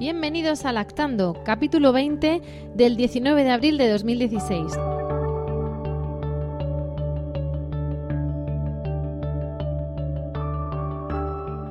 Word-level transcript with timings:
Bienvenidos 0.00 0.64
a 0.64 0.72
Lactando, 0.72 1.36
capítulo 1.44 1.92
20 1.92 2.40
del 2.74 2.96
19 2.96 3.44
de 3.44 3.50
abril 3.50 3.76
de 3.76 3.90
2016. 3.90 4.72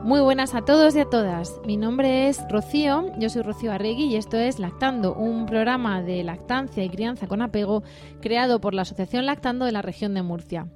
Muy 0.04 0.22
buenas 0.22 0.54
a 0.54 0.62
todos 0.62 0.96
y 0.96 1.00
a 1.00 1.06
todas. 1.06 1.60
Mi 1.66 1.76
nombre 1.76 2.30
es 2.30 2.40
Rocío, 2.52 3.12
yo 3.18 3.32
soy 3.32 3.42
Rocío 3.42 3.72
Arregui 3.72 4.06
y 4.06 4.16
esto 4.16 4.38
es 4.38 4.60
Lactando, 4.60 5.16
un 5.16 5.48
programa 5.48 6.04
de 6.04 6.24
lactancia 6.24 6.84
y 6.84 6.90
crianza 6.90 7.28
con 7.28 7.42
apego 7.42 7.82
creado 8.22 8.62
por 8.62 8.76
la 8.76 8.84
Asociación 8.84 9.26
Lactando 9.26 9.66
de 9.66 9.72
la 9.72 9.82
región 9.82 10.14
de 10.14 10.22
Murcia. 10.22 10.68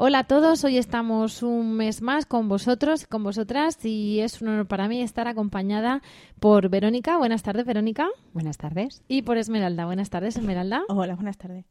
Hola 0.00 0.20
a 0.20 0.24
todos, 0.24 0.62
hoy 0.62 0.78
estamos 0.78 1.42
un 1.42 1.72
mes 1.74 2.02
más 2.02 2.24
con 2.24 2.48
vosotros, 2.48 3.08
con 3.08 3.24
vosotras 3.24 3.84
y 3.84 4.20
es 4.20 4.40
un 4.40 4.46
honor 4.46 4.68
para 4.68 4.86
mí 4.86 5.02
estar 5.02 5.26
acompañada 5.26 6.02
por 6.38 6.68
Verónica. 6.68 7.18
Buenas 7.18 7.42
tardes, 7.42 7.66
Verónica. 7.66 8.06
Buenas 8.32 8.58
tardes. 8.58 9.02
Y 9.08 9.22
por 9.22 9.38
Esmeralda. 9.38 9.86
Buenas 9.86 10.08
tardes, 10.08 10.36
Esmeralda. 10.36 10.84
Hola, 10.88 11.16
buenas 11.16 11.36
tardes. 11.36 11.64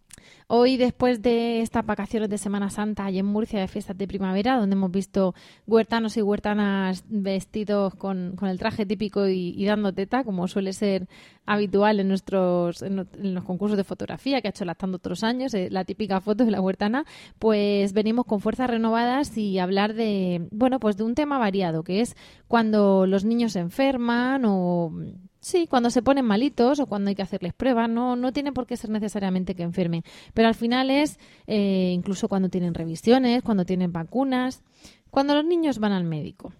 Hoy, 0.47 0.75
después 0.75 1.21
de 1.21 1.61
estas 1.61 1.85
vacaciones 1.85 2.29
de 2.29 2.37
Semana 2.37 2.69
Santa 2.69 3.09
y 3.09 3.19
en 3.19 3.25
Murcia 3.25 3.61
de 3.61 3.67
fiestas 3.69 3.97
de 3.97 4.09
primavera, 4.09 4.57
donde 4.57 4.75
hemos 4.75 4.91
visto 4.91 5.33
huertanos 5.65 6.17
y 6.17 6.21
huertanas 6.21 7.05
vestidos 7.07 7.95
con, 7.95 8.35
con 8.35 8.49
el 8.49 8.59
traje 8.59 8.85
típico 8.85 9.25
y, 9.29 9.53
y, 9.55 9.65
dando 9.65 9.93
teta, 9.93 10.25
como 10.25 10.49
suele 10.49 10.73
ser 10.73 11.07
habitual 11.47 11.99
en 11.99 12.09
nuestros 12.09 12.83
en, 12.83 13.07
los 13.33 13.43
concursos 13.43 13.77
de 13.77 13.83
fotografía 13.83 14.41
que 14.41 14.49
ha 14.49 14.51
hecho 14.51 14.65
Lactando 14.65 14.97
otros 14.97 15.23
años, 15.23 15.53
eh, 15.53 15.69
la 15.71 15.85
típica 15.85 16.19
foto 16.21 16.45
de 16.45 16.51
la 16.51 16.61
huertana, 16.61 17.05
pues 17.39 17.93
venimos 17.93 18.25
con 18.25 18.41
fuerzas 18.41 18.69
renovadas 18.69 19.35
y 19.37 19.57
hablar 19.57 19.93
de, 19.93 20.47
bueno, 20.51 20.79
pues 20.79 20.97
de 20.97 21.03
un 21.03 21.15
tema 21.15 21.37
variado, 21.39 21.83
que 21.83 22.01
es 22.01 22.15
cuando 22.47 23.07
los 23.07 23.23
niños 23.25 23.53
se 23.53 23.59
enferman 23.59 24.43
o 24.45 24.91
Sí, 25.39 25.65
cuando 25.65 25.91
se 25.91 26.01
ponen 26.01 26.25
malitos 26.25 26.79
o 26.79 26.87
cuando 26.87 27.07
hay 27.07 27.15
que 27.15 27.21
hacerles 27.21 27.53
pruebas, 27.53 27.89
no, 27.89 28.17
no 28.17 28.33
tiene 28.33 28.51
por 28.51 28.65
qué 28.65 28.75
ser 28.75 28.89
necesariamente 28.89 29.55
que 29.55 29.63
enfermen, 29.63 30.03
pero 30.33 30.49
al 30.49 30.55
final 30.55 30.89
es 30.89 31.19
eh, 31.45 31.91
incluso 31.93 32.27
cuando 32.27 32.49
tienen 32.49 32.73
revisiones, 32.73 33.43
cuando 33.43 33.63
tienen 33.63 33.93
vacunas, 33.93 34.63
cuando 35.09 35.35
los 35.35 35.45
niños 35.45 35.79
van 35.79 35.93
al 35.93 36.03
médico. 36.03 36.51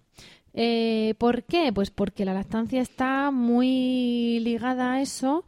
Eh, 0.60 1.14
¿Por 1.20 1.44
qué? 1.44 1.72
Pues 1.72 1.92
porque 1.92 2.26
la 2.26 2.34
lactancia 2.34 2.82
está 2.82 3.30
muy 3.32 4.40
ligada 4.42 4.94
a 4.94 5.02
eso. 5.02 5.46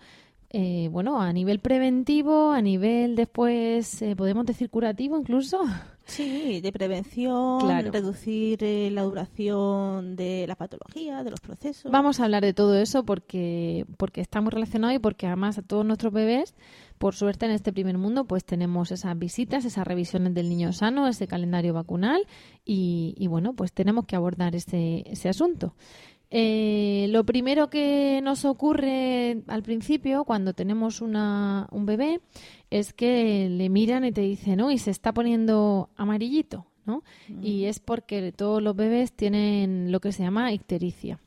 Eh, 0.52 0.88
bueno, 0.92 1.20
a 1.22 1.32
nivel 1.34 1.60
preventivo, 1.60 2.52
a 2.52 2.62
nivel 2.62 3.16
después, 3.16 4.02
eh, 4.02 4.16
podemos 4.16 4.46
decir 4.46 4.70
curativo 4.70 5.18
incluso. 5.18 5.60
Sí, 6.06 6.60
de 6.62 6.72
prevención, 6.72 7.60
Claro. 7.60 7.92
reducir 7.92 8.64
eh, 8.64 8.90
la 8.92 9.04
duración 9.04 10.16
de 10.16 10.46
la 10.48 10.56
patología, 10.56 11.24
de 11.24 11.30
los 11.30 11.40
procesos. 11.40 11.92
Vamos 11.92 12.20
a 12.20 12.24
hablar 12.26 12.44
de 12.44 12.54
todo 12.54 12.76
eso 12.80 13.04
porque, 13.04 13.86
porque 13.98 14.22
está 14.22 14.42
muy 14.42 14.50
relacionado 14.50 14.92
y 14.94 14.98
porque 15.00 15.28
además 15.28 15.60
a 15.60 15.62
todos 15.62 15.86
nuestros 15.86 16.12
bebés, 16.12 16.56
por 17.00 17.16
suerte 17.16 17.46
en 17.46 17.52
este 17.52 17.74
primer 17.74 17.98
mundo, 17.98 18.26
pues 18.26 18.46
tenemos 18.46 18.92
esas 18.92 19.18
visitas, 19.18 19.66
esas 19.66 19.88
revisiones 19.88 20.34
del 20.34 20.50
niño 20.50 20.74
sano, 20.74 21.08
ese 21.08 21.28
calendario 21.28 21.74
vacunal 21.74 22.28
y, 22.66 23.16
y 23.18 23.28
bueno, 23.28 23.54
pues 23.54 23.72
tenemos 23.72 24.06
que 24.06 24.18
abordar 24.18 24.56
ese, 24.56 25.04
ese 25.10 25.30
asunto. 25.30 25.74
Eh, 26.30 27.08
lo 27.10 27.24
primero 27.24 27.70
que 27.70 28.20
nos 28.22 28.46
ocurre 28.46 29.42
al 29.48 29.64
principio, 29.64 30.26
cuando 30.26 30.54
tenemos 30.54 31.02
una, 31.02 31.68
un 31.72 31.86
bebé, 31.86 32.20
es 32.70 32.94
que 32.94 33.50
le 33.50 33.70
miran 33.70 34.06
y 34.06 34.12
te 34.12 34.22
dicen, 34.22 34.62
uy, 34.62 34.78
se 34.78 34.92
está 34.92 35.14
poniendo 35.14 35.90
amarillito, 35.96 36.68
¿no? 36.86 37.04
Y 37.42 37.66
es 37.66 37.80
porque 37.80 38.32
todos 38.32 38.62
los 38.62 38.76
bebés 38.76 39.14
tienen 39.14 39.92
lo 39.92 40.02
que 40.02 40.12
se 40.12 40.22
llama 40.22 40.52
ictericia. 40.52 41.20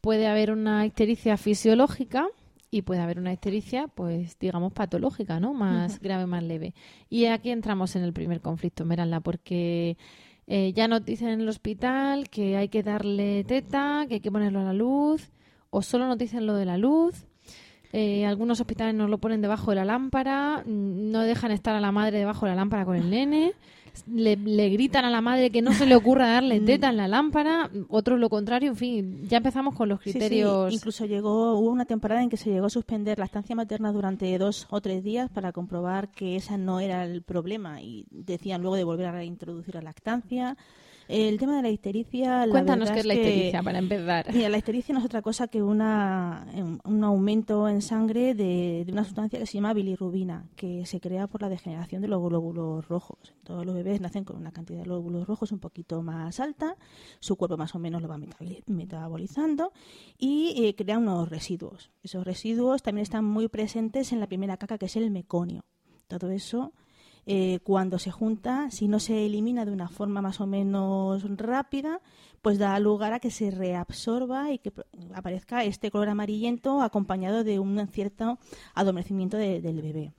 Puede 0.00 0.26
haber 0.26 0.50
una 0.50 0.84
ictericia 0.84 1.36
fisiológica 1.38 2.28
y 2.74 2.82
puede 2.82 3.00
haber 3.00 3.20
una 3.20 3.32
ictericia, 3.32 3.86
pues 3.86 4.36
digamos, 4.40 4.72
patológica, 4.72 5.38
¿no? 5.38 5.54
Más 5.54 6.00
grave, 6.00 6.26
más 6.26 6.42
leve. 6.42 6.74
Y 7.08 7.26
aquí 7.26 7.50
entramos 7.50 7.94
en 7.94 8.02
el 8.02 8.12
primer 8.12 8.40
conflicto, 8.40 8.82
Esmeralda, 8.82 9.20
porque 9.20 9.96
eh, 10.48 10.72
ya 10.72 10.88
nos 10.88 11.04
dicen 11.04 11.28
en 11.28 11.40
el 11.42 11.48
hospital 11.48 12.28
que 12.28 12.56
hay 12.56 12.68
que 12.68 12.82
darle 12.82 13.44
teta, 13.44 14.06
que 14.08 14.14
hay 14.14 14.20
que 14.20 14.32
ponerlo 14.32 14.58
a 14.58 14.64
la 14.64 14.72
luz, 14.72 15.30
o 15.70 15.82
solo 15.82 16.08
nos 16.08 16.18
dicen 16.18 16.46
lo 16.46 16.54
de 16.54 16.64
la 16.64 16.76
luz. 16.76 17.26
Eh, 17.96 18.26
algunos 18.26 18.58
hospitales 18.58 18.92
nos 18.92 19.08
lo 19.08 19.18
ponen 19.18 19.40
debajo 19.40 19.70
de 19.70 19.76
la 19.76 19.84
lámpara, 19.84 20.64
mm, 20.66 21.12
no 21.12 21.20
dejan 21.20 21.52
estar 21.52 21.76
a 21.76 21.80
la 21.80 21.92
madre 21.92 22.18
debajo 22.18 22.44
de 22.44 22.50
la 22.50 22.56
lámpara 22.56 22.84
con 22.84 22.96
el 22.96 23.08
nene, 23.08 23.52
le, 24.08 24.34
le 24.34 24.68
gritan 24.70 25.04
a 25.04 25.10
la 25.10 25.20
madre 25.20 25.50
que 25.50 25.62
no 25.62 25.72
se 25.72 25.86
le 25.86 25.94
ocurra 25.94 26.26
darle 26.26 26.58
teta 26.60 26.90
en 26.90 26.96
la 26.96 27.06
lámpara, 27.06 27.70
otros 27.88 28.18
lo 28.18 28.28
contrario, 28.28 28.70
en 28.70 28.76
fin, 28.76 29.28
ya 29.28 29.36
empezamos 29.36 29.76
con 29.76 29.88
los 29.88 30.00
Sí, 30.00 30.10
sí, 30.10 30.18
criterios. 30.18 30.72
Incluso 30.72 31.06
llegó, 31.06 31.56
hubo 31.56 31.70
una 31.70 31.84
temporada 31.84 32.20
en 32.20 32.30
que 32.30 32.36
se 32.36 32.50
llegó 32.50 32.66
a 32.66 32.70
suspender 32.70 33.20
la 33.20 33.26
estancia 33.26 33.54
materna 33.54 33.92
durante 33.92 34.36
dos 34.38 34.66
o 34.70 34.80
tres 34.80 35.04
días 35.04 35.30
para 35.30 35.52
comprobar 35.52 36.08
que 36.08 36.34
esa 36.34 36.58
no 36.58 36.80
era 36.80 37.04
el 37.04 37.22
problema 37.22 37.80
y 37.80 38.06
decían 38.10 38.60
luego 38.60 38.74
de 38.74 38.82
volver 38.82 39.06
a 39.06 39.12
reintroducir 39.12 39.76
la 39.76 39.82
lactancia. 39.82 40.56
El 41.08 41.38
tema 41.38 41.56
de 41.56 41.62
la 41.62 41.68
ictericia. 41.70 42.46
la 42.46 42.50
Cuéntanos 42.52 42.90
qué 42.90 43.00
es 43.00 43.06
la 43.06 43.14
que- 43.14 43.20
ictericia 43.20 43.62
para 43.62 43.78
empezar. 43.78 44.26
Mira, 44.32 44.48
la 44.48 44.58
ictericia 44.58 44.92
no 44.94 45.00
es 45.00 45.04
otra 45.06 45.20
cosa 45.22 45.48
que 45.48 45.62
una, 45.62 46.46
un- 46.84 47.04
aumento 47.04 47.68
en 47.68 47.82
sangre 47.82 48.34
de, 48.34 48.84
de 48.86 48.92
una 48.92 49.04
sustancia 49.04 49.38
que 49.38 49.46
se 49.46 49.54
llama 49.54 49.74
bilirrubina, 49.74 50.48
que 50.56 50.86
se 50.86 51.00
crea 51.00 51.26
por 51.26 51.42
la 51.42 51.48
degeneración 51.50 52.00
de 52.00 52.08
los 52.08 52.22
glóbulos 52.22 52.88
rojos. 52.88 53.34
Todos 53.42 53.66
los 53.66 53.74
bebés 53.74 54.00
nacen 54.00 54.24
con 54.24 54.36
una 54.36 54.52
cantidad 54.52 54.78
de 54.78 54.84
glóbulos 54.84 55.26
rojos 55.26 55.52
un 55.52 55.58
poquito 55.58 56.02
más 56.02 56.40
alta, 56.40 56.76
su 57.20 57.36
cuerpo 57.36 57.56
más 57.56 57.74
o 57.74 57.78
menos 57.78 58.00
lo 58.00 58.08
va 58.08 58.16
metaboli- 58.16 58.62
metabolizando 58.66 59.72
y 60.18 60.54
eh, 60.64 60.74
crea 60.74 60.98
unos 60.98 61.28
residuos. 61.28 61.90
Esos 62.02 62.24
residuos 62.24 62.82
también 62.82 63.02
están 63.02 63.24
muy 63.24 63.48
presentes 63.48 64.12
en 64.12 64.20
la 64.20 64.26
primera 64.26 64.56
caca, 64.56 64.78
que 64.78 64.86
es 64.86 64.96
el 64.96 65.10
meconio. 65.10 65.64
Todo 66.08 66.30
eso 66.30 66.72
eh, 67.26 67.60
cuando 67.62 67.98
se 67.98 68.10
junta, 68.10 68.70
si 68.70 68.88
no 68.88 68.98
se 69.00 69.26
elimina 69.26 69.64
de 69.64 69.72
una 69.72 69.88
forma 69.88 70.20
más 70.22 70.40
o 70.40 70.46
menos 70.46 71.24
rápida, 71.38 72.00
pues 72.42 72.58
da 72.58 72.78
lugar 72.78 73.12
a 73.14 73.20
que 73.20 73.30
se 73.30 73.50
reabsorba 73.50 74.52
y 74.52 74.58
que 74.58 74.72
aparezca 75.14 75.64
este 75.64 75.90
color 75.90 76.08
amarillento 76.10 76.82
acompañado 76.82 77.42
de 77.44 77.58
un 77.58 77.86
cierto 77.88 78.38
adormecimiento 78.74 79.36
de- 79.36 79.60
del 79.62 79.80
bebé. 79.80 80.12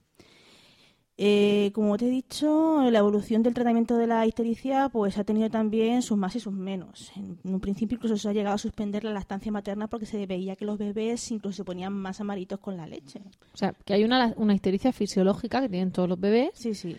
Eh, 1.18 1.70
como 1.74 1.96
te 1.96 2.06
he 2.06 2.10
dicho, 2.10 2.90
la 2.90 2.98
evolución 2.98 3.42
del 3.42 3.54
tratamiento 3.54 3.96
de 3.96 4.06
la 4.06 4.26
ictericia 4.26 4.90
pues 4.90 5.16
ha 5.16 5.24
tenido 5.24 5.48
también 5.48 6.02
sus 6.02 6.18
más 6.18 6.36
y 6.36 6.40
sus 6.40 6.52
menos. 6.52 7.10
En 7.16 7.38
un 7.42 7.60
principio 7.60 7.96
incluso 7.96 8.18
se 8.18 8.28
ha 8.28 8.34
llegado 8.34 8.54
a 8.54 8.58
suspender 8.58 9.02
la 9.02 9.12
lactancia 9.12 9.50
materna 9.50 9.86
porque 9.88 10.04
se 10.04 10.26
veía 10.26 10.56
que 10.56 10.66
los 10.66 10.76
bebés 10.76 11.30
incluso 11.30 11.56
se 11.56 11.64
ponían 11.64 11.94
más 11.94 12.20
amaritos 12.20 12.58
con 12.60 12.76
la 12.76 12.86
leche. 12.86 13.20
O 13.54 13.56
sea, 13.56 13.72
que 13.84 13.94
hay 13.94 14.04
una, 14.04 14.34
una 14.36 14.54
ictericia 14.54 14.92
fisiológica 14.92 15.62
que 15.62 15.70
tienen 15.70 15.90
todos 15.90 16.08
los 16.08 16.20
bebés, 16.20 16.50
Sí, 16.52 16.74
sí. 16.74 16.96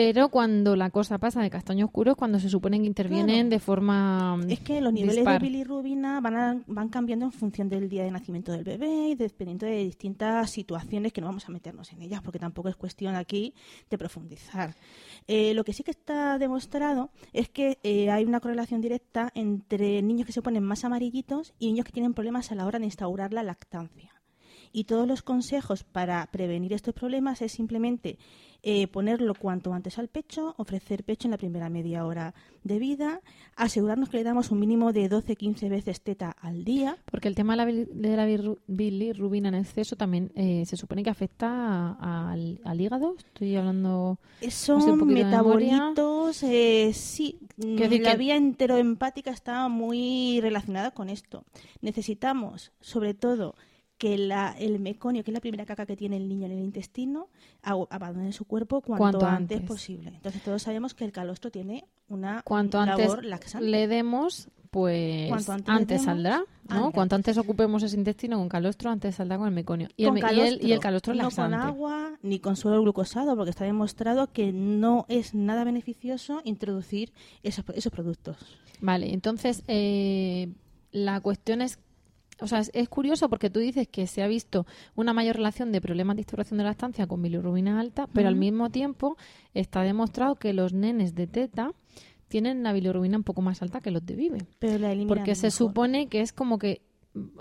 Pero 0.00 0.28
cuando 0.28 0.76
la 0.76 0.90
cosa 0.90 1.18
pasa 1.18 1.42
de 1.42 1.50
castaño 1.50 1.86
oscuro 1.86 2.12
es 2.12 2.16
cuando 2.16 2.38
se 2.38 2.48
supone 2.48 2.78
que 2.78 2.86
intervienen 2.86 3.26
Claro. 3.34 3.48
de 3.48 3.58
forma 3.58 4.38
Es 4.48 4.60
que 4.60 4.80
los 4.80 4.92
niveles 4.92 5.16
dispar. 5.16 5.40
de 5.42 5.48
bilirrubina 5.48 6.20
van, 6.20 6.36
a- 6.36 6.62
van 6.68 6.88
cambiando 6.88 7.24
en 7.26 7.32
función 7.32 7.68
del 7.68 7.88
día 7.88 8.04
de 8.04 8.12
nacimiento 8.12 8.52
del 8.52 8.62
bebé 8.62 9.08
y 9.08 9.14
dependiendo 9.16 9.66
de 9.66 9.82
distintas 9.82 10.50
situaciones 10.50 11.12
que 11.12 11.20
no 11.20 11.26
vamos 11.26 11.48
a 11.48 11.50
meternos 11.50 11.92
en 11.92 12.02
ellas 12.02 12.22
porque 12.22 12.38
tampoco 12.38 12.68
es 12.68 12.76
cuestión 12.76 13.16
aquí 13.16 13.54
de 13.90 13.98
profundizar. 13.98 14.76
Eh, 15.26 15.52
lo 15.54 15.64
que 15.64 15.72
sí 15.72 15.82
que 15.82 15.90
está 15.90 16.38
demostrado 16.38 17.10
es 17.32 17.48
que 17.48 17.78
eh, 17.82 18.08
hay 18.08 18.24
una 18.24 18.38
correlación 18.38 18.80
directa 18.80 19.32
entre 19.34 20.00
niños 20.02 20.26
que 20.26 20.32
se 20.32 20.42
ponen 20.42 20.62
más 20.62 20.84
amarillitos 20.84 21.54
y 21.58 21.66
niños 21.66 21.84
que 21.86 21.90
tienen 21.92 22.14
problemas 22.14 22.52
a 22.52 22.54
la 22.54 22.66
hora 22.66 22.78
de 22.78 22.84
instaurar 22.84 23.32
la 23.32 23.42
lactancia. 23.42 24.12
Y 24.72 24.84
todos 24.84 25.06
los 25.06 25.22
consejos 25.22 25.84
para 25.84 26.26
prevenir 26.30 26.72
estos 26.72 26.94
problemas 26.94 27.42
es 27.42 27.52
simplemente 27.52 28.18
eh, 28.62 28.88
ponerlo 28.88 29.34
cuanto 29.34 29.72
antes 29.72 29.98
al 29.98 30.08
pecho, 30.08 30.54
ofrecer 30.58 31.04
pecho 31.04 31.28
en 31.28 31.30
la 31.30 31.38
primera 31.38 31.68
media 31.68 32.04
hora 32.04 32.34
de 32.64 32.80
vida, 32.80 33.20
asegurarnos 33.54 34.08
que 34.08 34.16
le 34.16 34.24
damos 34.24 34.50
un 34.50 34.58
mínimo 34.58 34.92
de 34.92 35.08
12-15 35.08 35.68
veces 35.68 36.00
teta 36.00 36.34
al 36.40 36.64
día. 36.64 36.96
Porque 37.10 37.28
el 37.28 37.36
tema 37.36 37.54
de 37.56 37.86
la, 38.16 38.26
bilirrubina 38.66 39.48
en 39.48 39.54
exceso 39.54 39.94
también 39.96 40.32
eh, 40.34 40.64
se 40.66 40.76
supone 40.76 41.04
que 41.04 41.10
afecta 41.10 41.92
al, 42.00 42.60
al 42.64 42.80
hígado. 42.80 43.14
Estoy 43.18 43.54
hablando... 43.56 44.18
Son 44.50 44.80
poquito 44.98 45.04
de 45.06 45.24
metabolitos, 45.24 46.42
eh, 46.42 46.90
sí, 46.94 47.38
decir 47.56 48.02
la 48.02 48.12
que- 48.12 48.18
vía 48.18 48.36
enteroempática 48.36 49.30
está 49.30 49.68
muy 49.68 50.40
relacionada 50.40 50.90
con 50.90 51.10
esto. 51.10 51.44
Necesitamos, 51.80 52.72
sobre 52.80 53.14
todo, 53.14 53.54
que 53.98 54.16
la- 54.16 54.54
el 54.58 54.78
meconio, 54.78 55.24
que 55.24 55.30
es 55.30 55.34
la 55.34 55.40
primera 55.40 55.66
caca 55.66 55.84
que 55.84 55.96
tiene 55.96 56.16
el 56.16 56.28
niño 56.28 56.46
en 56.46 56.52
el 56.52 56.60
intestino, 56.60 57.28
abandone 57.62 58.32
su 58.32 58.44
cuerpo 58.44 58.80
cuanto, 58.80 59.18
Cuanto 59.18 59.26
antes, 59.26 59.56
antes. 59.58 59.68
posible. 59.68 60.12
Entonces 60.14 60.42
todos 60.42 60.62
sabemos 60.62 60.94
que 60.94 61.04
el 61.04 61.12
calostro 61.12 61.50
tiene 61.50 61.84
una 62.08 62.42
Cuanto 62.42 62.78
labor 62.84 63.18
antes 63.18 63.24
laxante. 63.28 63.66
le 63.68 63.88
demos, 63.88 64.48
pues 64.70 65.28
Cuanto 65.28 65.52
antes 65.52 65.68
antes, 65.74 65.88
demos, 65.88 66.04
saldrá, 66.04 66.38
¿no? 66.68 66.76
antes. 66.76 66.94
Cuanto 66.94 67.16
antes 67.16 67.38
ocupemos 67.38 67.82
ese 67.82 67.96
intestino 67.96 68.38
con 68.38 68.48
calostro, 68.48 68.90
antes 68.90 69.16
saldrá 69.16 69.36
con 69.38 69.48
el 69.48 69.54
meconio. 69.54 69.88
Y, 69.96 70.04
el, 70.04 70.12
me- 70.12 70.20
y 70.20 70.40
el, 70.40 70.64
y 70.64 70.72
el 70.72 70.78
calostro 70.80 71.14
no 71.14 71.24
laxante. 71.24 71.56
con 71.56 71.66
agua 71.68 72.18
ni 72.22 72.38
con 72.38 72.54
suelo 72.56 72.80
glucosado, 72.82 73.34
porque 73.34 73.50
está 73.50 73.64
demostrado 73.64 74.30
que 74.32 74.52
no 74.52 75.06
es 75.08 75.34
nada 75.34 75.64
beneficioso 75.64 76.40
introducir 76.44 77.12
esos, 77.42 77.64
esos 77.74 77.90
productos. 77.92 78.36
Vale, 78.80 79.12
entonces 79.12 79.64
eh, 79.66 80.52
la 80.92 81.20
cuestión 81.20 81.62
es, 81.62 81.78
o 82.40 82.46
sea, 82.46 82.60
es, 82.60 82.70
es 82.74 82.88
curioso 82.88 83.28
porque 83.28 83.50
tú 83.50 83.60
dices 83.60 83.88
que 83.88 84.06
se 84.06 84.22
ha 84.22 84.26
visto 84.28 84.66
una 84.94 85.12
mayor 85.12 85.36
relación 85.36 85.72
de 85.72 85.80
problemas 85.80 86.16
de 86.16 86.22
instauración 86.22 86.58
de 86.58 86.64
la 86.64 86.70
estancia 86.70 87.06
con 87.06 87.22
bilirrubina 87.22 87.80
alta, 87.80 88.08
pero 88.12 88.28
al 88.28 88.36
mismo 88.36 88.70
tiempo 88.70 89.16
está 89.54 89.82
demostrado 89.82 90.36
que 90.36 90.52
los 90.52 90.72
nenes 90.72 91.14
de 91.14 91.26
teta 91.26 91.72
tienen 92.28 92.62
la 92.62 92.72
bilirrubina 92.72 93.16
un 93.16 93.24
poco 93.24 93.40
más 93.42 93.62
alta 93.62 93.80
que 93.80 93.90
los 93.90 94.04
de 94.04 94.14
vive. 94.14 94.38
Pero 94.58 94.78
la 94.78 94.94
Porque 95.06 95.34
se 95.34 95.46
mejor. 95.46 95.56
supone 95.56 96.08
que 96.08 96.20
es 96.20 96.32
como 96.32 96.58
que 96.58 96.82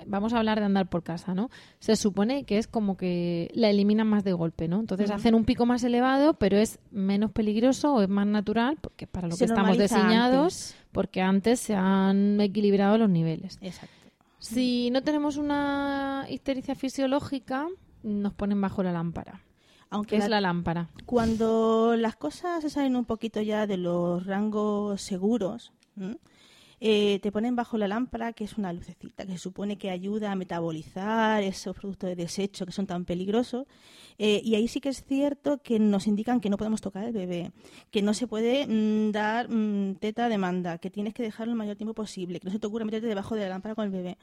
vamos 0.08 0.34
a 0.34 0.38
hablar 0.40 0.60
de 0.60 0.66
andar 0.66 0.90
por 0.90 1.04
casa, 1.04 1.34
¿no? 1.36 1.50
Se 1.80 1.96
supone 1.96 2.46
que 2.46 2.58
es 2.58 2.68
como 2.68 2.98
que 2.98 3.52
la 3.54 3.70
eliminan 3.70 4.08
más 4.08 4.24
de 4.24 4.34
golpe, 4.34 4.68
¿no? 4.68 4.80
Entonces 4.80 5.12
hacen 5.12 5.36
un 5.36 5.46
pico 5.46 5.66
más 5.66 5.84
elevado, 5.84 6.34
pero 6.36 6.58
es 6.58 6.80
menos 6.90 7.32
peligroso 7.32 7.94
o 7.96 8.02
es 8.02 8.10
más 8.10 8.26
natural, 8.28 8.78
porque 8.82 9.08
para 9.08 9.28
lo 9.28 9.36
Se 9.36 9.46
que 9.46 9.52
estamos 9.52 9.78
diseñados, 9.78 10.72
antes. 10.72 10.86
porque 10.92 11.22
antes 11.22 11.60
se 11.60 11.76
han 11.76 12.40
equilibrado 12.42 12.98
los 12.98 13.10
niveles. 13.10 13.60
Exacto. 13.62 13.94
Si 14.40 14.90
no 14.92 15.02
tenemos 15.04 15.38
una 15.38 16.26
histericia 16.30 16.76
fisiológica, 16.76 17.68
nos 18.04 18.34
ponen 18.34 18.62
bajo 18.62 18.84
la 18.84 18.92
lámpara. 18.92 19.42
Aunque 19.90 20.12
¿Qué 20.12 20.18
es 20.18 20.24
la- 20.30 20.38
la 20.38 20.42
lámpara? 20.42 20.90
cuando 21.06 21.96
las 21.98 22.16
cosas 22.16 22.62
se 22.62 22.70
salen 22.70 22.96
un 22.96 23.06
poquito 23.06 23.42
ya 23.42 23.66
de 23.68 23.78
los 23.78 24.26
rangos 24.26 25.02
seguros, 25.02 25.72
¿m? 25.98 26.18
Eh, 26.80 27.20
te 27.22 27.32
ponen 27.32 27.56
bajo 27.56 27.78
la 27.78 27.88
lámpara, 27.88 28.34
que 28.34 28.44
es 28.44 28.58
una 28.58 28.72
lucecita, 28.74 29.26
que 29.26 29.34
se 29.34 29.38
supone 29.40 29.78
que 29.78 29.90
ayuda 29.90 30.32
a 30.32 30.36
metabolizar 30.36 31.42
esos 31.44 31.76
productos 31.76 32.10
de 32.10 32.16
desecho 32.16 32.66
que 32.66 32.72
son 32.72 32.86
tan 32.86 33.06
peligrosos. 33.06 33.66
Eh, 34.20 34.42
y 34.44 34.56
ahí 34.56 34.68
sí 34.68 34.80
que 34.80 34.90
es 34.90 35.04
cierto 35.04 35.62
que 35.62 35.80
nos 35.80 36.08
indican 36.08 36.40
que 36.40 36.50
no 36.50 36.58
podemos 36.58 36.82
tocar 36.82 37.04
al 37.04 37.14
bebé, 37.14 37.52
que 37.92 38.02
no 38.02 38.14
se 38.14 38.28
puede 38.28 38.66
mm, 38.68 39.12
dar 39.12 39.50
mm, 39.50 39.96
teta 39.96 40.26
a 40.26 40.30
demanda, 40.30 40.78
que 40.80 40.90
tienes 40.90 41.14
que 41.14 41.24
dejarlo 41.24 41.54
el 41.54 41.58
mayor 41.58 41.76
tiempo 41.76 41.94
posible, 41.94 42.40
que 42.40 42.46
no 42.46 42.52
se 42.52 42.60
te 42.60 42.66
ocurra 42.68 42.86
meterte 42.86 43.08
debajo 43.08 43.36
de 43.36 43.42
la 43.42 43.50
lámpara 43.50 43.76
con 43.76 43.86
el 43.86 43.92
bebé. 43.92 44.18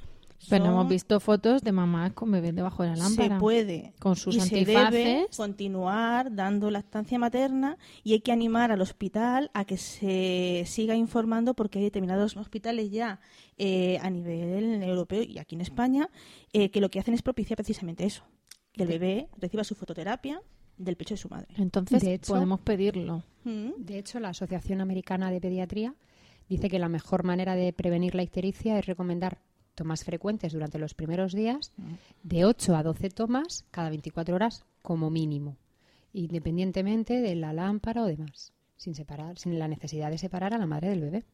Pero 0.51 0.65
Son- 0.65 0.75
hemos 0.75 0.89
visto 0.89 1.21
fotos 1.21 1.63
de 1.63 1.73
mamás 1.73 2.13
con 2.13 2.31
bebés 2.31 2.55
debajo 2.55 2.83
de 2.83 2.91
la 2.91 2.97
lámpara. 2.97 3.37
se 3.37 3.41
puede. 3.41 3.95
Con 4.01 4.17
sus 4.17 4.35
y 4.37 4.41
se 4.41 4.65
debe 4.65 5.27
continuar 5.37 6.35
dando 6.35 6.71
lactancia 6.71 7.19
materna 7.19 7.79
y 8.03 8.13
hay 8.15 8.21
que 8.21 8.33
animar 8.33 8.73
al 8.73 8.81
hospital 8.81 9.51
a 9.55 9.65
que 9.65 9.77
se 9.79 10.65
siga 10.67 10.97
informando 10.97 11.55
porque 11.55 11.79
hay 11.79 11.85
determinados 11.85 12.35
hospitales 12.45 12.91
ya 12.91 13.19
eh, 13.59 13.99
a 14.01 14.09
nivel 14.11 14.83
europeo 14.83 15.23
y 15.23 15.39
aquí 15.39 15.55
en 15.57 15.61
España 15.63 16.09
eh, 16.53 16.71
que 16.71 16.81
lo 16.81 16.91
que 16.91 17.01
hacen 17.01 17.15
es 17.15 17.23
propiciar 17.23 17.57
precisamente 17.57 18.05
eso. 18.05 18.25
Que 18.73 18.83
el 18.85 18.89
bebé 18.89 19.29
reciba 19.39 19.65
su 19.65 19.75
fototerapia 19.75 20.41
del 20.77 20.97
pecho 20.97 21.15
de 21.15 21.19
su 21.19 21.29
madre. 21.29 21.49
Entonces 21.57 22.03
De 22.03 22.15
hecho- 22.15 22.33
podemos 22.33 22.61
pedirlo. 22.61 23.23
Mm. 23.45 23.71
De 23.79 23.99
hecho, 23.99 24.19
la 24.21 24.31
Asociación 24.31 24.81
Americana 24.81 25.31
de 25.31 25.41
Pediatría 25.41 25.95
dice 26.49 26.69
que 26.69 26.79
la 26.79 26.89
mejor 26.89 27.25
manera 27.25 27.55
de 27.55 27.73
prevenir 27.73 28.15
la 28.15 28.23
ictericia 28.23 28.79
es 28.79 28.87
recomendar 28.87 29.39
tomas 29.75 30.05
frecuentes 30.05 30.53
durante 30.53 30.79
los 30.79 30.95
primeros 30.95 31.33
días, 31.33 31.73
de 32.23 32.45
8 32.45 32.77
a 32.77 32.83
12 32.85 33.11
tomas 33.11 33.65
cada 33.71 33.89
24 33.91 34.35
horas 34.35 34.65
como 34.83 35.11
mínimo, 35.11 35.57
independientemente 36.13 37.21
de 37.21 37.35
la 37.35 37.53
lámpara 37.53 38.03
o 38.03 38.07
demás, 38.07 38.53
sin 38.77 38.95
separar, 38.95 39.39
sin 39.39 39.59
la 39.59 39.69
necesidad 39.69 40.11
de 40.11 40.19
separar 40.19 40.55
a 40.55 40.59
la 40.59 40.67
madre 40.67 40.91
del 40.91 41.01
bebé. 41.01 41.25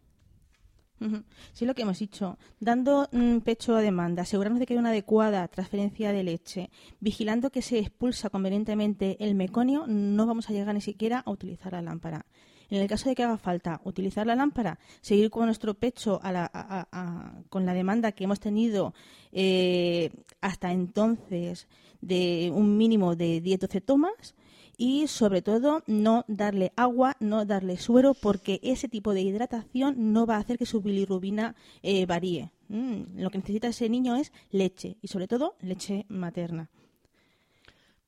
Sí, 1.52 1.64
lo 1.64 1.74
que 1.74 1.82
hemos 1.82 1.98
dicho. 1.98 2.38
Dando 2.60 3.08
mm, 3.12 3.38
pecho 3.38 3.74
a 3.74 3.80
demanda, 3.80 4.22
asegurarnos 4.22 4.60
de 4.60 4.66
que 4.66 4.74
hay 4.74 4.78
una 4.78 4.90
adecuada 4.90 5.48
transferencia 5.48 6.12
de 6.12 6.22
leche, 6.22 6.70
vigilando 7.00 7.50
que 7.50 7.62
se 7.62 7.78
expulsa 7.78 8.28
convenientemente 8.30 9.16
el 9.18 9.34
meconio, 9.34 9.86
no 9.86 10.26
vamos 10.26 10.50
a 10.50 10.52
llegar 10.52 10.74
ni 10.74 10.80
siquiera 10.82 11.20
a 11.24 11.30
utilizar 11.30 11.72
la 11.72 11.80
lámpara. 11.82 12.26
En 12.68 12.80
el 12.80 12.86
caso 12.86 13.08
de 13.08 13.16
que 13.16 13.24
haga 13.24 13.36
falta 13.38 13.80
utilizar 13.84 14.26
la 14.28 14.36
lámpara, 14.36 14.78
seguir 15.00 15.28
con 15.30 15.46
nuestro 15.46 15.74
pecho 15.74 16.20
a 16.22 16.30
la- 16.30 17.26
con 17.48 17.66
la 17.66 17.74
demanda 17.74 18.12
que 18.12 18.24
hemos 18.24 18.38
tenido 18.38 18.94
eh, 19.32 20.10
hasta 20.40 20.70
entonces 20.70 21.66
de 22.00 22.52
un 22.54 22.76
mínimo 22.76 23.16
de 23.16 23.42
10-12 23.42 23.80
tomas 23.84 24.34
y 24.80 25.08
sobre 25.08 25.42
todo 25.42 25.82
no 25.86 26.24
darle 26.26 26.72
agua, 26.74 27.14
no 27.20 27.44
darle 27.44 27.76
suero, 27.76 28.14
porque 28.14 28.60
ese 28.62 28.88
tipo 28.88 29.12
de 29.12 29.20
hidratación 29.20 30.14
no 30.14 30.24
va 30.24 30.36
a 30.36 30.38
hacer 30.38 30.56
que 30.56 30.64
su 30.64 30.80
bilirrubina 30.80 31.54
eh, 31.82 32.06
varíe. 32.06 32.50
Mm, 32.68 33.18
lo 33.20 33.28
que 33.28 33.36
necesita 33.36 33.68
ese 33.68 33.90
niño 33.90 34.16
es 34.16 34.32
leche 34.50 34.96
y 35.02 35.08
sobre 35.08 35.28
todo 35.28 35.54
leche 35.60 36.06
materna. 36.08 36.70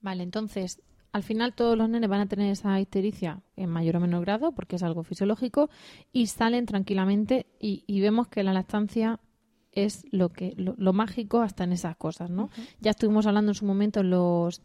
Vale, 0.00 0.22
entonces, 0.22 0.80
al 1.12 1.22
final 1.22 1.54
todos 1.54 1.76
los 1.76 1.90
nenes 1.90 2.08
van 2.08 2.22
a 2.22 2.26
tener 2.26 2.50
esa 2.50 2.80
histericia 2.80 3.42
en 3.54 3.68
mayor 3.68 3.96
o 3.96 4.00
menor 4.00 4.22
grado, 4.22 4.52
porque 4.52 4.76
es 4.76 4.82
algo 4.82 5.02
fisiológico, 5.02 5.68
y 6.10 6.28
salen 6.28 6.64
tranquilamente 6.64 7.44
y, 7.60 7.84
y 7.86 8.00
vemos 8.00 8.28
que 8.28 8.42
la 8.44 8.54
lactancia 8.54 9.20
es 9.72 10.06
lo 10.10 10.30
que 10.30 10.54
lo, 10.56 10.74
lo 10.78 10.94
mágico 10.94 11.42
hasta 11.42 11.64
en 11.64 11.72
esas 11.72 11.96
cosas, 11.96 12.30
¿no? 12.30 12.48
Ya 12.80 12.92
estuvimos 12.92 13.26
hablando 13.26 13.50
en 13.50 13.56
su 13.56 13.66
momento 13.66 14.00
en 14.00 14.08
los 14.08 14.62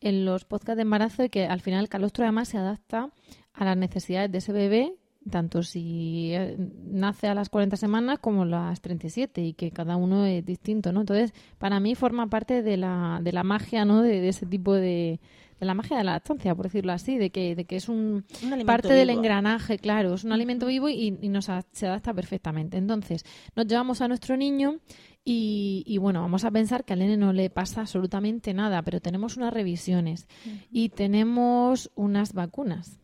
en 0.00 0.24
los 0.24 0.44
podcasts 0.44 0.76
de 0.76 0.82
embarazo 0.82 1.22
de 1.22 1.30
que 1.30 1.46
al 1.46 1.60
final 1.60 1.80
el 1.80 1.88
calostro 1.88 2.24
además 2.24 2.48
se 2.48 2.58
adapta 2.58 3.10
a 3.52 3.64
las 3.64 3.76
necesidades 3.76 4.30
de 4.30 4.38
ese 4.38 4.52
bebé, 4.52 4.94
tanto 5.30 5.62
si 5.62 6.30
eh, 6.32 6.56
nace 6.86 7.26
a 7.26 7.34
las 7.34 7.48
40 7.48 7.76
semanas 7.76 8.18
como 8.18 8.44
las 8.44 8.80
37 8.80 9.42
y 9.42 9.52
que 9.54 9.70
cada 9.70 9.96
uno 9.96 10.24
es 10.24 10.44
distinto, 10.44 10.92
¿no? 10.92 11.00
Entonces, 11.00 11.32
para 11.58 11.80
mí 11.80 11.94
forma 11.94 12.28
parte 12.28 12.62
de 12.62 12.76
la, 12.76 13.20
de 13.22 13.32
la 13.32 13.42
magia, 13.42 13.84
¿no? 13.84 14.02
De 14.02 14.28
ese 14.28 14.46
tipo 14.46 14.74
de, 14.74 15.20
de 15.60 15.66
la 15.66 15.74
magia 15.74 15.96
de 15.98 16.04
la 16.04 16.12
lactancia, 16.12 16.54
por 16.54 16.66
decirlo 16.66 16.92
así, 16.92 17.18
de 17.18 17.30
que, 17.30 17.54
de 17.56 17.64
que 17.64 17.76
es 17.76 17.88
un, 17.88 18.24
parte 18.66 18.88
del 18.94 19.08
engranaje, 19.18 19.78
claro, 19.78 20.14
es 20.14 20.24
un 20.24 20.32
alimento 20.32 20.66
vivo 20.66 20.88
y, 20.88 21.18
y 21.20 21.28
nos 21.28 21.48
a- 21.48 21.64
se 21.72 21.86
adapta 21.86 22.14
perfectamente. 22.14 22.76
Entonces, 22.76 23.24
nos 23.56 23.66
llevamos 23.66 24.00
a 24.00 24.08
nuestro 24.08 24.36
niño 24.36 24.78
y, 25.24 25.82
y, 25.86 25.98
bueno, 25.98 26.20
vamos 26.22 26.44
a 26.44 26.50
pensar 26.50 26.84
que 26.84 26.92
al 26.94 27.00
nene 27.00 27.16
no 27.16 27.32
le 27.32 27.50
pasa 27.50 27.82
absolutamente 27.82 28.54
nada, 28.54 28.82
pero 28.82 29.00
tenemos 29.00 29.36
unas 29.36 29.52
revisiones 29.52 30.26
y 30.70 30.88
tenemos 30.90 31.90
unas 31.96 32.32
vacunas. 32.32 32.98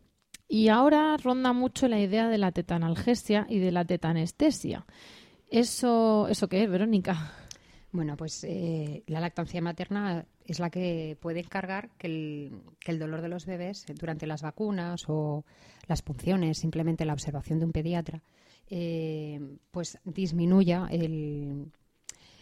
Y 0.47 0.69
ahora 0.69 1.17
ronda 1.17 1.53
mucho 1.53 1.87
la 1.87 1.99
idea 1.99 2.27
de 2.29 2.37
la 2.37 2.51
tetanalgesia 2.51 3.45
y 3.49 3.59
de 3.59 3.71
la 3.71 3.83
tetanestesia. 3.85 4.85
¿Eso, 5.49 6.27
¿Eso 6.29 6.47
qué 6.47 6.63
es, 6.63 6.69
Verónica? 6.69 7.31
Bueno, 7.91 8.17
pues 8.17 8.43
eh, 8.43 9.03
la 9.07 9.19
lactancia 9.19 9.61
materna 9.61 10.25
es 10.45 10.59
la 10.59 10.69
que 10.69 11.17
puede 11.19 11.39
encargar 11.39 11.89
que 11.97 12.07
el, 12.07 12.51
que 12.79 12.91
el 12.91 12.99
dolor 12.99 13.21
de 13.21 13.29
los 13.29 13.45
bebés 13.45 13.85
durante 13.99 14.27
las 14.27 14.41
vacunas 14.41 15.05
o 15.07 15.43
las 15.87 16.01
punciones, 16.01 16.57
simplemente 16.59 17.05
la 17.05 17.13
observación 17.13 17.59
de 17.59 17.65
un 17.65 17.71
pediatra, 17.71 18.21
eh, 18.69 19.39
pues 19.71 19.97
disminuya 20.05 20.87
el, 20.89 21.71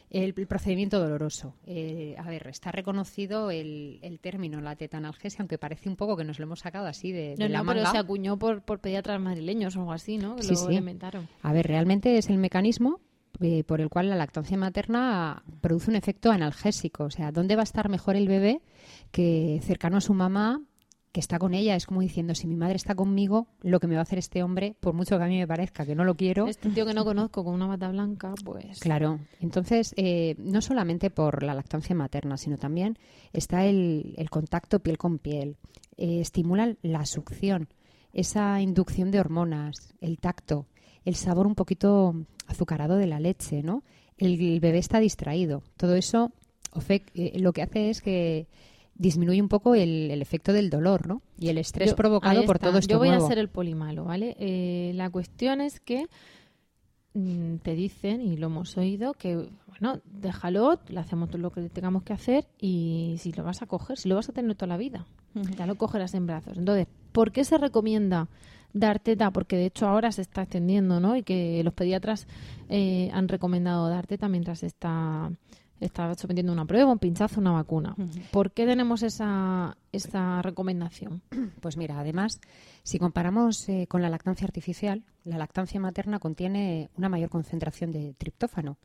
el, 0.10 0.34
el 0.38 0.48
procedimiento 0.48 1.00
doloroso. 1.00 1.56
Eh, 1.66 2.16
a 2.18 2.24
ver, 2.30 2.48
está 2.48 2.72
reconocido 2.72 3.52
el, 3.52 4.00
el 4.02 4.20
término, 4.20 4.62
la 4.62 4.76
tetanalgesia, 4.76 5.40
aunque 5.42 5.58
parece 5.58 5.90
un 5.90 5.96
poco 5.96 6.16
que 6.16 6.24
nos 6.24 6.40
lo 6.40 6.44
hemos 6.46 6.60
sacado 6.60 6.88
así 6.88 7.12
de, 7.12 7.36
de 7.36 7.38
No, 7.38 7.48
la 7.50 7.60
no, 7.60 7.66
pero 7.66 7.80
manga. 7.82 7.92
se 7.92 7.98
acuñó 7.98 8.38
por, 8.38 8.62
por 8.64 8.80
pediatras 8.80 9.20
madrileños 9.20 9.76
o 9.76 9.80
algo 9.80 9.92
así, 9.94 10.18
¿no? 10.18 10.36
Que 10.36 10.44
Sí, 10.44 10.50
lo 10.54 10.56
sí. 10.70 10.74
inventaron. 10.76 11.28
A 11.42 11.52
ver, 11.54 11.68
realmente 11.68 12.18
es 12.18 12.30
el 12.30 12.38
mecanismo 12.38 13.00
eh, 13.42 13.64
por 13.64 13.82
el 13.82 13.90
cual 13.90 14.10
la 14.10 14.16
lactancia 14.16 14.58
materna 14.58 15.44
produce 15.62 15.90
un 15.90 15.96
efecto 15.96 16.32
analgésico. 16.32 17.06
O 17.06 17.12
sea, 17.12 17.32
¿dónde 17.32 17.56
va 17.56 17.62
a 17.62 17.64
estar 17.64 17.90
mejor 17.90 18.16
el 18.16 18.28
bebé 18.28 18.62
que 19.12 19.60
cercano 19.64 19.98
a 19.98 20.02
su 20.02 20.14
mamá 20.14 20.62
que 21.14 21.20
está 21.20 21.40
con 21.40 21.54
ella. 21.54 21.76
Es 21.76 21.86
como 21.86 22.02
diciendo, 22.02 22.36
si 22.36 22.48
mi 22.48 22.56
madre 22.56 22.76
está 22.76 22.96
conmigo, 22.96 23.48
lo 23.62 23.80
que 23.80 23.88
me 23.88 23.94
va 23.94 24.00
a 24.00 24.02
hacer 24.02 24.18
este 24.18 24.42
hombre, 24.42 24.76
por 24.80 24.94
mucho 24.96 25.18
que 25.18 25.24
a 25.24 25.28
mí 25.28 25.38
me 25.38 25.48
parezca 25.48 25.86
que 25.86 25.96
no 25.96 26.04
lo 26.04 26.16
quiero. 26.16 26.48
Este 26.48 26.70
tío 26.70 26.88
que 26.88 26.96
no 26.96 27.06
conozco 27.06 27.44
con 27.46 27.54
una 27.54 27.68
bata 27.68 27.88
blanca, 27.90 28.34
pues... 28.44 28.80
Claro. 28.80 29.20
Entonces, 29.40 29.94
eh, 29.96 30.36
no 30.40 30.60
solamente 30.62 31.12
por 31.12 31.44
la 31.44 31.54
lactancia 31.54 31.96
materna, 31.96 32.36
sino 32.36 32.58
también 32.58 32.98
está 33.32 33.64
el, 33.64 34.16
el 34.18 34.30
contacto 34.32 34.80
piel 34.80 34.98
con 34.98 35.20
piel. 35.20 35.58
Eh, 35.98 36.20
estimula 36.20 36.76
la 36.82 37.06
succión, 37.06 37.70
esa 38.12 38.60
inducción 38.60 39.12
de 39.12 39.20
hormonas, 39.20 39.94
el 40.02 40.18
tacto, 40.18 40.66
el 41.06 41.16
sabor 41.16 41.48
un 41.48 41.56
poquito 41.56 42.16
azucarado 42.48 42.96
de 42.98 43.08
la 43.08 43.20
leche, 43.20 43.64
¿no? 43.64 43.84
El, 44.18 44.40
el 44.40 44.60
bebé 44.60 44.78
está 44.78 45.00
distraído. 45.00 45.64
Todo 45.78 45.96
eso 45.96 46.32
eh, 46.90 47.40
lo 47.40 47.54
que 47.54 47.62
hace 47.62 47.90
es 47.90 48.02
que 48.02 48.48
disminuye 48.96 49.42
un 49.42 49.50
poco 49.50 49.74
el, 49.76 50.12
el 50.12 50.22
efecto 50.22 50.54
del 50.54 50.70
dolor, 50.70 51.08
¿no? 51.08 51.22
Y 51.40 51.50
el 51.50 51.58
estrés 51.58 51.90
Yo- 51.92 51.96
provocado 51.96 52.44
por 52.46 52.60
todo 52.60 52.78
esto 52.78 52.92
Yo 52.94 53.00
voy 53.00 53.10
nuevo. 53.10 53.26
a 53.26 53.28
ser 53.28 53.38
el 53.40 53.50
polimalo, 53.50 54.06
¿vale? 54.06 54.36
Eh, 54.40 54.92
la 54.96 55.10
cuestión 55.10 55.62
es 55.62 55.80
que 55.80 56.06
mm, 57.14 57.56
te 57.58 57.76
dicen, 57.76 58.22
y 58.22 58.38
lo 58.38 58.48
hemos 58.48 58.78
oído, 58.78 59.14
que, 59.14 59.48
bueno, 59.68 60.00
déjalo, 60.06 60.80
le 60.88 61.00
hacemos 61.00 61.30
todo 61.30 61.40
lo 61.42 61.52
que 61.52 61.70
tengamos 61.70 62.04
que 62.04 62.14
hacer 62.14 62.46
y 62.60 63.16
si 63.20 63.32
lo 63.34 63.44
vas 63.44 63.62
a 63.62 63.66
coger, 63.66 63.98
si 63.98 64.10
lo 64.10 64.16
vas 64.16 64.30
a 64.30 64.34
tener 64.34 64.56
toda 64.56 64.68
la 64.68 64.78
vida, 64.78 65.06
ya 65.58 65.66
lo 65.66 65.76
cogerás 65.76 66.14
en 66.14 66.28
brazos. 66.28 66.58
Entonces, 66.58 66.88
¿por 67.12 67.32
qué 67.32 67.44
se 67.44 67.58
recomienda 67.58 68.28
dar 68.74 69.00
teta? 69.00 69.32
Porque 69.32 69.56
de 69.56 69.68
hecho 69.68 69.88
ahora 69.88 70.12
se 70.12 70.22
está 70.22 70.42
extendiendo, 70.42 71.00
¿no? 71.00 71.16
Y 71.16 71.24
que 71.24 71.64
los 71.64 71.74
pediatras 71.74 72.28
eh, 72.70 73.10
han 73.14 73.28
recomendado 73.28 73.88
dar 73.88 74.08
teta 74.08 74.28
mientras 74.28 74.64
está, 74.64 75.32
está 75.80 76.14
sometiendo 76.16 76.52
una 76.52 76.66
prueba, 76.66 76.92
un 76.92 77.00
pinchazo, 77.00 77.40
una 77.40 77.52
vacuna. 77.52 77.96
¿Por 78.32 78.52
qué 78.52 78.66
tenemos 78.66 79.04
esa, 79.04 79.78
esa 79.92 80.42
recomendación? 80.42 81.22
Pues 81.62 81.78
mira, 81.78 82.00
además, 82.00 82.42
si 82.84 83.00
comparamos 83.00 83.70
eh, 83.70 83.88
con 83.88 84.02
la 84.02 84.10
lactancia 84.10 84.46
artificial, 84.46 85.04
la 85.24 85.38
lactancia 85.38 85.80
materna 85.80 86.20
contiene 86.20 86.90
una 86.98 87.10
mayor 87.10 87.30
concentración 87.30 87.92
de 87.92 88.14
triptófano. 88.16 88.78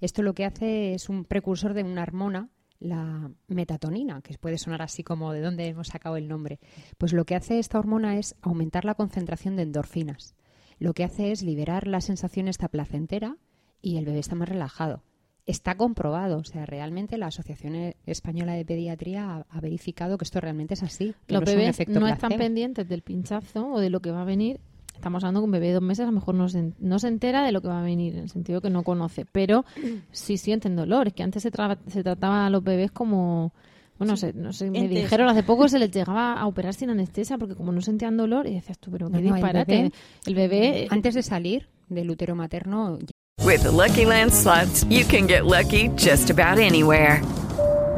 Esto 0.00 0.22
lo 0.22 0.34
que 0.34 0.44
hace 0.44 0.94
es 0.94 1.08
un 1.08 1.24
precursor 1.24 1.74
de 1.74 1.84
una 1.84 2.02
hormona, 2.02 2.48
la 2.80 3.30
metatonina, 3.48 4.20
que 4.22 4.36
puede 4.38 4.58
sonar 4.58 4.82
así 4.82 5.02
como 5.02 5.32
de 5.32 5.40
dónde 5.40 5.66
hemos 5.66 5.88
sacado 5.88 6.16
el 6.16 6.28
nombre. 6.28 6.60
Pues 6.98 7.12
lo 7.12 7.24
que 7.24 7.34
hace 7.34 7.58
esta 7.58 7.78
hormona 7.78 8.18
es 8.18 8.36
aumentar 8.42 8.84
la 8.84 8.94
concentración 8.94 9.56
de 9.56 9.62
endorfinas. 9.62 10.34
Lo 10.78 10.92
que 10.92 11.04
hace 11.04 11.32
es 11.32 11.42
liberar 11.42 11.86
la 11.86 12.00
sensación 12.00 12.48
esta 12.48 12.68
placentera 12.68 13.36
y 13.80 13.96
el 13.96 14.04
bebé 14.04 14.18
está 14.18 14.34
más 14.34 14.48
relajado. 14.48 15.02
Está 15.46 15.76
comprobado, 15.76 16.38
o 16.38 16.44
sea, 16.44 16.64
realmente 16.64 17.18
la 17.18 17.26
Asociación 17.26 17.94
Española 18.06 18.54
de 18.54 18.64
Pediatría 18.64 19.28
ha, 19.28 19.46
ha 19.48 19.60
verificado 19.60 20.16
que 20.16 20.24
esto 20.24 20.40
realmente 20.40 20.72
es 20.72 20.82
así. 20.82 21.14
que 21.26 21.34
Los 21.34 21.42
no 21.42 21.46
bebés 21.46 21.88
no 21.88 22.08
están 22.08 22.32
pendientes 22.32 22.88
del 22.88 23.02
pinchazo 23.02 23.72
o 23.72 23.80
de 23.80 23.90
lo 23.90 24.00
que 24.00 24.10
va 24.10 24.22
a 24.22 24.24
venir. 24.24 24.60
Estamos 24.94 25.22
hablando 25.22 25.40
que 25.40 25.44
un 25.44 25.50
bebé 25.50 25.66
de 25.68 25.72
dos 25.74 25.82
meses 25.82 26.04
a 26.04 26.06
lo 26.06 26.12
mejor 26.12 26.34
no 26.34 26.48
se, 26.48 26.72
no 26.78 26.98
se 26.98 27.08
entera 27.08 27.44
de 27.44 27.52
lo 27.52 27.60
que 27.60 27.68
va 27.68 27.80
a 27.80 27.82
venir, 27.82 28.14
en 28.14 28.20
el 28.22 28.30
sentido 28.30 28.60
que 28.60 28.70
no 28.70 28.82
conoce, 28.82 29.26
pero 29.30 29.64
sí 30.12 30.38
sienten 30.38 30.76
dolor. 30.76 31.08
Es 31.08 31.12
que 31.14 31.22
antes 31.22 31.42
se, 31.42 31.52
tra- 31.52 31.78
se 31.88 32.02
trataba 32.02 32.46
a 32.46 32.50
los 32.50 32.62
bebés 32.64 32.90
como... 32.90 33.52
Bueno, 33.98 34.16
se- 34.16 34.32
no 34.32 34.52
sé, 34.52 34.70
me 34.70 34.78
Entes. 34.80 35.02
dijeron 35.02 35.28
hace 35.28 35.42
poco 35.44 35.68
se 35.68 35.78
les 35.78 35.90
llegaba 35.92 36.32
a 36.32 36.46
operar 36.46 36.74
sin 36.74 36.90
anestesia 36.90 37.38
porque 37.38 37.54
como 37.54 37.70
no 37.70 37.80
sentían 37.80 38.16
dolor, 38.16 38.46
y 38.48 38.54
decías 38.54 38.78
tú, 38.78 38.90
pero 38.90 39.06
qué 39.08 39.12
No, 39.12 39.20
no, 39.20 39.26
el 39.28 39.32
disparate. 39.34 39.72
bebé- 39.84 39.92
El 40.26 40.34
bebé, 40.34 40.86
Antes 40.90 41.14
de 41.14 41.22
salir 41.22 41.68
del 41.88 42.10
útero 42.10 42.34
materno, 42.34 42.98
With 43.44 43.60
the 43.62 43.70
Lucky 43.70 44.04
Land 44.04 44.32
slots, 44.32 44.84
you 44.88 45.04
can 45.08 45.28
get 45.28 45.42
lucky 45.44 45.90
just 45.98 46.30
about 46.30 46.58
anywhere. 46.58 47.20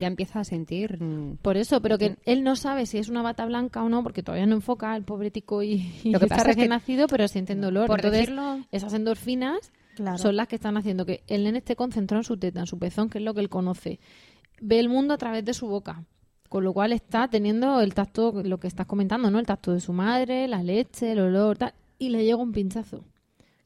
Ya 0.00 0.06
empieza 0.08 0.40
a 0.40 0.44
sentir 0.44 1.00
mm, 1.00 1.36
por 1.42 1.56
eso, 1.56 1.80
pero 1.82 1.98
que 1.98 2.16
él 2.24 2.42
no 2.42 2.56
sabe 2.56 2.86
si 2.86 2.98
es 2.98 3.08
una 3.08 3.22
bata 3.22 3.44
blanca 3.44 3.82
o 3.84 3.88
no, 3.88 4.02
porque 4.02 4.22
todavía 4.22 4.46
no 4.46 4.56
enfoca 4.56 4.96
el 4.96 5.04
pobre 5.04 5.30
tico 5.30 5.62
y, 5.62 5.92
y 6.02 6.10
Lo 6.10 6.18
que 6.18 6.24
está 6.24 6.38
pasa 6.38 6.50
es 6.50 6.56
que- 6.56 6.66
nacido, 6.68 7.06
pero 7.06 7.28
sienten 7.28 7.60
dolor. 7.60 7.86
Por 7.86 8.00
Entonces, 8.00 8.22
decirlo- 8.22 8.64
esas 8.72 8.94
endorfinas 8.94 9.72
Claro. 9.96 10.18
son 10.18 10.36
las 10.36 10.48
que 10.48 10.56
están 10.56 10.76
haciendo 10.78 11.04
que 11.04 11.22
el 11.26 11.44
nene 11.44 11.58
esté 11.58 11.76
concentrado 11.76 12.20
en 12.20 12.24
su 12.24 12.36
teta, 12.38 12.60
en 12.60 12.66
su 12.66 12.78
pezón, 12.78 13.10
que 13.10 13.18
es 13.18 13.24
lo 13.24 13.34
que 13.34 13.40
él 13.40 13.48
conoce. 13.50 14.00
Ve 14.60 14.78
el 14.80 14.88
mundo 14.88 15.12
a 15.14 15.18
través 15.18 15.44
de 15.44 15.52
su 15.52 15.66
boca. 15.68 16.04
Con 16.48 16.64
lo 16.64 16.72
cual 16.72 16.92
está 16.92 17.28
teniendo 17.28 17.80
el 17.80 17.94
tacto, 17.94 18.42
lo 18.44 18.58
que 18.58 18.66
estás 18.66 18.86
comentando, 18.86 19.30
¿no? 19.30 19.38
El 19.38 19.46
tacto 19.46 19.72
de 19.72 19.80
su 19.80 19.92
madre, 19.92 20.48
la 20.48 20.62
leche, 20.64 21.12
el 21.12 21.20
olor, 21.20 21.58
tal. 21.58 21.74
Y 21.98 22.08
le 22.08 22.24
llega 22.24 22.36
un 22.38 22.50
pinchazo. 22.52 23.04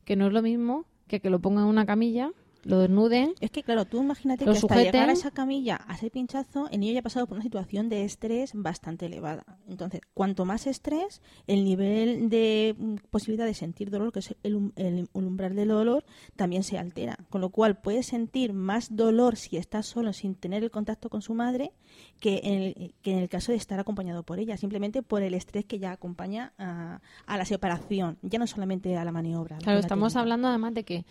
Que 0.05 0.17
no 0.17 0.27
es 0.27 0.33
lo 0.33 0.43
mismo 0.43 0.85
que 1.07 1.21
que 1.21 1.31
lo 1.31 1.39
pongan 1.39 1.65
en 1.65 1.71
una 1.71 1.87
camilla, 1.87 2.31
lo 2.65 2.79
desnuden. 2.79 3.35
Es 3.41 3.51
que, 3.51 3.63
claro, 3.63 3.85
tú 3.85 4.03
imagínate 4.03 4.45
que 4.45 4.51
hasta 4.51 4.61
sujeten. 4.61 4.85
llegar 4.93 5.09
a 5.09 5.13
esa 5.13 5.31
camilla, 5.31 5.81
a 5.87 5.95
ese 5.95 6.11
pinchazo, 6.11 6.69
el 6.71 6.81
niño 6.81 6.93
ya 6.95 7.01
ha 7.01 7.03
pasado 7.03 7.27
por 7.27 7.37
una 7.37 7.43
situación 7.45 7.89
de 7.89 8.05
estrés 8.05 8.53
bastante 8.55 9.07
elevada. 9.07 9.45
Entonces, 9.69 10.01
cuanto 10.15 10.45
más 10.45 10.67
estrés, 10.67 11.23
el 11.47 11.65
nivel 11.65 12.29
de 12.29 12.75
mm, 12.77 12.95
posibilidad 13.11 13.47
de 13.47 13.55
sentir 13.55 13.91
dolor, 13.91 14.13
que 14.13 14.21
es 14.21 14.35
el, 14.43 14.73
el 14.77 15.09
umbral 15.13 15.55
del 15.55 15.69
dolor, 15.69 16.05
también 16.37 16.63
se 16.63 16.79
altera. 16.79 17.19
Con 17.31 17.41
lo 17.41 17.51
cual, 17.51 17.81
puede 17.81 18.03
sentir 18.03 18.53
más 18.53 18.95
dolor 18.97 19.37
si 19.37 19.57
está 19.57 19.83
solo, 19.83 20.13
sin 20.13 20.35
tener 20.35 20.63
el 20.63 20.71
contacto 20.71 21.11
con 21.11 21.23
su 21.23 21.35
madre, 21.35 21.73
que 22.21 22.41
en 22.45 22.63
el, 22.63 22.95
que 23.03 23.13
en 23.13 23.19
el 23.19 23.29
caso 23.29 23.53
de 23.53 23.59
estar 23.59 23.79
acompañado 23.79 24.23
por 24.23 24.39
ella, 24.39 24.57
simplemente 24.57 25.03
por 25.03 25.23
el 25.23 25.35
estrés 25.35 25.65
que 25.65 25.79
ya 25.79 25.93
acompaña 25.93 26.53
a, 26.59 27.01
a 27.27 27.39
la 27.39 27.45
separación, 27.45 28.19
ya 28.23 28.39
no 28.39 28.47
solamente 28.47 28.97
a 28.97 29.05
la 29.05 29.13
maniobra. 29.13 29.59
Claro, 29.59 29.75
la 29.75 29.81
estamos 29.81 30.13
técnica. 30.13 30.21
hablando 30.21 30.49
además 30.49 30.75
de 30.75 30.85
que 30.85 31.05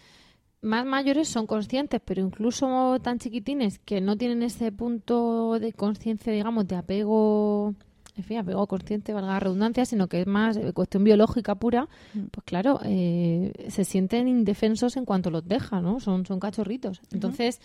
más 0.64 0.86
mayores 0.86 1.28
son 1.28 1.46
conscientes, 1.46 2.02
pero 2.04 2.22
incluso 2.22 2.98
tan 3.02 3.20
chiquitines 3.20 3.80
que 3.80 4.02
no 4.02 4.18
tienen 4.18 4.42
ese 4.44 4.72
punto 4.72 5.60
de 5.60 5.74
conciencia, 5.74 6.32
digamos, 6.32 6.68
de 6.68 6.76
apego, 6.76 7.76
en 8.16 8.24
fin, 8.24 8.38
apego 8.38 8.66
consciente, 8.68 9.14
valga 9.14 9.34
la 9.34 9.40
redundancia, 9.40 9.86
sino 9.86 10.08
que 10.08 10.22
es 10.22 10.28
más 10.28 10.58
eh, 10.58 10.72
cuestión 10.74 11.04
biológica 11.04 11.56
pura, 11.56 11.88
pues 12.32 12.46
claro, 12.46 12.80
eh, 12.84 13.52
se 13.70 13.84
sienten 13.84 14.28
indefensos 14.28 14.98
en 14.98 15.06
cuanto 15.06 15.30
los 15.30 15.48
deja, 15.48 15.82
¿no? 15.82 16.00
Son, 16.00 16.26
son 16.26 16.40
cachorritos. 16.40 17.02
Entonces, 17.12 17.60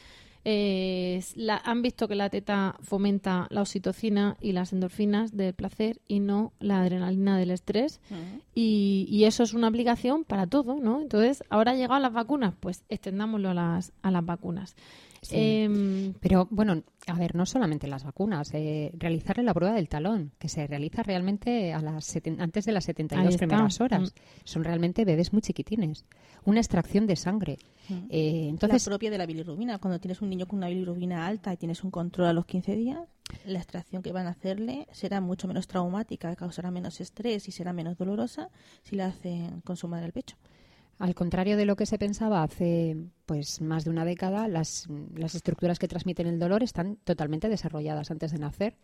eh, 0.50 1.23
la- 1.37 1.61
han 1.62 1.83
visto 1.83 2.09
que 2.09 2.14
la 2.14 2.31
teta 2.31 2.76
fomenta 2.81 3.47
la 3.50 3.61
oxitocina 3.61 4.38
y 4.40 4.52
las 4.52 4.73
endorfinas 4.73 5.37
del 5.37 5.52
placer 5.52 6.00
y 6.09 6.21
no 6.21 6.52
la 6.59 6.81
adrenalina 6.81 7.37
del 7.37 7.50
estrés. 7.50 8.00
Y, 8.55 9.07
y 9.11 9.25
eso 9.25 9.43
es 9.43 9.52
una 9.52 9.67
aplicación 9.67 10.25
para 10.25 10.47
todo, 10.47 10.81
¿no? 10.81 11.02
Entonces, 11.02 11.45
ahora 11.50 11.73
han 11.73 11.76
llegado 11.76 12.00
las 12.00 12.14
vacunas, 12.14 12.55
pues 12.59 12.83
extendámoslo 12.88 13.50
a 13.50 13.55
las, 13.55 13.93
a 14.00 14.11
las 14.11 14.25
vacunas. 14.25 14.75
Sí. 15.22 15.37
Em, 15.37 16.14
Pero 16.20 16.46
bueno, 16.50 16.82
a 17.06 17.14
ver, 17.18 17.34
no 17.34 17.44
solamente 17.46 17.87
las 17.88 18.04
vacunas, 18.04 18.50
eh, 18.54 18.92
realizarle 18.96 19.42
la 19.42 19.54
prueba 19.54 19.75
del 19.75 19.88
talón, 19.88 20.32
que 20.38 20.48
se 20.48 20.66
realiza 20.66 21.02
realmente 21.02 21.72
a 21.72 21.80
las 21.82 22.14
seten- 22.14 22.40
antes 22.40 22.64
de 22.64 22.72
las 22.72 22.84
72 22.84 23.26
Ahí 23.28 23.34
está. 23.34 23.46
primeras 23.46 23.80
horas. 23.80 24.02
Mm. 24.14 24.20
Son 24.44 24.64
realmente 24.64 25.04
bebés 25.04 25.32
muy 25.32 25.42
chiquitines. 25.42 26.04
Una 26.44 26.60
extracción 26.60 27.06
de 27.06 27.16
sangre. 27.16 27.58
Eh, 28.10 28.46
entonces, 28.50 28.87
la 28.87 28.90
propia 28.90 29.10
de 29.10 29.16
la 29.18 29.25
bilirrubina. 29.26 29.78
Cuando 29.78 29.98
tienes 29.98 30.20
un 30.20 30.28
niño 30.28 30.46
con 30.46 30.58
una 30.58 30.68
bilirrubina 30.68 31.26
alta 31.26 31.52
y 31.54 31.56
tienes 31.56 31.82
un 31.84 31.90
control 31.90 32.26
a 32.28 32.32
los 32.34 32.44
15 32.44 32.76
días, 32.76 33.00
la 33.46 33.58
extracción 33.58 34.02
que 34.02 34.12
van 34.12 34.26
a 34.26 34.30
hacerle 34.30 34.87
será 34.92 35.20
mucho 35.22 35.48
menos 35.48 35.66
traumática, 35.66 36.37
causará 36.37 36.70
menos 36.70 37.00
estrés 37.00 37.48
y 37.48 37.52
será 37.52 37.72
menos 37.72 37.96
dolorosa 37.96 38.50
si 38.82 38.94
la 38.96 39.06
hacen 39.06 39.62
con 39.62 39.76
su 39.76 39.88
madre 39.88 40.04
al 40.06 40.12
pecho. 40.12 40.37
Al 40.99 41.14
contrario 41.14 41.57
de 41.57 41.64
lo 41.64 41.76
que 41.76 41.87
se 41.87 41.99
pensaba 41.99 42.43
hace 42.43 42.97
pues 43.25 43.61
más 43.61 43.85
de 43.85 43.90
una 43.90 44.05
década, 44.05 44.49
las, 44.49 44.88
las 45.14 45.35
estructuras 45.35 45.78
que 45.78 45.87
transmiten 45.88 46.26
el 46.26 46.38
dolor 46.38 46.62
están 46.62 46.97
totalmente 47.05 47.49
desarrolladas 47.49 48.11
antes 48.11 48.33
de 48.33 48.38
nacer 48.38 48.76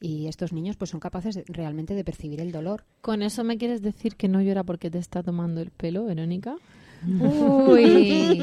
y 0.00 0.26
estos 0.26 0.52
niños 0.52 0.76
pues 0.76 0.90
son 0.90 1.00
capaces 1.00 1.34
de- 1.36 1.44
realmente 1.46 1.94
de 1.94 2.04
percibir 2.04 2.40
el 2.40 2.52
dolor. 2.52 2.84
¿Con 3.00 3.22
eso 3.22 3.42
me 3.44 3.56
quieres 3.56 3.80
decir 3.80 4.16
que 4.16 4.28
no 4.28 4.42
llora 4.42 4.64
porque 4.64 4.90
te 4.90 4.98
está 4.98 5.22
tomando 5.22 5.60
el 5.62 5.70
pelo, 5.70 6.04
Verónica? 6.04 6.56
Uy. 7.06 8.42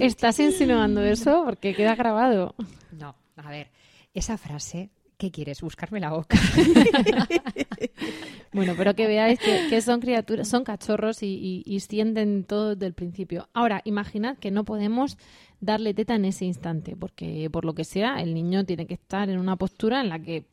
¿Estás 0.00 0.38
insinuando 0.40 1.02
eso? 1.02 1.42
Porque 1.44 1.74
queda 1.74 1.94
grabado. 1.94 2.54
No, 2.92 3.14
a 3.36 3.50
ver, 3.50 3.68
esa 4.14 4.38
frase, 4.38 4.90
¿qué 5.16 5.30
quieres? 5.30 5.60
Buscarme 5.62 6.00
la 6.00 6.10
boca. 6.10 6.38
Bueno, 8.52 8.74
pero 8.76 8.94
que 8.94 9.06
veáis 9.06 9.38
que, 9.38 9.66
que 9.68 9.82
son 9.82 10.00
criaturas, 10.00 10.48
son 10.48 10.64
cachorros 10.64 11.22
y, 11.22 11.26
y- 11.26 11.62
y 11.66 11.80
sienten 11.80 12.44
todo 12.44 12.70
desde 12.74 12.86
el 12.86 12.94
principio. 12.94 13.48
Ahora, 13.52 13.82
imaginad 13.84 14.38
que 14.38 14.50
no 14.50 14.64
podemos 14.64 15.18
darle 15.60 15.92
teta 15.92 16.14
en 16.14 16.24
ese 16.24 16.46
instante, 16.46 16.96
porque 16.96 17.50
por 17.50 17.64
lo 17.66 17.74
que 17.74 17.84
sea, 17.84 18.22
el 18.22 18.32
niño 18.32 18.64
tiene 18.64 18.86
que 18.86 18.94
estar 18.94 19.28
en 19.28 19.38
una 19.38 19.56
postura 19.56 20.00
en 20.00 20.08
la 20.08 20.18
que, 20.20 20.46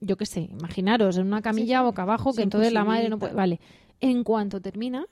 yo 0.00 0.16
qué 0.16 0.24
sé, 0.24 0.40
imaginaros, 0.50 1.18
en 1.18 1.26
una 1.26 1.42
camilla 1.42 1.82
boca 1.82 2.02
abajo, 2.02 2.32
que 2.32 2.42
entonces 2.42 2.72
la 2.72 2.84
madre 2.84 3.10
no 3.10 3.18
puede. 3.18 3.34
Vale, 3.34 3.60
en 4.00 4.24
cuanto 4.24 4.60
termina, 4.62 5.04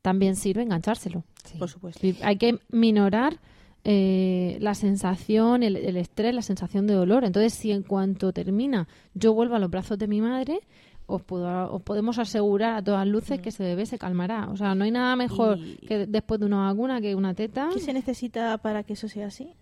también 0.00 0.36
sirve 0.36 0.62
enganchárselo. 0.62 1.24
Por 1.58 1.68
supuesto. 1.68 2.06
Hay 2.22 2.36
que 2.36 2.58
minorar 2.70 3.38
eh, 3.84 4.56
la 4.60 4.74
sensación, 4.74 5.62
el, 5.62 5.76
el 5.76 5.96
estrés, 5.96 6.34
la 6.34 6.42
sensación 6.42 6.86
de 6.86 6.94
dolor. 6.94 7.24
Entonces, 7.24 7.52
si 7.54 7.70
en 7.70 7.82
cuanto 7.82 8.32
termina 8.32 8.88
yo 9.14 9.34
vuelvo 9.34 9.54
a 9.56 9.58
los 9.58 9.70
brazos 9.70 9.98
de 9.98 10.08
mi 10.08 10.20
madre, 10.20 10.60
os, 11.06 11.20
puedo, 11.22 11.70
os 11.70 11.82
podemos 11.82 12.18
asegurar 12.18 12.76
a 12.76 12.82
todas 12.82 13.06
luces 13.06 13.38
que 13.40 13.50
ese 13.50 13.62
bebé 13.62 13.84
se 13.84 13.98
calmará. 13.98 14.48
O 14.50 14.56
sea, 14.56 14.74
no 14.74 14.84
hay 14.84 14.90
nada 14.90 15.14
mejor 15.16 15.58
Y- 15.58 15.76
que 15.86 16.06
después 16.06 16.40
de 16.40 16.46
una 16.46 16.64
vacuna 16.66 17.00
que 17.00 17.14
una 17.14 17.34
teta. 17.34 17.68
¿Qué 17.74 17.80
se 17.80 17.92
necesita 17.92 18.56
para 18.58 18.82
que 18.84 18.94
eso 18.94 19.06
sea 19.08 19.26
así? 19.26 19.52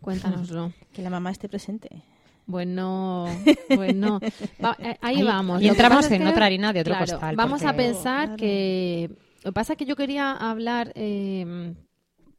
Cuéntanoslo. 0.00 0.72
Que 0.92 1.00
la 1.02 1.08
mamá 1.08 1.30
esté 1.30 1.48
presente. 1.48 1.88
Bueno, 2.44 3.24
bueno. 3.76 4.20
Va- 4.62 4.76
eh, 4.80 4.96
ahí, 5.00 5.16
Ahí- 5.16 5.22
vamos. 5.22 5.62
y 5.62 5.66
Lo 5.66 5.70
entramos 5.72 6.04
es 6.04 6.12
en 6.12 6.22
que, 6.24 6.28
otra 6.28 6.44
harina 6.46 6.72
de 6.74 6.80
otro 6.80 6.92
claro, 6.92 7.10
costal, 7.12 7.36
Vamos 7.36 7.64
a 7.64 7.72
pensar 7.74 8.24
Claro. 8.24 8.36
que... 8.36 9.10
Lo 9.44 9.50
que 9.50 9.54
pasa 9.54 9.72
es 9.72 9.78
que 9.78 9.86
yo 9.86 9.96
quería 9.96 10.32
hablar... 10.32 10.92
eh, 10.94 11.74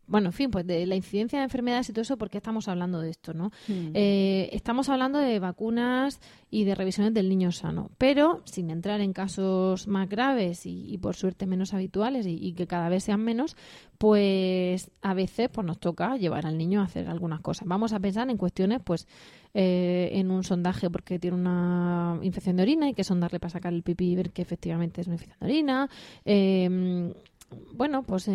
bueno, 0.07 0.27
en 0.27 0.33
fin, 0.33 0.51
pues 0.51 0.67
de 0.67 0.85
la 0.85 0.95
incidencia 0.95 1.39
de 1.39 1.45
enfermedades 1.45 1.89
y 1.89 1.93
todo 1.93 2.01
eso, 2.01 2.17
¿por 2.17 2.29
qué 2.29 2.37
estamos 2.37 2.67
hablando 2.67 2.99
de 2.99 3.09
esto, 3.09 3.33
no? 3.33 3.51
Mm. 3.67 3.91
Eh, 3.93 4.49
estamos 4.51 4.89
hablando 4.89 5.19
de 5.19 5.39
vacunas 5.39 6.19
y 6.49 6.65
de 6.65 6.75
revisiones 6.75 7.13
del 7.13 7.29
niño 7.29 7.51
sano, 7.51 7.89
pero 7.97 8.41
sin 8.45 8.69
entrar 8.69 9.01
en 9.01 9.13
casos 9.13 9.87
más 9.87 10.09
graves 10.09 10.65
y, 10.65 10.93
y 10.93 10.97
por 10.97 11.15
suerte 11.15 11.45
menos 11.45 11.73
habituales 11.73 12.25
y, 12.25 12.37
y 12.39 12.53
que 12.53 12.67
cada 12.67 12.89
vez 12.89 13.03
sean 13.03 13.21
menos, 13.21 13.55
pues 13.97 14.91
a 15.01 15.13
veces 15.13 15.49
pues 15.49 15.65
nos 15.65 15.79
toca 15.79 16.17
llevar 16.17 16.45
al 16.45 16.57
niño 16.57 16.81
a 16.81 16.85
hacer 16.85 17.07
algunas 17.07 17.39
cosas. 17.39 17.67
Vamos 17.67 17.93
a 17.93 17.99
pensar 17.99 18.29
en 18.29 18.37
cuestiones, 18.37 18.81
pues 18.83 19.07
eh, 19.53 20.09
en 20.13 20.31
un 20.31 20.43
sondaje 20.43 20.89
porque 20.89 21.19
tiene 21.19 21.37
una 21.37 22.19
infección 22.21 22.57
de 22.57 22.63
orina 22.63 22.89
y 22.89 22.93
que 22.93 23.03
sondarle 23.03 23.39
para 23.39 23.51
sacar 23.51 23.71
el 23.71 23.83
pipí 23.83 24.11
y 24.11 24.15
ver 24.15 24.31
que 24.31 24.41
efectivamente 24.41 25.01
es 25.01 25.07
una 25.07 25.15
infección 25.15 25.39
de 25.39 25.45
orina. 25.45 25.89
Eh, 26.25 27.13
bueno, 27.73 28.03
pues 28.03 28.29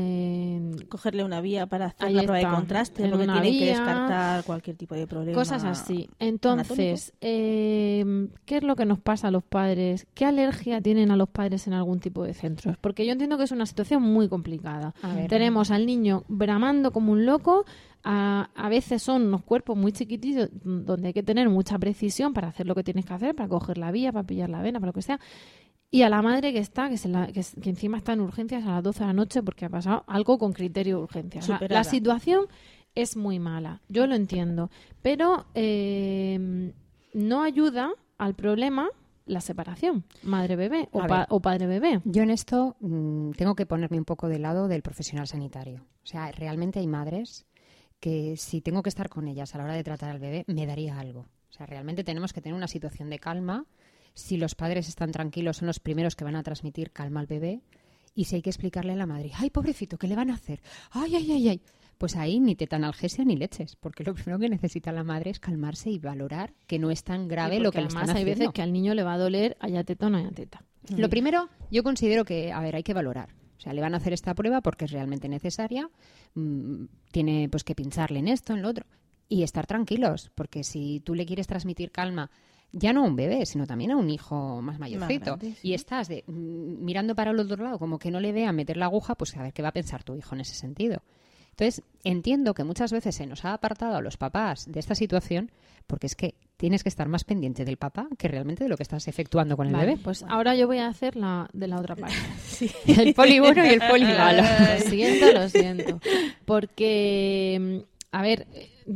Cogerle 0.89 1.25
una 1.25 1.41
vía 1.41 1.67
para 1.67 1.87
hacer 1.87 2.11
la 2.13 2.23
prueba 2.23 2.39
está, 2.39 2.51
de 2.51 2.55
contraste, 2.57 3.09
porque 3.09 3.27
tienen 3.27 3.59
que 3.59 3.67
descartar 3.67 4.45
cualquier 4.45 4.77
tipo 4.77 4.95
de 4.95 5.07
problema. 5.07 5.37
Cosas 5.37 5.65
así. 5.65 6.09
Entonces, 6.19 7.13
eh, 7.21 8.29
¿qué 8.45 8.59
es 8.59 8.63
lo 8.63 8.77
que 8.77 8.85
nos 8.85 8.99
pasa 8.99 9.29
a 9.29 9.31
los 9.31 9.45
padres? 9.45 10.07
¿Qué 10.15 10.25
alergia 10.25 10.81
tienen 10.81 11.11
a 11.11 11.17
los 11.17 11.29
padres 11.29 11.67
en 11.67 11.73
algún 11.73 12.01
tipo 12.01 12.25
de 12.25 12.35
centros? 12.35 12.77
Porque 12.79 13.07
yo 13.07 13.13
entiendo 13.13 13.39
que 13.39 13.45
es 13.45 13.53
una 13.53 13.67
situación 13.67 14.03
muy 14.03 14.29
complicada. 14.29 14.95
Tenemos 15.29 15.71
al 15.71 15.87
niño 15.87 16.25
bramando 16.29 16.93
como 16.93 17.13
un 17.13 17.27
loco. 17.27 17.65
A, 18.05 18.49
a 18.55 18.69
veces 18.69 19.03
son 19.03 19.27
unos 19.27 19.43
cuerpos 19.43 19.77
muy 19.77 19.91
chiquititos 19.91 20.49
donde 20.63 21.09
hay 21.09 21.13
que 21.13 21.25
tener 21.25 21.49
mucha 21.49 21.79
precisión 21.79 22.33
para 22.33 22.49
hacer 22.49 22.67
lo 22.67 22.77
que 22.77 22.85
tienes 22.85 23.05
que 23.05 23.13
hacer, 23.13 23.35
para 23.35 23.49
coger 23.49 23.77
la 23.77 23.91
vía, 23.91 24.13
para 24.13 24.25
pillar 24.25 24.49
la 24.49 24.63
vena, 24.63 24.79
para 24.79 24.91
lo 24.91 24.93
que 24.93 25.03
sea. 25.03 25.19
Y 25.91 26.03
a 26.03 26.09
la 26.11 26.21
madre 26.23 26.53
que 26.53 26.59
está, 26.59 26.89
que, 26.91 26.99
se 26.99 27.09
la- 27.09 27.29
que, 27.29 27.43
encima 27.65 27.97
está 27.97 28.13
en 28.13 28.21
urgencias 28.21 28.65
a 28.67 28.73
las 28.73 28.83
12 28.83 29.01
de 29.01 29.07
la 29.07 29.13
noche 29.15 29.43
porque 29.43 29.65
ha 29.65 29.71
pasado 29.71 30.05
algo 30.07 30.39
con 30.39 30.53
criterio 30.53 30.99
de 30.99 31.03
urgencia. 31.05 31.41
O 31.41 31.45
sea, 31.45 31.57
Superada. 31.57 31.81
la 31.81 31.85
situación 31.85 32.47
es 32.95 33.17
muy 33.17 33.39
mala, 33.39 33.81
yo 33.89 34.07
lo 34.07 34.15
entiendo, 34.15 34.71
pero 35.03 35.47
eh, 35.55 36.73
no 37.15 37.43
ayuda 37.43 37.91
al 38.19 38.35
problema 38.35 38.89
la 39.27 39.41
separación, 39.41 40.05
madre-bebé 40.23 40.89
o, 40.93 41.07
pa- 41.07 41.27
o 41.31 41.41
padre-bebé. 41.41 42.01
Yo 42.05 42.23
en 42.23 42.31
esto 42.31 42.77
mm, 42.81 43.33
tengo 43.33 43.55
que 43.55 43.67
ponerme 43.67 43.99
un 43.99 44.05
poco 44.05 44.29
del 44.29 44.43
lado 44.43 44.69
del 44.69 44.83
profesional 44.83 45.27
sanitario. 45.27 45.85
O 46.03 46.07
sea, 46.07 46.33
realmente 46.33 46.79
hay 46.81 46.87
madres 46.87 47.47
que 48.01 48.37
si 48.37 48.61
tengo 48.63 48.83
que 48.83 48.89
estar 48.89 49.09
con 49.09 49.29
ellas 49.29 49.55
a 49.55 49.59
la 49.59 49.65
hora 49.65 49.75
de 49.75 49.85
tratar 49.85 50.11
al 50.11 50.19
bebé, 50.19 50.45
me 50.49 50.67
daría 50.67 50.99
algo. 50.99 51.21
O 51.51 51.53
sea, 51.53 51.67
realmente 51.67 52.05
tenemos 52.05 52.33
que 52.33 52.41
tener 52.41 52.57
una 52.57 52.69
situación 52.69 53.11
de 53.11 53.19
calma. 53.19 53.65
Si 54.19 54.37
los 54.37 54.55
padres 54.57 54.89
están 54.89 55.13
tranquilos, 55.13 55.59
son 55.59 55.67
los 55.67 55.79
primeros 55.79 56.17
que 56.17 56.25
van 56.25 56.35
a 56.37 56.43
transmitir 56.43 56.91
calma 56.91 57.21
al 57.21 57.27
bebé. 57.27 57.63
Y 58.15 58.25
si 58.25 58.35
hay 58.35 58.43
que 58.43 58.51
explicarle 58.51 58.93
a 58.93 58.97
la 58.97 59.07
madre, 59.07 59.31
ay, 59.37 59.49
pobrecito, 59.51 59.97
¿qué 59.97 60.09
le 60.09 60.17
van 60.17 60.31
a 60.31 60.35
hacer? 60.35 60.61
Ay, 60.91 61.15
ay, 61.15 61.31
ay, 61.31 61.49
ay. 61.51 61.61
Pues 61.99 62.17
ahí 62.17 62.41
ni 62.41 62.57
tetanalgesia 62.57 63.25
ni 63.25 63.37
leches, 63.37 63.77
porque 63.77 64.03
lo 64.03 64.15
primero 64.15 64.41
que 64.41 64.49
necesita 64.49 64.91
la 64.91 65.05
madre 65.05 65.31
es 65.31 65.39
calmarse 65.39 65.91
y 65.91 65.99
valorar 66.01 66.53
que 66.67 66.81
no 66.81 66.91
es 66.91 67.05
tan 67.05 67.29
grave 67.29 67.57
Sí, 67.59 67.63
lo 67.63 67.71
que 67.71 67.81
le 67.81 67.87
están 67.87 68.05
hay 68.11 68.23
haciendo. 68.23 68.31
veces 68.41 68.51
que 68.53 68.63
al 68.63 68.73
niño 68.73 68.95
le 68.95 69.05
va 69.05 69.15
a 69.15 69.19
doler 69.19 69.57
haya 69.61 69.85
teta 69.85 70.07
o 70.07 70.11
no 70.11 70.19
haya 70.19 70.33
teta. 70.33 70.65
Lo 70.97 71.09
primero, 71.09 71.49
yo 71.71 71.83
considero 71.85 72.25
que, 72.25 72.51
a 72.53 72.61
ver, 72.61 72.75
hay 72.75 72.83
que 72.83 72.95
valorar. 72.95 73.29
O 73.57 73.61
sea, 73.61 73.73
le 73.73 73.81
van 73.81 73.95
a 73.95 73.99
hacer 73.99 74.13
esta 74.13 74.35
prueba 74.35 74.63
porque 74.63 74.87
es 74.87 74.91
realmente 74.91 75.29
necesaria. 75.29 75.89
mm, 76.35 76.85
tiene 77.13 77.49
pues 77.49 77.63
que 77.63 77.75
pincharle 77.77 78.19
en 78.19 78.29
esto, 78.29 78.53
en 78.53 78.63
lo 78.63 78.69
otro. 78.69 78.85
Y 79.29 79.43
estar 79.43 79.67
tranquilos, 79.67 80.31
porque 80.35 80.65
si 80.65 81.01
tú 81.01 81.15
le 81.15 81.27
quieres 81.27 81.47
transmitir 81.47 81.91
calma, 81.93 82.31
ya 82.73 82.93
no 82.93 83.01
a 83.01 83.07
un 83.07 83.17
bebé, 83.17 83.47
sino 83.47 83.67
también 83.67 83.91
a 83.93 83.97
un 83.97 84.11
hijo 84.11 84.61
más 84.63 84.79
mayorcito, 84.79 85.37
grande, 85.37 85.55
y 85.63 85.75
estás 85.75 86.09
de, 86.09 86.25
mm, 86.27 86.85
mirando 86.85 87.15
para 87.15 87.31
el 87.31 87.41
otro 87.41 87.63
lado 87.63 87.79
como 87.79 87.99
que 87.99 88.11
no 88.11 88.21
le 88.21 88.33
vea 88.33 88.53
meter 88.53 88.77
la 88.77 88.87
aguja, 88.87 89.15
pues 89.15 89.37
a 89.37 89.43
ver 89.43 89.53
qué 89.53 89.63
va 89.63 89.69
a 89.69 89.73
pensar 89.73 90.05
tu 90.05 90.15
hijo 90.15 90.35
en 90.35 90.43
ese 90.43 90.55
sentido. 90.55 91.03
Entonces, 91.51 91.83
entiendo 92.05 92.55
que 92.55 92.63
muchas 92.63 92.93
veces 92.93 93.17
se 93.17 93.27
nos 93.27 93.45
ha 93.45 93.53
apartado 93.53 93.97
a 93.97 94.01
los 94.01 94.17
papás 94.17 94.71
de 94.71 94.79
esta 94.79 94.95
situación 94.95 95.51
porque 95.89 96.07
es 96.07 96.15
que 96.15 96.35
tienes 96.57 96.85
que 96.85 96.89
estar 96.89 97.09
más 97.09 97.25
pendiente 97.25 97.65
del 97.65 97.79
papá 97.79 98.07
que 98.17 98.29
realmente 98.29 98.63
de 98.63 98.71
lo 98.71 98.77
que 98.77 98.85
estás 98.85 99.09
efectuando 99.09 99.57
con 99.57 99.67
el 99.67 99.73
Vale, 99.73 99.87
bebé. 99.87 100.01
pues 100.05 100.23
ahora 100.29 100.55
yo 100.55 100.69
voy 100.69 100.79
a 100.79 100.87
hacer 100.87 101.17
la 101.17 101.49
de 101.53 101.67
la 101.67 101.81
otra 101.81 101.97
parte. 101.97 102.15
El 102.87 103.13
poli 103.15 103.41
bueno 103.41 103.65
y 103.65 103.71
el 103.71 103.81
poli 103.91 104.05
malo. 104.05 104.43
Lo 104.43 104.81
siento, 104.89 105.33
lo 105.33 105.49
siento. 105.49 106.01
Porque, 106.45 107.59
mm, 107.61 108.07
a 108.13 108.23
ver, 108.23 108.47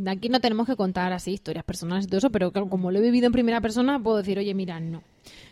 aquí 0.06 0.28
no 0.28 0.40
tenemos 0.40 0.66
que 0.66 0.76
contar 0.76 1.12
así 1.12 1.32
historias 1.32 1.64
personales 1.64 2.04
y 2.04 2.08
todo 2.08 2.18
eso, 2.18 2.30
pero 2.30 2.52
como 2.52 2.90
lo 2.90 2.98
he 2.98 3.02
vivido 3.02 3.26
en 3.26 3.32
primera 3.32 3.60
persona, 3.60 4.02
puedo 4.02 4.18
decir, 4.18 4.38
oye, 4.38 4.54
mira, 4.54 4.80
no. 4.80 5.02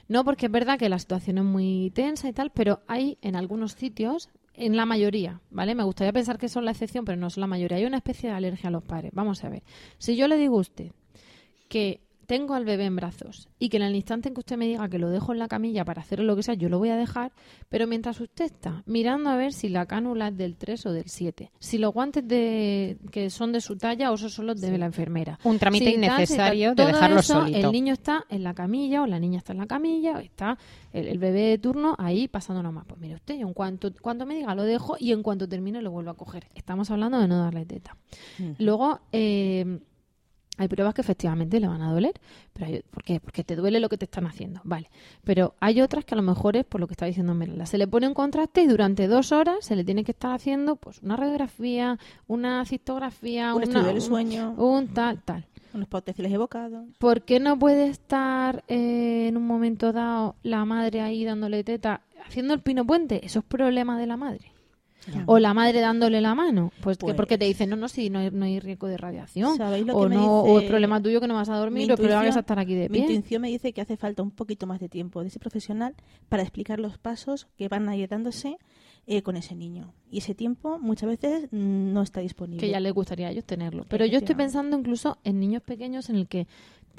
No, 0.08 0.24
porque 0.24 0.46
es 0.46 0.52
verdad 0.52 0.78
que 0.78 0.88
la 0.88 0.98
situación 0.98 1.38
es 1.38 1.44
muy 1.44 1.90
tensa 1.94 2.28
y 2.28 2.32
tal, 2.32 2.50
pero 2.50 2.80
hay 2.86 3.18
en 3.22 3.36
algunos 3.36 3.72
sitios, 3.72 4.28
en 4.54 4.76
la 4.76 4.86
mayoría, 4.86 5.40
¿vale? 5.50 5.74
Me 5.74 5.84
gustaría 5.84 6.12
pensar 6.12 6.38
que 6.38 6.48
son 6.48 6.64
la 6.64 6.72
excepción, 6.72 7.04
pero 7.04 7.16
no 7.16 7.30
son 7.30 7.42
la 7.42 7.46
mayoría. 7.46 7.78
Hay 7.78 7.84
una 7.84 7.98
especie 7.98 8.30
de 8.30 8.36
alergia 8.36 8.68
a 8.68 8.72
los 8.72 8.82
padres. 8.82 9.12
Vamos 9.14 9.44
a 9.44 9.48
ver. 9.48 9.62
Si 9.98 10.16
yo 10.16 10.26
le 10.28 10.36
digo 10.36 10.56
a 10.56 10.60
usted 10.60 10.92
que 11.68 12.00
tengo 12.30 12.54
al 12.54 12.64
bebé 12.64 12.84
en 12.84 12.94
brazos 12.94 13.48
y 13.58 13.70
que 13.70 13.78
en 13.78 13.82
el 13.82 13.96
instante 13.96 14.28
en 14.28 14.34
que 14.34 14.38
usted 14.38 14.56
me 14.56 14.68
diga 14.68 14.88
que 14.88 15.00
lo 15.00 15.10
dejo 15.10 15.32
en 15.32 15.40
la 15.40 15.48
camilla 15.48 15.84
para 15.84 16.02
hacer 16.02 16.20
lo 16.20 16.36
que 16.36 16.44
sea, 16.44 16.54
yo 16.54 16.68
lo 16.68 16.78
voy 16.78 16.90
a 16.90 16.96
dejar, 16.96 17.32
pero 17.68 17.88
mientras 17.88 18.20
usted 18.20 18.44
está 18.44 18.84
mirando 18.86 19.30
a 19.30 19.36
ver 19.36 19.52
si 19.52 19.68
la 19.68 19.86
cánula 19.86 20.28
es 20.28 20.36
del 20.36 20.54
3 20.54 20.86
o 20.86 20.92
del 20.92 21.08
7, 21.08 21.50
si 21.58 21.78
los 21.78 21.92
guantes 21.92 22.28
de 22.28 22.98
que 23.10 23.30
son 23.30 23.50
de 23.50 23.60
su 23.60 23.76
talla 23.76 24.12
o 24.12 24.16
son 24.16 24.46
los 24.46 24.60
de 24.60 24.78
la 24.78 24.86
enfermera. 24.86 25.40
Un 25.42 25.58
trámite 25.58 25.86
Si 25.86 25.94
innecesario 25.94 26.76
de 26.76 26.86
dejarlo 26.86 27.18
eso, 27.18 27.40
solito. 27.40 27.66
El 27.66 27.72
niño 27.72 27.94
está 27.94 28.24
en 28.28 28.44
la 28.44 28.54
camilla 28.54 29.02
o 29.02 29.08
la 29.08 29.18
niña 29.18 29.38
está 29.38 29.52
en 29.52 29.58
la 29.58 29.66
camilla 29.66 30.12
o 30.12 30.18
está 30.18 30.56
el, 30.92 31.08
el 31.08 31.18
bebé 31.18 31.40
de 31.40 31.58
turno 31.58 31.96
ahí 31.98 32.28
pasando 32.28 32.62
nomás. 32.62 32.84
Pues 32.86 33.00
mire 33.00 33.16
usted, 33.16 33.40
en 33.40 33.52
cuanto, 33.52 33.90
cuando 34.00 34.24
me 34.24 34.36
diga 34.36 34.54
lo 34.54 34.62
dejo 34.62 34.94
y 35.00 35.10
en 35.10 35.24
cuanto 35.24 35.48
termine 35.48 35.82
lo 35.82 35.90
vuelvo 35.90 36.12
a 36.12 36.14
coger. 36.14 36.46
Estamos 36.54 36.92
hablando 36.92 37.18
de 37.18 37.26
no 37.26 37.38
darle 37.38 37.66
teta. 37.66 37.96
Luego, 38.58 39.00
eh, 39.10 39.80
hay 40.60 40.68
pruebas 40.68 40.92
que 40.94 41.00
efectivamente 41.00 41.58
le 41.58 41.66
van 41.68 41.80
a 41.82 41.92
doler. 41.92 42.12
Pero 42.52 42.66
hay- 42.66 42.82
¿Por 42.90 43.02
qué? 43.02 43.18
Porque 43.18 43.42
te 43.44 43.56
duele 43.56 43.80
lo 43.80 43.88
que 43.88 43.96
te 43.96 44.04
están 44.04 44.26
haciendo. 44.26 44.60
Vale. 44.64 44.90
Pero 45.24 45.54
hay 45.60 45.80
otras 45.80 46.04
que 46.04 46.14
a 46.14 46.16
lo 46.16 46.22
mejor 46.22 46.56
es 46.56 46.64
por 46.66 46.80
lo 46.80 46.86
que 46.86 46.92
está 46.94 47.06
diciendo 47.06 47.34
Merla. 47.34 47.64
Se 47.66 47.78
le 47.78 47.86
pone 47.88 48.06
un 48.06 48.14
contraste 48.14 48.62
y 48.62 48.66
durante 48.66 49.08
dos 49.08 49.32
horas 49.32 49.56
se 49.64 49.74
le 49.74 49.84
tiene 49.84 50.04
que 50.04 50.12
estar 50.12 50.32
haciendo 50.34 50.76
pues 50.76 51.00
una 51.02 51.16
radiografía, 51.16 51.98
una 52.26 52.64
cistografía, 52.66 53.50
Un 53.54 53.56
una- 53.56 53.64
estudio 53.64 53.86
del 53.86 53.94
un- 53.96 54.00
sueño. 54.02 54.50
un 54.58 54.88
tal, 54.88 55.22
tal. 55.22 55.46
Unos 55.72 55.86
potenciales 55.88 56.32
evocados. 56.32 56.84
¿Por 56.98 57.22
qué 57.22 57.38
no 57.38 57.56
puede 57.58 57.86
estar 57.88 58.64
eh, 58.68 59.28
en 59.28 59.36
un 59.36 59.46
momento 59.46 59.92
dado 59.92 60.34
la 60.42 60.64
madre 60.64 61.00
ahí 61.00 61.24
dándole 61.24 61.62
teta, 61.64 62.00
haciendo 62.26 62.54
el 62.54 62.60
pino 62.60 62.84
puente? 62.84 63.24
Eso 63.24 63.38
es 63.38 63.44
problema 63.44 63.96
de 63.98 64.06
la 64.06 64.16
madre. 64.16 64.52
O 65.26 65.38
la 65.38 65.54
madre 65.54 65.80
dándole 65.80 66.20
la 66.20 66.34
mano. 66.34 66.72
Pues, 66.82 66.98
que 66.98 67.04
Pues- 67.06 67.16
porque 67.16 67.38
te 67.38 67.44
dicen, 67.46 67.70
no, 67.70 67.76
no, 67.76 67.88
si 67.88 68.10
no 68.10 68.18
hay, 68.18 68.30
no 68.30 68.44
hay 68.44 68.60
riesgo 68.60 68.86
de 68.86 68.96
radiación. 68.96 69.56
¿Sabéis 69.56 69.86
lo 69.86 69.96
o, 69.96 70.02
que 70.04 70.08
me 70.10 70.14
no, 70.16 70.20
dice 70.42 70.52
o 70.54 70.60
es 70.60 70.68
problema 70.68 71.02
tuyo 71.02 71.20
que 71.20 71.26
no 71.28 71.34
vas 71.34 71.48
a 71.48 71.56
dormir, 71.56 71.86
mi 71.86 71.90
o 71.90 71.94
el 71.94 71.98
problema 71.98 72.20
que 72.22 72.28
vas 72.28 72.36
a 72.36 72.40
estar 72.40 72.58
aquí 72.58 72.74
de 72.74 72.88
Mi 72.88 72.98
pie. 73.00 73.12
intuición 73.14 73.42
me 73.42 73.48
dice 73.48 73.72
que 73.72 73.80
hace 73.80 73.96
falta 73.96 74.22
un 74.22 74.30
poquito 74.30 74.66
más 74.66 74.80
de 74.80 74.88
tiempo 74.88 75.22
de 75.22 75.28
ese 75.28 75.38
profesional 75.38 75.94
para 76.28 76.42
explicar 76.42 76.78
los 76.80 76.98
pasos 76.98 77.46
que 77.56 77.68
van 77.68 77.88
a 77.88 77.96
ir 77.96 78.08
dándose 78.08 78.58
eh, 79.06 79.22
con 79.22 79.36
ese 79.36 79.56
niño. 79.56 79.92
Y 80.10 80.18
ese 80.18 80.34
tiempo 80.34 80.78
muchas 80.78 81.08
veces 81.08 81.48
mm, 81.50 81.92
no 81.92 82.02
está 82.02 82.20
disponible. 82.20 82.60
Que 82.60 82.70
ya 82.70 82.78
les 82.80 82.92
gustaría 82.92 83.28
a 83.28 83.30
ellos 83.30 83.44
tenerlo. 83.44 83.86
Pero 83.88 84.04
yo 84.06 84.18
estoy 84.18 84.34
pensando 84.34 84.78
incluso 84.78 85.18
en 85.24 85.40
niños 85.40 85.62
pequeños 85.62 86.10
en 86.10 86.16
el 86.16 86.28
que 86.28 86.46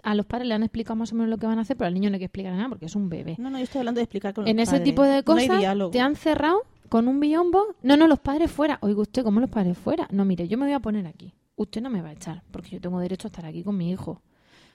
a 0.04 0.16
los 0.16 0.26
padres 0.26 0.48
le 0.48 0.56
han 0.56 0.64
explicado 0.64 0.96
más 0.96 1.12
o 1.12 1.16
menos 1.16 1.30
lo 1.30 1.38
que 1.38 1.46
van 1.46 1.60
a 1.60 1.62
hacer, 1.62 1.78
pero 1.78 1.88
al 1.88 1.94
niño 1.94 2.10
no 2.10 2.16
hay 2.16 2.20
que 2.20 2.26
explicar 2.26 2.54
nada 2.54 2.70
porque 2.70 2.86
es 2.88 2.96
un 2.96 3.08
bebé. 3.08 3.36
No, 3.38 3.50
no, 3.52 3.60
yo 3.60 3.64
estoy 3.66 3.80
hablando 3.80 4.00
de 4.00 4.04
explicar 4.04 4.34
con 4.34 4.48
en 4.48 4.58
los 4.58 4.64
ese 4.64 4.72
padres. 4.72 4.84
tipo 4.86 5.04
de 5.04 5.24
cosas 5.24 5.92
te 5.92 6.00
han 6.00 6.16
cerrado 6.16 6.64
con 6.92 7.08
un 7.08 7.22
biombo. 7.22 7.68
No, 7.84 7.96
no, 7.96 8.06
los 8.06 8.20
padres 8.20 8.52
fuera. 8.52 8.78
Oiga 8.82 9.02
usted, 9.02 9.24
¿cómo 9.24 9.40
los 9.40 9.50
padres 9.50 9.78
fuera? 9.78 10.10
No, 10.12 10.26
mire, 10.26 10.50
yo 10.50 10.58
me 10.58 10.66
voy 10.66 10.74
a 10.74 10.80
poner 10.82 11.08
aquí. 11.08 11.34
Usted 11.56 11.82
no 11.82 11.90
me 11.90 12.02
va 12.02 12.10
a 12.10 12.12
echar 12.12 12.44
porque 12.52 12.72
yo 12.72 12.82
tengo 12.82 13.00
derecho 13.00 13.28
a 13.28 13.30
estar 13.30 13.46
aquí 13.46 13.64
con 13.64 13.78
mi 13.78 13.92
hijo. 13.92 14.22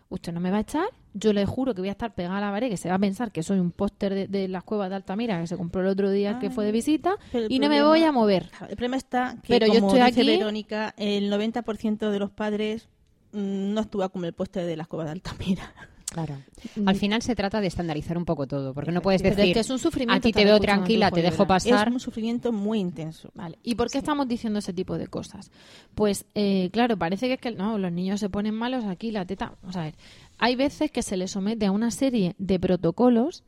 Usted 0.09 0.33
no 0.33 0.41
me 0.41 0.51
va 0.51 0.57
a 0.57 0.61
echar. 0.61 0.87
Yo 1.13 1.35
le 1.35 1.45
juro 1.45 1.75
que 1.75 1.83
voy 1.83 1.89
a 1.89 1.93
estar 1.93 2.15
pegada 2.15 2.39
a 2.39 2.41
la 2.41 2.51
pared, 2.51 2.71
que 2.71 2.79
se 2.79 2.89
va 2.89 2.95
a 2.95 2.99
pensar 2.99 3.33
que 3.33 3.43
soy 3.43 3.59
un 3.59 3.71
póster 3.71 4.15
de, 4.15 4.29
de 4.29 4.49
las 4.49 4.63
cuevas 4.65 4.89
de 4.89 4.97
Altamira 4.97 5.39
que 5.41 5.47
se 5.47 5.59
compró 5.59 5.83
el 5.83 5.89
otro 5.89 6.11
día 6.11 6.39
que 6.39 6.49
fue 6.49 6.65
de 6.65 6.73
visita 6.73 7.17
Pero 7.33 7.45
el 7.47 7.53
y 7.53 7.59
no 7.59 7.69
me 7.69 7.83
voy 7.83 8.03
a 8.05 8.13
mover. 8.13 8.49
El 8.63 8.77
problema 8.77 8.97
está 8.97 9.37
que, 9.43 9.49
Pero 9.49 9.67
yo 9.67 9.75
como 9.81 9.89
estoy 9.95 10.07
dice 10.11 10.21
aquí- 10.23 10.39
Verónica, 10.39 10.95
el 10.97 11.31
90% 11.31 12.11
de 12.11 12.19
los 12.19 12.31
padres 12.31 12.89
mm, 13.33 13.75
no 13.75 13.81
actúa 13.83 14.09
como 14.09 14.25
el 14.25 14.33
poste 14.33 14.65
de 14.65 14.77
las 14.77 14.87
cuevas 14.89 15.07
de 15.09 15.13
Altamira. 15.13 15.71
Claro. 16.13 16.39
Al 16.87 16.97
final 16.97 17.21
se 17.21 17.35
trata 17.35 17.61
de 17.61 17.67
estandarizar 17.67 18.17
un 18.17 18.25
poco 18.25 18.47
todo, 18.47 18.73
porque 18.73 18.93
no 18.93 19.03
puedes 19.03 19.23
decir, 19.23 19.53
que 19.53 19.61
es 19.61 19.71
un 19.71 19.79
sufrimiento 19.79 20.17
a 20.17 20.21
ti 20.21 20.33
te 20.33 20.45
veo 20.45 20.59
tranquila, 20.61 21.11
te 21.11 21.21
de 21.21 21.31
dejo 21.31 21.47
pasar. 21.47 21.89
Es 21.89 21.95
un 21.95 22.01
sufrimiento 22.01 22.53
muy 22.53 22.79
intenso. 22.79 23.31
Vale. 23.35 23.59
¿Y 23.63 23.75
por 23.75 23.91
qué 23.91 23.99
estamos 23.99 24.27
diciendo 24.29 24.61
ese 24.61 24.73
tipo 24.73 24.97
de 24.99 25.09
cosas? 25.09 25.51
Pues, 25.95 26.25
eh, 26.35 26.71
claro, 26.73 26.97
parece 26.97 27.27
que 27.27 27.35
es 27.35 27.41
que 27.41 27.51
no, 27.51 27.77
los 27.77 27.93
niños 27.93 28.21
se 28.21 28.31
ponen 28.31 28.55
malos 28.55 28.85
aquí, 28.85 29.11
la 29.11 29.27
teta. 29.27 29.55
Vamos 29.63 29.77
a 29.77 29.83
ver. 29.83 29.95
Hay 30.39 30.57
veces 30.57 30.91
que 30.91 31.03
se 31.03 31.17
les 31.17 31.33
somete 31.33 31.67
a 31.67 31.73
una 31.73 31.91
serie 31.91 32.35
de 32.39 32.59
protocolos 32.59 33.43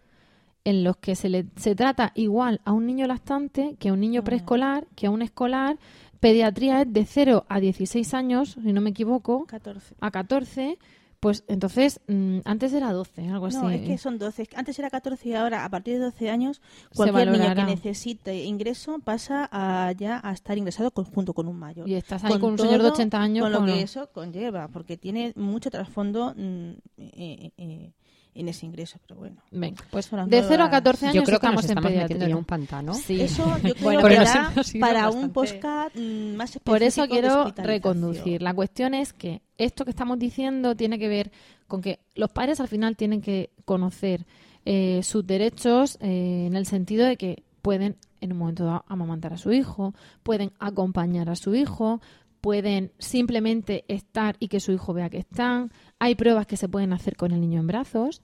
en 0.64 0.84
los 0.84 0.96
que 0.98 1.14
se 1.14 1.28
le 1.28 1.46
se 1.56 1.74
trata 1.74 2.12
igual 2.14 2.60
a 2.64 2.72
un 2.72 2.86
niño 2.86 3.06
lactante 3.06 3.76
que 3.78 3.88
a 3.88 3.92
un 3.92 4.00
niño 4.00 4.22
preescolar, 4.24 4.86
que 4.96 5.06
a 5.06 5.10
un 5.10 5.22
escolar. 5.22 5.78
Pediatría 6.20 6.82
es 6.82 6.92
de 6.92 7.04
0 7.04 7.46
a 7.48 7.60
16 7.60 8.12
años, 8.12 8.58
si 8.60 8.72
no 8.72 8.80
me 8.80 8.90
equivoco, 8.90 9.46
14. 9.46 9.94
a 10.00 10.10
14. 10.10 10.76
Pues 11.20 11.42
entonces, 11.48 12.00
mm, 12.06 12.38
antes 12.44 12.72
era 12.72 12.92
12, 12.92 13.28
algo 13.28 13.46
así. 13.46 13.56
No, 13.58 13.70
es 13.70 13.80
que 13.80 13.98
son 13.98 14.18
12. 14.18 14.48
Antes 14.54 14.78
era 14.78 14.88
14 14.88 15.28
y 15.28 15.34
ahora, 15.34 15.64
a 15.64 15.68
partir 15.68 15.94
de 15.94 16.00
12 16.00 16.30
años, 16.30 16.60
cualquier 16.94 17.32
niño 17.32 17.54
que 17.56 17.64
necesite 17.64 18.44
ingreso 18.44 19.00
pasa 19.00 19.48
a 19.50 19.90
ya 19.92 20.20
a 20.22 20.32
estar 20.32 20.56
ingresado 20.56 20.92
con- 20.92 21.04
junto 21.06 21.34
con 21.34 21.48
un 21.48 21.58
mayor. 21.58 21.88
Y 21.88 21.94
estás 21.94 22.22
ahí 22.22 22.38
con 22.38 22.52
un 22.52 22.58
señor 22.58 22.74
de 22.74 22.78
todo- 22.78 22.92
80 22.92 23.20
años 23.20 23.42
Con 23.44 23.52
lo 23.52 23.58
con 23.58 23.66
que 23.66 23.72
lo- 23.74 23.78
eso 23.80 24.10
conlleva, 24.12 24.68
porque 24.68 24.96
tiene 24.96 25.32
mucho 25.34 25.70
trasfondo 25.72 26.34
mm, 26.36 26.70
eh, 26.98 27.50
eh, 27.56 27.92
en 28.34 28.48
ese 28.48 28.66
ingreso. 28.66 29.00
Pero 29.04 29.18
bueno, 29.18 29.42
Venga, 29.50 29.82
pues 29.90 30.08
de 30.08 30.16
0 30.16 30.24
a 30.28 30.40
nuevas- 30.56 30.70
14 30.70 31.06
años 31.06 31.14
Yo 31.16 31.22
creo 31.24 31.40
que 31.40 31.46
estamos, 31.46 31.56
nos 31.56 31.64
en 31.64 31.70
estamos 31.70 31.90
metiendo 31.90 32.06
pediatría. 32.14 32.32
en 32.32 32.38
un 32.38 32.44
pantano. 32.44 32.94
Sí. 32.94 33.20
eso 33.22 33.44
yo 33.64 33.74
creo 33.74 33.82
Bueno, 33.82 34.08
que 34.08 34.14
da 34.14 34.52
para 34.78 35.10
un 35.10 35.14
bastante. 35.32 35.34
podcast 35.34 35.96
mm, 35.96 36.34
más 36.36 36.50
específico 36.50 36.62
Por 36.64 36.82
eso 36.84 37.08
quiero 37.08 37.52
reconducir. 37.56 38.40
La 38.40 38.54
cuestión 38.54 38.94
es 38.94 39.12
que 39.12 39.42
esto 39.58 39.84
que 39.84 39.90
estamos 39.90 40.18
diciendo 40.18 40.74
tiene 40.74 40.98
que 40.98 41.08
ver 41.08 41.30
con 41.66 41.82
que 41.82 41.98
los 42.14 42.30
padres 42.30 42.60
al 42.60 42.68
final 42.68 42.96
tienen 42.96 43.20
que 43.20 43.50
conocer 43.64 44.24
eh, 44.64 45.00
sus 45.02 45.26
derechos 45.26 45.98
eh, 46.00 46.44
en 46.46 46.56
el 46.56 46.66
sentido 46.66 47.06
de 47.06 47.16
que 47.16 47.42
pueden 47.62 47.96
en 48.20 48.32
un 48.32 48.38
momento 48.38 48.64
dado 48.64 48.84
amamantar 48.88 49.32
a 49.32 49.38
su 49.38 49.52
hijo, 49.52 49.94
pueden 50.22 50.52
acompañar 50.58 51.28
a 51.30 51.36
su 51.36 51.54
hijo, 51.54 52.00
pueden 52.40 52.92
simplemente 52.98 53.84
estar 53.88 54.36
y 54.38 54.48
que 54.48 54.60
su 54.60 54.72
hijo 54.72 54.92
vea 54.92 55.10
que 55.10 55.18
están. 55.18 55.70
Hay 55.98 56.14
pruebas 56.14 56.46
que 56.46 56.56
se 56.56 56.68
pueden 56.68 56.92
hacer 56.92 57.16
con 57.16 57.32
el 57.32 57.40
niño 57.40 57.60
en 57.60 57.66
brazos. 57.66 58.22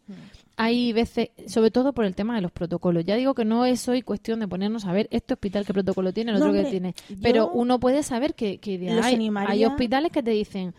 Hay 0.57 0.93
veces, 0.93 1.31
sobre 1.47 1.71
todo 1.71 1.93
por 1.93 2.05
el 2.05 2.15
tema 2.15 2.37
de 2.37 2.41
los 2.41 2.53
protocolos. 2.53 3.05
Ya 3.05 3.17
digo 3.17 3.35
que 3.35 3.45
no 3.45 3.65
es 3.65 3.89
hoy 3.89 4.03
cuestión 4.03 4.41
de 4.41 4.49
ponernos 4.49 4.85
a 4.85 4.93
ver 4.93 5.09
este 5.11 5.35
hospital 5.35 5.67
qué 5.67 5.73
protocolo 5.73 6.13
tiene, 6.13 6.33
el 6.33 6.39
No, 6.39 6.47
otro 6.47 6.63
que 6.63 6.71
tiene. 6.71 6.95
Pero 7.23 7.51
uno 7.51 7.81
puede 7.81 8.03
saber 8.03 8.35
que, 8.35 8.59
que 8.59 8.91
hay, 8.91 9.31
hay 9.47 9.65
hospitales 9.65 10.13
que 10.13 10.23
te 10.23 10.31
dicen 10.31 10.75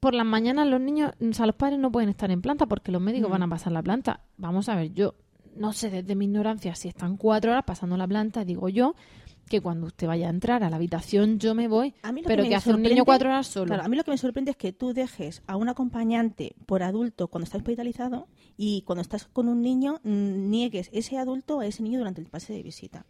por 0.00 0.14
las 0.14 0.26
mañanas 0.26 0.66
los 0.66 0.80
niños, 0.80 1.12
o 1.20 1.32
sea, 1.34 1.46
los 1.46 1.54
padres 1.56 1.78
no 1.78 1.92
pueden 1.92 2.08
estar 2.08 2.30
en 2.30 2.40
planta 2.42 2.66
porque 2.66 2.90
los 2.90 3.02
médicos 3.02 3.28
Mm. 3.28 3.32
van 3.32 3.42
a 3.44 3.48
pasar 3.48 3.72
la 3.72 3.82
planta. 3.82 4.20
Vamos 4.38 4.68
a 4.68 4.74
ver, 4.76 4.92
yo 4.94 5.14
no 5.56 5.72
sé 5.72 5.90
desde 5.90 6.14
mi 6.14 6.24
ignorancia 6.24 6.74
si 6.74 6.88
están 6.88 7.16
cuatro 7.16 7.50
horas 7.52 7.64
pasando 7.66 7.96
la 7.96 8.08
planta, 8.08 8.44
digo 8.44 8.68
yo 8.68 8.94
que 9.48 9.60
cuando 9.60 9.86
usted 9.88 10.06
vaya 10.06 10.28
a 10.28 10.30
entrar 10.30 10.62
a 10.62 10.70
la 10.70 10.76
habitación 10.76 11.40
yo 11.40 11.56
me 11.56 11.66
voy, 11.66 11.92
A 12.02 12.12
mí 12.12 12.22
lo 12.22 12.28
pero 12.28 12.44
que 12.44 12.54
hace 12.54 12.72
un 12.72 12.82
niño 12.82 13.04
cuatro 13.04 13.28
horas 13.30 13.48
solo. 13.48 13.66
Claro, 13.66 13.82
a 13.82 13.88
mí 13.88 13.96
lo 13.96 14.04
que 14.04 14.12
me 14.12 14.16
sorprende 14.18 14.52
es 14.52 14.56
que 14.56 14.72
tú 14.72 14.92
dejes 14.94 15.42
a 15.48 15.56
un 15.56 15.68
acompañante 15.68 16.54
por 16.66 16.84
adulto 16.84 17.26
cuando 17.26 17.44
está 17.44 17.56
hospitalizado 17.58 18.28
y 18.56 18.82
cuando 18.82 19.02
estás 19.02 19.26
con 19.26 19.48
un 19.48 19.60
niño 19.60 19.98
mm, 20.04 20.50
niegues 20.50 20.88
ese 20.92 21.18
adulto 21.18 21.58
a 21.60 21.66
ese 21.66 21.82
niño 21.82 21.98
durante 21.98 22.20
el 22.20 22.28
pase 22.28 22.52
de 22.52 22.62
visita. 22.62 23.06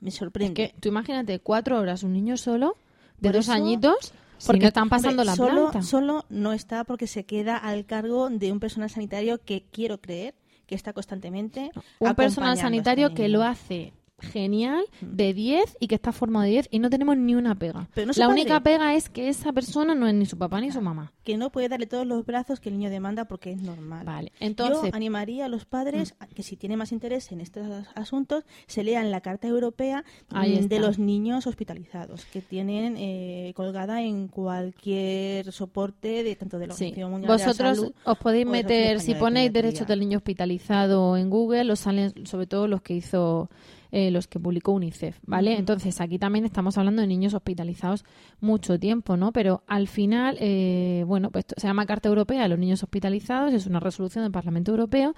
Me 0.00 0.08
Es 0.08 0.16
sorprende. 0.16 0.54
que 0.54 0.74
tú 0.80 0.88
imagínate 0.88 1.38
cuatro 1.38 1.78
horas 1.78 2.02
un 2.02 2.12
niño 2.12 2.36
solo 2.36 2.74
de 3.20 3.28
Por 3.28 3.36
dos 3.36 3.44
eso- 3.44 3.52
añitos 3.52 4.12
Si 4.38 4.46
porque 4.46 4.62
no- 4.62 4.68
están 4.68 4.88
pasando 4.88 5.22
Hombre, 5.22 5.24
la 5.26 5.36
solo, 5.36 5.70
planta. 5.70 5.82
Solo 5.82 6.24
no 6.28 6.52
está 6.52 6.84
porque 6.84 7.06
se 7.06 7.24
queda 7.24 7.56
al 7.56 7.86
cargo 7.86 8.28
de 8.30 8.52
un 8.52 8.60
personal 8.60 8.90
sanitario 8.90 9.40
que 9.42 9.64
quiero 9.70 10.00
creer 10.00 10.34
que 10.66 10.74
está 10.74 10.92
constantemente. 10.92 11.70
un 11.98 12.14
personal 12.14 12.52
a 12.54 12.56
sanitario 12.56 13.08
este 13.08 13.22
que 13.22 13.28
lo 13.28 13.42
hace 13.42 13.92
genial 14.24 14.84
de 15.00 15.32
10 15.34 15.76
y 15.80 15.86
que 15.88 15.94
está 15.94 16.12
formado 16.12 16.44
de 16.44 16.50
10 16.50 16.68
y 16.70 16.78
no 16.78 16.90
tenemos 16.90 17.16
ni 17.16 17.34
una 17.34 17.54
pega. 17.54 17.88
Pero 17.94 18.06
no 18.08 18.12
su 18.14 18.20
la 18.20 18.26
padre. 18.26 18.40
única 18.40 18.60
pega 18.60 18.94
es 18.94 19.08
que 19.08 19.28
esa 19.28 19.52
persona 19.52 19.94
no 19.94 20.06
es 20.08 20.14
ni 20.14 20.26
su 20.26 20.36
papá 20.38 20.60
ni 20.60 20.70
su 20.72 20.80
mamá. 20.80 21.12
Que 21.24 21.36
no 21.36 21.50
puede 21.50 21.68
darle 21.68 21.86
todos 21.86 22.06
los 22.06 22.24
brazos 22.26 22.60
que 22.60 22.68
el 22.70 22.78
niño 22.78 22.90
demanda 22.90 23.26
porque 23.26 23.52
es 23.52 23.62
normal. 23.62 24.04
Vale, 24.04 24.32
entonces- 24.40 24.90
Yo 24.90 24.96
animaría 24.96 25.46
a 25.46 25.48
los 25.48 25.64
padres 25.64 26.14
a 26.20 26.26
que 26.26 26.42
si 26.42 26.56
tienen 26.56 26.78
más 26.78 26.92
interés 26.92 27.30
en 27.32 27.40
estos 27.40 27.86
asuntos, 27.94 28.44
se 28.66 28.82
lean 28.84 29.10
la 29.10 29.20
Carta 29.20 29.46
Europea 29.48 30.04
mm, 30.30 30.66
de 30.66 30.80
los 30.80 30.98
niños 30.98 31.46
hospitalizados, 31.46 32.24
que 32.26 32.40
tienen 32.40 32.96
eh, 32.98 33.52
colgada 33.54 34.02
en 34.02 34.28
cualquier 34.28 35.52
soporte 35.52 36.22
de 36.24 36.36
tanto 36.36 36.58
de 36.58 36.66
la 36.68 36.74
Sí. 36.74 36.86
Mundial 36.96 37.20
de 37.22 37.26
la 37.28 37.32
Vosotros 37.34 37.76
Salud 37.78 37.92
os 38.04 38.18
podéis 38.18 38.46
meter, 38.46 39.00
si 39.00 39.14
de 39.14 39.18
ponéis 39.20 39.52
derechos 39.52 39.86
del 39.86 40.00
niño 40.00 40.18
hospitalizado 40.18 41.16
en 41.16 41.30
Google, 41.30 41.70
os 41.72 41.80
salen 41.80 42.26
sobre 42.26 42.46
todo 42.46 42.66
los 42.68 42.82
que 42.82 42.94
hizo, 42.94 43.50
eh, 43.96 44.10
los 44.10 44.26
que 44.26 44.40
publicó 44.40 44.72
UNICEF, 44.72 45.20
¿vale? 45.24 45.56
Entonces 45.56 46.00
aquí 46.00 46.18
también 46.18 46.44
estamos 46.44 46.76
hablando 46.76 47.00
de 47.00 47.06
niños 47.06 47.32
hospitalizados 47.32 48.04
mucho 48.40 48.76
tiempo, 48.76 49.16
¿no? 49.16 49.32
Pero 49.32 49.62
al 49.68 49.86
final, 49.86 50.36
eh, 50.40 51.04
bueno, 51.06 51.30
pues 51.30 51.44
esto 51.44 51.54
se 51.60 51.68
llama 51.68 51.86
Carta 51.86 52.08
Europea 52.08 52.42
de 52.42 52.48
los 52.48 52.58
Niños 52.58 52.82
Hospitalizados, 52.82 53.54
es 53.54 53.68
una 53.68 53.78
resolución 53.78 54.24
del 54.24 54.32
Parlamento 54.32 54.72
Europeo 54.72 55.14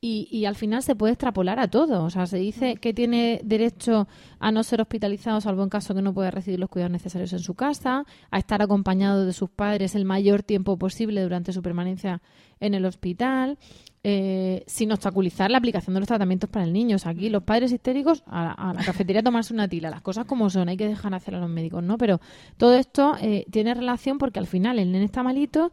y, 0.00 0.26
y 0.30 0.46
al 0.46 0.54
final 0.54 0.82
se 0.82 0.96
puede 0.96 1.12
extrapolar 1.12 1.60
a 1.60 1.68
todo. 1.68 2.02
O 2.02 2.08
sea, 2.08 2.24
se 2.24 2.38
dice 2.38 2.76
que 2.76 2.94
tiene 2.94 3.42
derecho 3.44 4.08
a 4.38 4.50
no 4.50 4.62
ser 4.62 4.80
hospitalizado, 4.80 5.42
salvo 5.42 5.62
en 5.62 5.68
caso 5.68 5.94
que 5.94 6.00
no 6.00 6.14
pueda 6.14 6.30
recibir 6.30 6.58
los 6.58 6.70
cuidados 6.70 6.92
necesarios 6.92 7.34
en 7.34 7.40
su 7.40 7.52
casa, 7.52 8.06
a 8.30 8.38
estar 8.38 8.62
acompañado 8.62 9.26
de 9.26 9.34
sus 9.34 9.50
padres 9.50 9.94
el 9.94 10.06
mayor 10.06 10.42
tiempo 10.42 10.78
posible 10.78 11.22
durante 11.22 11.52
su 11.52 11.60
permanencia 11.60 12.22
en 12.60 12.72
el 12.72 12.86
hospital, 12.86 13.58
eh, 14.06 14.62
sin 14.66 14.92
obstaculizar 14.92 15.50
la 15.50 15.56
aplicación 15.56 15.94
de 15.94 16.00
los 16.00 16.06
tratamientos 16.06 16.50
para 16.50 16.66
el 16.66 16.72
niño. 16.74 16.96
O 16.96 16.98
sea, 16.98 17.12
aquí 17.12 17.30
los 17.30 17.42
padres 17.42 17.72
histéricos 17.72 18.22
a, 18.26 18.70
a 18.70 18.74
la 18.74 18.84
cafetería 18.84 19.20
a 19.20 19.24
tomarse 19.24 19.54
una 19.54 19.66
tila, 19.66 19.88
las 19.88 20.02
cosas 20.02 20.26
como 20.26 20.50
son, 20.50 20.68
hay 20.68 20.76
que 20.76 20.86
dejar 20.86 21.14
hacer 21.14 21.34
a 21.34 21.40
los 21.40 21.48
médicos, 21.48 21.82
¿no? 21.82 21.96
Pero 21.96 22.20
todo 22.58 22.74
esto 22.74 23.16
eh, 23.20 23.46
tiene 23.50 23.72
relación 23.72 24.18
porque 24.18 24.38
al 24.38 24.46
final 24.46 24.78
el 24.78 24.92
nene 24.92 25.06
está 25.06 25.22
malito 25.22 25.72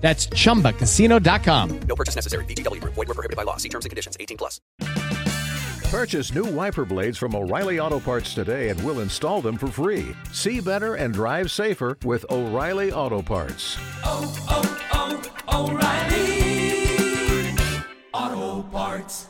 That's 0.00 0.28
chumbacasino.com. 0.28 1.80
No 1.80 1.94
purchase 1.94 2.14
necessary. 2.14 2.44
VGW 2.46 2.80
Group. 2.80 2.94
Void 2.94 3.08
were 3.08 3.14
prohibited 3.14 3.36
by 3.36 3.42
law. 3.42 3.58
See 3.58 3.68
terms 3.68 3.84
and 3.84 3.90
conditions. 3.90 4.16
18 4.18 4.38
plus. 4.38 4.60
Purchase 5.90 6.34
new 6.34 6.44
wiper 6.44 6.84
blades 6.84 7.16
from 7.16 7.34
O'Reilly 7.34 7.80
Auto 7.80 7.98
Parts 7.98 8.34
today 8.34 8.68
and 8.68 8.84
we'll 8.84 9.00
install 9.00 9.40
them 9.40 9.56
for 9.56 9.68
free. 9.68 10.14
See 10.32 10.60
better 10.60 10.96
and 10.96 11.14
drive 11.14 11.50
safer 11.50 11.96
with 12.04 12.26
O'Reilly 12.30 12.92
Auto 12.92 13.22
Parts. 13.22 13.78
Oh, 14.04 14.30
oh, 14.50 15.32
oh, 15.48 15.72
O'Reilly 15.72 17.56
Auto 18.12 18.68
Parts. 18.68 19.28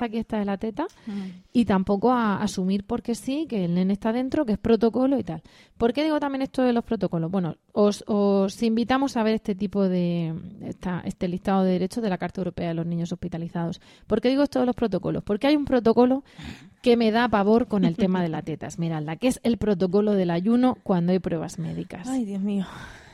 Aquí 0.00 0.18
está 0.18 0.38
de 0.38 0.44
la 0.44 0.56
teta 0.58 0.86
y 1.52 1.64
tampoco 1.64 2.10
a 2.12 2.42
asumir 2.42 2.84
porque 2.84 3.14
sí 3.14 3.46
que 3.48 3.64
el 3.66 3.74
nene 3.74 3.92
está 3.92 4.12
dentro, 4.12 4.44
que 4.44 4.52
es 4.54 4.58
protocolo 4.58 5.18
y 5.18 5.22
tal. 5.22 5.42
¿Por 5.78 5.92
qué 5.92 6.02
digo 6.02 6.18
también 6.18 6.42
esto 6.42 6.62
de 6.62 6.72
los 6.72 6.82
protocolos? 6.84 7.30
Bueno, 7.30 7.56
os, 7.72 8.02
os 8.08 8.60
invitamos 8.62 9.16
a 9.16 9.22
ver 9.22 9.34
este 9.34 9.54
tipo 9.54 9.88
de 9.88 10.34
esta- 10.62 11.02
este 11.04 11.28
listado 11.28 11.62
de 11.62 11.72
derechos 11.72 12.02
de 12.02 12.10
la 12.10 12.18
Carta 12.18 12.40
Europea 12.40 12.68
de 12.68 12.74
los 12.74 12.86
Niños 12.86 13.12
Hospitalizados. 13.12 13.80
¿Por 14.06 14.20
qué 14.20 14.28
digo 14.30 14.42
esto 14.42 14.58
de 14.60 14.66
los 14.66 14.74
protocolos? 14.74 15.22
Porque 15.22 15.46
hay 15.46 15.56
un 15.56 15.64
protocolo 15.66 16.24
que 16.82 16.96
me 16.96 17.12
da 17.12 17.28
pavor 17.28 17.68
con 17.68 17.84
el 17.84 17.96
tema 17.96 18.22
de 18.22 18.28
las 18.28 18.44
tetas. 18.44 18.78
Miradla, 18.80 19.16
que 19.16 19.28
es 19.28 19.40
el 19.44 19.56
protocolo 19.56 20.12
del 20.14 20.30
ayuno 20.30 20.78
cuando 20.82 21.12
hay 21.12 21.20
pruebas 21.20 21.58
médicas. 21.60 22.08
Ay, 22.08 22.24
Dios 22.24 22.40
mío. 22.42 22.66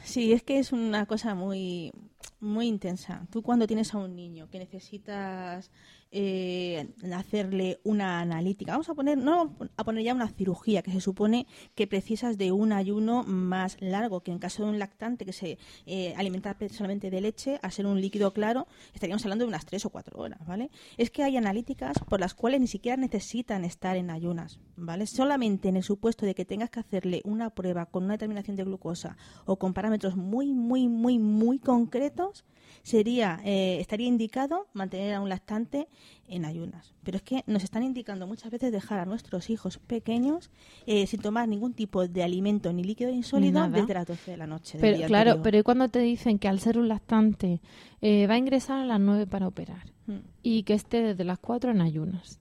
Sí, 0.04 0.32
es 0.32 0.42
que 0.42 0.58
es 0.58 0.72
una 0.72 1.04
cosa 1.04 1.34
muy, 1.34 1.92
muy 2.40 2.66
intensa. 2.66 3.26
Tú 3.30 3.42
cuando 3.42 3.66
tienes 3.66 3.92
a 3.92 3.98
un 3.98 4.16
niño 4.16 4.48
que 4.50 4.58
necesitas 4.58 5.70
eh, 6.10 6.88
hacerle 7.14 7.80
una 7.84 8.20
analítica. 8.20 8.72
Vamos 8.72 8.88
a 8.88 8.94
poner, 8.94 9.18
no 9.18 9.56
a 9.76 9.84
poner 9.84 10.04
ya 10.04 10.14
una 10.14 10.28
cirugía 10.28 10.82
que 10.82 10.90
se 10.90 11.00
supone 11.00 11.46
que 11.74 11.86
precisas 11.86 12.38
de 12.38 12.52
un 12.52 12.72
ayuno 12.72 13.24
más 13.24 13.76
largo, 13.80 14.22
que 14.22 14.30
en 14.30 14.38
caso 14.38 14.64
de 14.64 14.70
un 14.70 14.78
lactante 14.78 15.24
que 15.24 15.32
se 15.32 15.58
eh, 15.86 16.14
alimenta 16.16 16.56
solamente 16.70 17.10
de 17.10 17.20
leche, 17.20 17.58
a 17.62 17.70
ser 17.70 17.86
un 17.86 18.00
líquido 18.00 18.32
claro, 18.32 18.66
estaríamos 18.94 19.24
hablando 19.24 19.44
de 19.44 19.48
unas 19.48 19.66
tres 19.66 19.84
o 19.84 19.90
cuatro 19.90 20.18
horas, 20.18 20.38
¿vale? 20.46 20.70
Es 20.96 21.10
que 21.10 21.22
hay 21.22 21.36
analíticas 21.36 21.98
por 22.08 22.20
las 22.20 22.34
cuales 22.34 22.60
ni 22.60 22.66
siquiera 22.66 22.96
necesitan 22.96 23.64
estar 23.64 23.96
en 23.96 24.10
ayunas, 24.10 24.60
¿vale? 24.76 25.06
Solamente 25.06 25.68
en 25.68 25.76
el 25.76 25.82
supuesto 25.82 26.26
de 26.26 26.34
que 26.34 26.44
tengas 26.44 26.70
que 26.70 26.80
hacerle 26.80 27.20
una 27.24 27.50
prueba 27.50 27.86
con 27.86 28.04
una 28.04 28.14
determinación 28.14 28.56
de 28.56 28.64
glucosa 28.64 29.16
o 29.44 29.58
con 29.58 29.74
parámetros 29.74 30.16
muy, 30.16 30.52
muy, 30.52 30.88
muy, 30.88 31.18
muy 31.18 31.58
concretos, 31.58 32.44
sería 32.82 33.40
eh, 33.44 33.78
estaría 33.80 34.06
indicado 34.06 34.68
mantener 34.72 35.14
a 35.14 35.20
un 35.20 35.28
lactante 35.28 35.88
en 36.28 36.44
ayunas. 36.44 36.94
Pero 37.04 37.16
es 37.16 37.22
que 37.22 37.42
nos 37.46 37.64
están 37.64 37.82
indicando 37.82 38.26
muchas 38.26 38.50
veces 38.50 38.70
dejar 38.72 38.98
a 39.00 39.04
nuestros 39.06 39.48
hijos 39.50 39.78
pequeños 39.78 40.50
eh, 40.86 41.06
sin 41.06 41.20
tomar 41.20 41.48
ningún 41.48 41.72
tipo 41.72 42.06
de 42.06 42.22
alimento 42.22 42.72
ni 42.72 42.84
líquido 42.84 43.10
insólido 43.10 43.60
Nada. 43.60 43.80
desde 43.80 43.94
las 43.94 44.06
12 44.06 44.30
de 44.32 44.36
la 44.36 44.46
noche. 44.46 44.72
del 44.78 44.80
Pero 44.82 44.96
día 44.98 45.06
claro, 45.06 45.30
anterior. 45.30 45.42
pero 45.42 45.58
¿y 45.58 45.62
cuando 45.62 45.88
te 45.88 46.00
dicen 46.00 46.38
que 46.38 46.48
al 46.48 46.60
ser 46.60 46.78
un 46.78 46.88
lactante 46.88 47.60
eh, 48.02 48.26
va 48.26 48.34
a 48.34 48.38
ingresar 48.38 48.80
a 48.80 48.84
las 48.84 49.00
9 49.00 49.26
para 49.26 49.46
operar 49.48 49.86
Mm. 50.06 50.20
y 50.42 50.62
que 50.62 50.72
esté 50.74 51.02
desde 51.02 51.24
las 51.24 51.38
4 51.38 51.70
en 51.70 51.80
ayunas? 51.80 52.40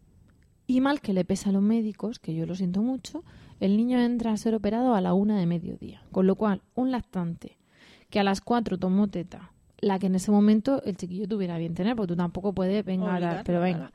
Y 0.67 0.81
mal 0.81 0.99
que 0.99 1.13
le 1.13 1.23
pesa 1.23 1.49
a 1.49 1.53
los 1.53 1.61
médicos, 1.61 2.19
que 2.19 2.33
yo 2.35 2.45
lo 2.45 2.53
siento 2.55 2.81
mucho, 2.81 3.23
el 3.61 3.77
niño 3.77 3.99
entra 4.01 4.31
a 4.33 4.37
ser 4.37 4.53
operado 4.53 4.95
a 4.95 5.01
la 5.01 5.13
una 5.13 5.39
de 5.39 5.45
mediodía. 5.45 6.01
Con 6.11 6.27
lo 6.27 6.35
cual, 6.35 6.61
un 6.75 6.91
lactante 6.91 7.57
que 8.09 8.19
a 8.19 8.23
las 8.25 8.41
4 8.41 8.77
tomó 8.77 9.07
teta, 9.07 9.51
la 9.79 9.99
que 9.99 10.07
en 10.07 10.15
ese 10.15 10.31
momento 10.31 10.81
el 10.83 10.97
chiquillo 10.97 11.27
tuviera 11.27 11.57
bien 11.57 11.73
tener, 11.73 11.95
porque 11.95 12.13
tú 12.13 12.15
tampoco 12.15 12.53
puedes, 12.53 12.83
venga, 12.83 13.15
a 13.15 13.19
dar, 13.19 13.43
pero 13.45 13.61
venga. 13.61 13.91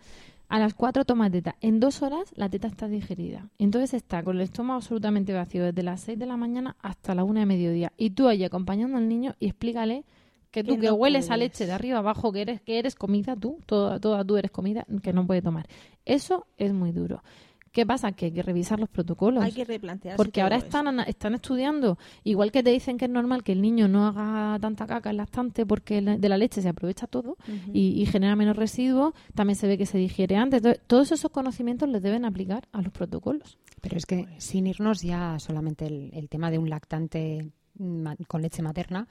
A 0.48 0.58
las 0.58 0.74
4 0.74 1.06
toma 1.06 1.30
teta. 1.30 1.56
En 1.62 1.80
dos 1.80 2.02
horas 2.02 2.30
la 2.36 2.50
teta 2.50 2.68
está 2.68 2.86
digerida. 2.86 3.48
Entonces 3.58 3.94
está 3.94 4.22
con 4.22 4.36
el 4.36 4.42
estómago 4.42 4.76
absolutamente 4.76 5.32
vacío 5.32 5.64
desde 5.64 5.82
las 5.82 6.02
6 6.02 6.18
de 6.18 6.26
la 6.26 6.36
mañana 6.36 6.76
hasta 6.82 7.14
la 7.14 7.24
una 7.24 7.40
de 7.40 7.46
mediodía. 7.46 7.92
Y 7.96 8.10
tú 8.10 8.28
ahí 8.28 8.44
acompañando 8.44 8.98
al 8.98 9.08
niño 9.08 9.34
y 9.40 9.46
explícale 9.46 10.04
que 10.50 10.62
tú 10.62 10.78
Que 10.78 10.88
no 10.88 10.94
hueles 10.94 11.30
a 11.30 11.38
leche 11.38 11.64
de 11.64 11.72
arriba 11.72 12.00
abajo, 12.00 12.30
que 12.32 12.42
eres, 12.42 12.60
que 12.60 12.78
eres 12.78 12.94
comida 12.94 13.34
tú, 13.34 13.60
toda, 13.64 13.98
toda 13.98 14.22
tú 14.24 14.36
eres 14.36 14.50
comida, 14.50 14.84
que 15.02 15.14
no 15.14 15.26
puede 15.26 15.40
tomar. 15.40 15.66
Eso 16.04 16.46
es 16.58 16.74
muy 16.74 16.92
duro. 16.92 17.22
¿Qué 17.72 17.86
pasa? 17.86 18.12
Que 18.12 18.26
hay 18.26 18.32
que 18.32 18.42
revisar 18.42 18.78
los 18.78 18.90
protocolos. 18.90 19.42
Hay 19.42 19.52
que 19.52 19.64
replantearse 19.64 20.16
Porque 20.16 20.42
ahora 20.42 20.56
están, 20.56 21.00
están 21.00 21.34
estudiando, 21.34 21.98
igual 22.22 22.52
que 22.52 22.62
te 22.62 22.70
dicen 22.70 22.98
que 22.98 23.06
es 23.06 23.10
normal 23.10 23.42
que 23.42 23.52
el 23.52 23.62
niño 23.62 23.88
no 23.88 24.06
haga 24.06 24.58
tanta 24.60 24.86
caca 24.86 25.10
en 25.10 25.16
lactante 25.16 25.64
porque 25.64 26.02
de 26.02 26.28
la 26.28 26.36
leche 26.36 26.60
se 26.60 26.68
aprovecha 26.68 27.06
todo 27.06 27.36
y, 27.72 28.00
y 28.00 28.06
genera 28.06 28.36
menos 28.36 28.56
residuos, 28.56 29.14
también 29.34 29.56
se 29.56 29.66
ve 29.66 29.78
que 29.78 29.86
se 29.86 29.96
digiere 29.96 30.36
antes. 30.36 30.58
Entonces, 30.58 30.82
todos 30.86 31.12
esos 31.12 31.30
conocimientos 31.30 31.88
les 31.88 32.02
deben 32.02 32.24
aplicar 32.26 32.68
a 32.72 32.82
los 32.82 32.92
protocolos. 32.92 33.58
Pero 33.80 33.96
es 33.96 34.06
que 34.06 34.28
sin 34.36 34.66
irnos 34.66 35.00
ya 35.00 35.38
solamente 35.38 35.86
el, 35.86 36.10
el 36.12 36.28
tema 36.28 36.50
de 36.50 36.58
un 36.58 36.68
lactante 36.68 37.52
con 38.28 38.42
leche 38.42 38.62
materna, 38.62 39.08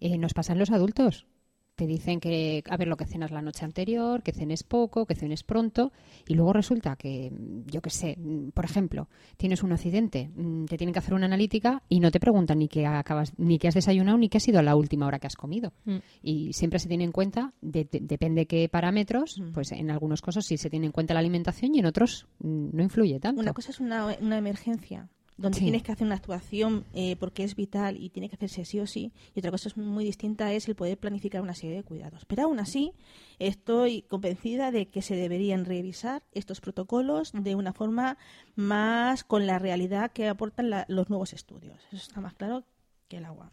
eh, 0.00 0.18
nos 0.18 0.34
pasa 0.34 0.52
en 0.52 0.58
los 0.58 0.70
adultos. 0.70 1.26
Te 1.76 1.88
dicen 1.88 2.20
que, 2.20 2.62
a 2.70 2.76
ver, 2.76 2.86
lo 2.86 2.96
que 2.96 3.04
cenas 3.04 3.32
la 3.32 3.42
noche 3.42 3.64
anterior, 3.64 4.22
que 4.22 4.30
cenes 4.32 4.62
poco, 4.62 5.06
que 5.06 5.16
cenes 5.16 5.42
pronto, 5.42 5.90
y 6.28 6.34
luego 6.34 6.52
resulta 6.52 6.94
que, 6.94 7.32
mm, 7.32 7.66
yo 7.68 7.82
qué 7.82 7.90
sé, 7.90 8.16
mm, 8.16 8.50
por 8.50 8.64
ejemplo, 8.64 9.08
tienes 9.36 9.64
un 9.64 9.72
accidente, 9.72 10.30
mm, 10.36 10.66
te 10.66 10.76
tienen 10.78 10.92
que 10.92 11.00
hacer 11.00 11.14
una 11.14 11.26
analítica 11.26 11.82
y 11.88 11.98
no 11.98 12.12
te 12.12 12.20
preguntan 12.20 12.60
ni 12.60 12.68
qué 12.68 12.86
acabas, 12.86 13.32
ni 13.38 13.58
qué 13.58 13.66
has 13.66 13.74
desayunado, 13.74 14.18
ni 14.18 14.28
qué 14.28 14.36
ha 14.38 14.40
sido 14.40 14.62
la 14.62 14.76
última 14.76 15.06
hora 15.08 15.18
que 15.18 15.26
has 15.26 15.34
comido. 15.34 15.72
Mm. 15.84 15.96
Y 16.22 16.52
siempre 16.52 16.78
se 16.78 16.86
tiene 16.88 17.02
en 17.02 17.10
cuenta, 17.12 17.52
de- 17.60 17.88
de- 17.90 18.00
depende 18.00 18.46
qué 18.46 18.68
parámetros, 18.68 19.42
pues 19.52 19.72
en 19.72 19.90
algunos 19.90 20.22
casos 20.22 20.46
sí 20.46 20.56
se 20.56 20.70
tiene 20.70 20.86
en 20.86 20.92
cuenta 20.92 21.12
la 21.12 21.20
alimentación 21.20 21.74
y 21.74 21.80
en 21.80 21.86
otros 21.86 22.28
mm, 22.38 22.68
no 22.72 22.82
influye 22.84 23.18
tanto. 23.18 23.40
Una 23.40 23.52
cosa 23.52 23.72
es 23.72 23.80
una, 23.80 24.16
una 24.20 24.38
emergencia, 24.38 25.08
donde 25.36 25.58
Sí. 25.58 25.64
tienes 25.64 25.82
que 25.82 25.90
hacer 25.92 26.06
una 26.06 26.14
actuación 26.14 26.84
eh, 26.94 27.16
porque 27.16 27.42
es 27.44 27.56
vital 27.56 27.96
y 28.00 28.10
tiene 28.10 28.28
que 28.28 28.36
hacerse 28.36 28.64
sí 28.64 28.78
o 28.80 28.86
sí, 28.86 29.12
y 29.34 29.40
otra 29.40 29.50
cosa 29.50 29.68
es 29.68 29.76
muy 29.76 30.04
distinta 30.04 30.52
es 30.52 30.68
el 30.68 30.76
poder 30.76 30.96
planificar 30.98 31.42
una 31.42 31.54
serie 31.54 31.74
de 31.76 31.82
cuidados. 31.82 32.24
Pero 32.24 32.44
aún 32.44 32.60
así, 32.60 32.92
estoy 33.38 34.02
convencida 34.02 34.70
de 34.70 34.86
que 34.86 35.02
se 35.02 35.16
deberían 35.16 35.64
revisar 35.64 36.22
estos 36.32 36.60
protocolos 36.60 37.32
de 37.32 37.54
una 37.56 37.72
forma 37.72 38.16
más 38.54 39.24
con 39.24 39.46
la 39.46 39.58
realidad 39.58 40.12
que 40.12 40.28
aportan 40.28 40.70
la- 40.70 40.84
los 40.88 41.10
nuevos 41.10 41.32
estudios. 41.32 41.78
Eso 41.88 41.96
está 41.96 42.20
más 42.20 42.34
claro 42.34 42.64
que 43.08 43.16
el 43.16 43.24
agua. 43.24 43.50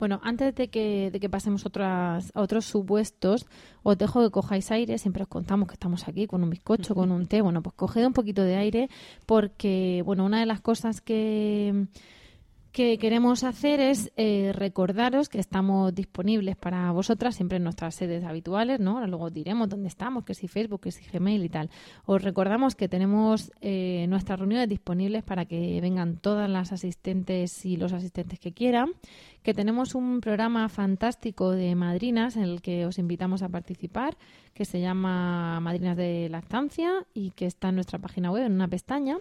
Bueno, 0.00 0.18
antes 0.24 0.54
de 0.54 0.68
que, 0.68 1.10
de 1.12 1.20
que 1.20 1.28
pasemos 1.28 1.66
otras, 1.66 2.32
a 2.34 2.40
otros 2.40 2.64
supuestos, 2.64 3.44
os 3.82 3.98
dejo 3.98 4.22
que 4.22 4.30
cojáis 4.30 4.70
aire. 4.70 4.96
Siempre 4.96 5.22
os 5.24 5.28
contamos 5.28 5.68
que 5.68 5.74
estamos 5.74 6.08
aquí 6.08 6.26
con 6.26 6.42
un 6.42 6.48
bizcocho, 6.48 6.94
con 6.94 7.12
un 7.12 7.26
té. 7.28 7.42
Bueno, 7.42 7.62
pues 7.62 7.74
coged 7.76 8.06
un 8.06 8.14
poquito 8.14 8.42
de 8.42 8.56
aire 8.56 8.88
porque, 9.26 10.02
bueno, 10.06 10.24
una 10.24 10.40
de 10.40 10.46
las 10.46 10.62
cosas 10.62 11.02
que, 11.02 11.86
que 12.72 12.98
queremos 12.98 13.42
hacer 13.42 13.80
es 13.80 14.12
eh, 14.16 14.52
recordaros 14.54 15.28
que 15.28 15.40
estamos 15.40 15.92
disponibles 15.94 16.56
para 16.56 16.92
vosotras 16.92 17.34
siempre 17.34 17.56
en 17.56 17.64
nuestras 17.64 17.96
sedes 17.96 18.24
habituales, 18.24 18.78
¿no? 18.78 18.92
Ahora 18.92 19.08
luego 19.08 19.24
os 19.24 19.32
diremos 19.32 19.68
dónde 19.68 19.88
estamos, 19.88 20.24
que 20.24 20.34
si 20.34 20.46
Facebook, 20.46 20.80
que 20.80 20.92
si 20.92 21.04
Gmail 21.04 21.44
y 21.44 21.48
tal. 21.48 21.70
Os 22.06 22.22
recordamos 22.22 22.76
que 22.76 22.88
tenemos 22.88 23.50
eh, 23.60 24.06
nuestras 24.08 24.38
reuniones 24.38 24.68
disponibles 24.68 25.24
para 25.24 25.46
que 25.46 25.80
vengan 25.80 26.18
todas 26.18 26.48
las 26.48 26.72
asistentes 26.72 27.66
y 27.66 27.76
los 27.76 27.92
asistentes 27.92 28.38
que 28.38 28.52
quieran, 28.52 28.90
que 29.42 29.52
tenemos 29.52 29.94
un 29.94 30.20
programa 30.20 30.68
fantástico 30.68 31.50
de 31.50 31.74
madrinas 31.74 32.36
en 32.36 32.44
el 32.44 32.62
que 32.62 32.86
os 32.86 32.98
invitamos 32.98 33.42
a 33.42 33.48
participar, 33.48 34.16
que 34.54 34.64
se 34.64 34.80
llama 34.80 35.58
Madrinas 35.60 35.96
de 35.96 36.28
Lactancia 36.28 37.06
y 37.14 37.30
que 37.30 37.46
está 37.46 37.70
en 37.70 37.76
nuestra 37.76 37.98
página 37.98 38.30
web 38.30 38.44
en 38.44 38.52
una 38.52 38.68
pestaña 38.68 39.18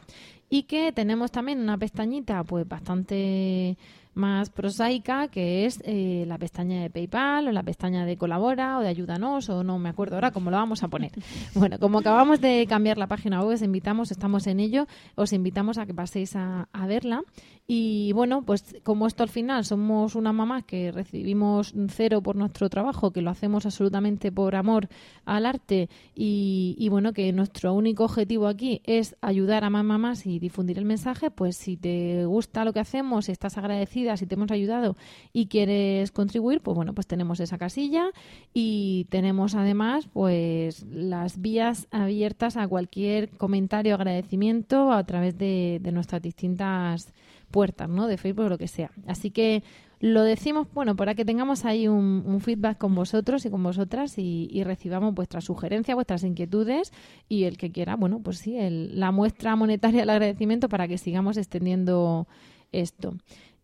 y 0.49 0.63
que 0.63 0.91
tenemos 0.91 1.31
también 1.31 1.59
una 1.59 1.77
pestañita 1.77 2.43
pues 2.43 2.67
bastante 2.67 3.77
más 4.19 4.49
prosaica 4.51 5.27
que 5.29 5.65
es 5.65 5.81
eh, 5.83 6.25
la 6.27 6.37
pestaña 6.37 6.81
de 6.81 6.89
PayPal 6.89 7.47
o 7.47 7.51
la 7.51 7.63
pestaña 7.63 8.05
de 8.05 8.17
colabora 8.17 8.77
o 8.77 8.81
de 8.81 8.89
ayúdanos 8.89 9.49
o 9.49 9.63
no 9.63 9.79
me 9.79 9.89
acuerdo 9.89 10.15
ahora 10.15 10.31
cómo 10.31 10.51
lo 10.51 10.57
vamos 10.57 10.83
a 10.83 10.87
poner. 10.87 11.11
Bueno, 11.55 11.79
como 11.79 11.99
acabamos 11.99 12.39
de 12.41 12.65
cambiar 12.69 12.97
la 12.97 13.07
página 13.07 13.41
web, 13.41 13.55
os 13.55 13.61
invitamos, 13.61 14.11
estamos 14.11 14.45
en 14.47 14.59
ello, 14.59 14.87
os 15.15 15.33
invitamos 15.33 15.77
a 15.77 15.85
que 15.85 15.93
paséis 15.93 16.35
a, 16.35 16.69
a 16.71 16.85
verla 16.85 17.23
y 17.71 18.13
bueno, 18.13 18.43
pues 18.43 18.75
como 18.83 19.05
esto 19.05 19.21
al 19.21 19.29
final 19.29 19.63
somos 19.63 20.15
una 20.15 20.33
mamá 20.33 20.63
que 20.63 20.91
recibimos 20.91 21.73
cero 21.89 22.19
por 22.21 22.35
nuestro 22.35 22.67
trabajo, 22.67 23.11
que 23.11 23.21
lo 23.21 23.29
hacemos 23.29 23.67
absolutamente 23.67 24.31
por 24.31 24.55
amor 24.55 24.89
al 25.23 25.45
arte 25.45 25.87
y, 26.15 26.75
y 26.79 26.89
bueno, 26.89 27.13
que 27.13 27.31
nuestro 27.31 27.73
único 27.75 28.05
objetivo 28.05 28.47
aquí 28.47 28.81
es 28.85 29.15
ayudar 29.21 29.63
a 29.63 29.69
más 29.69 29.85
mamás 29.85 30.25
y 30.25 30.39
difundir 30.39 30.79
el 30.79 30.85
mensaje, 30.85 31.29
pues 31.29 31.57
si 31.57 31.77
te 31.77 32.25
gusta 32.25 32.65
lo 32.65 32.73
que 32.73 32.79
hacemos, 32.79 33.25
si 33.25 33.33
estás 33.33 33.57
agradecida, 33.59 34.08
si 34.17 34.25
te 34.25 34.35
hemos 34.35 34.51
ayudado 34.51 34.95
y 35.33 35.47
quieres 35.47 36.11
contribuir, 36.11 36.61
pues 36.61 36.75
bueno, 36.75 36.93
pues 36.93 37.07
tenemos 37.07 37.39
esa 37.39 37.57
casilla 37.57 38.09
y 38.53 39.05
tenemos 39.09 39.55
además 39.55 40.07
pues 40.13 40.85
las 40.91 41.41
vías 41.41 41.87
abiertas 41.91 42.57
a 42.57 42.67
cualquier 42.67 43.29
comentario, 43.29 43.95
agradecimiento 43.95 44.91
a 44.91 45.03
través 45.05 45.37
de, 45.37 45.81
nuestras 45.93 46.21
distintas 46.21 47.13
puertas, 47.51 47.89
¿no? 47.89 48.07
De 48.07 48.17
Facebook 48.17 48.45
o 48.45 48.49
lo 48.49 48.57
que 48.57 48.67
sea. 48.67 48.91
Así 49.07 49.31
que 49.31 49.63
lo 49.99 50.23
decimos, 50.23 50.67
bueno, 50.73 50.95
para 50.95 51.13
que 51.13 51.25
tengamos 51.25 51.65
ahí 51.65 51.87
un, 51.87 52.23
un 52.25 52.39
feedback 52.39 52.77
con 52.77 52.95
vosotros 52.95 53.45
y 53.45 53.49
con 53.49 53.61
vosotras 53.63 54.17
y, 54.17 54.47
y 54.51 54.63
recibamos 54.63 55.13
vuestras 55.13 55.43
sugerencias, 55.43 55.95
vuestras 55.95 56.23
inquietudes 56.23 56.93
y 57.27 57.43
el 57.43 57.57
que 57.57 57.71
quiera, 57.71 57.95
bueno, 57.97 58.19
pues 58.21 58.37
sí, 58.37 58.55
el- 58.57 58.97
la 58.99 59.11
muestra 59.11 59.55
monetaria 59.57 60.01
del 60.01 60.09
agradecimiento 60.11 60.69
para 60.69 60.87
que 60.87 60.97
sigamos 60.97 61.35
extendiendo 61.37 62.27
esto. 62.71 63.15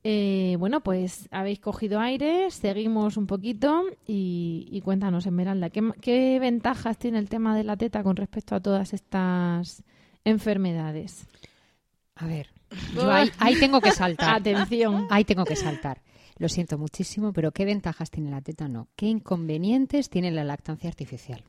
Eh, 0.08 0.56
bueno, 0.60 0.82
pues 0.82 1.28
habéis 1.32 1.60
cogido 1.60 2.00
aire, 2.00 2.52
seguimos 2.52 3.18
un 3.18 3.26
poquito 3.26 3.86
y, 4.06 4.68
y 4.70 4.82
cuéntanos, 4.82 5.26
Esmeralda, 5.26 5.72
¿qué, 5.72 5.82
¿qué 6.00 6.38
ventajas 6.40 7.00
tiene 7.00 7.18
el 7.18 7.28
tema 7.28 7.58
de 7.58 7.64
la 7.64 7.76
teta 7.76 8.04
con 8.04 8.16
respecto 8.16 8.54
a 8.54 8.60
todas 8.60 8.94
estas 8.94 9.82
enfermedades? 10.24 11.26
A 12.14 12.28
ver, 12.28 12.50
yo 12.94 13.12
ahí, 13.12 13.32
ahí 13.40 13.56
tengo 13.60 13.82
que 13.82 13.90
saltar. 13.90 14.36
Atención. 14.36 15.08
Ahí 15.10 15.26
tengo 15.26 15.44
que 15.44 15.56
saltar. 15.56 16.04
Lo 16.38 16.50
siento 16.50 16.78
muchísimo, 16.78 17.34
pero 17.34 17.52
¿qué 17.52 17.66
ventajas 17.66 18.12
tiene 18.12 18.30
la 18.30 18.42
teta? 18.42 18.68
No. 18.68 18.90
¿Qué 18.96 19.08
inconvenientes 19.08 20.12
tiene 20.12 20.30
la 20.30 20.44
lactancia 20.44 20.88
artificial? 20.88 21.44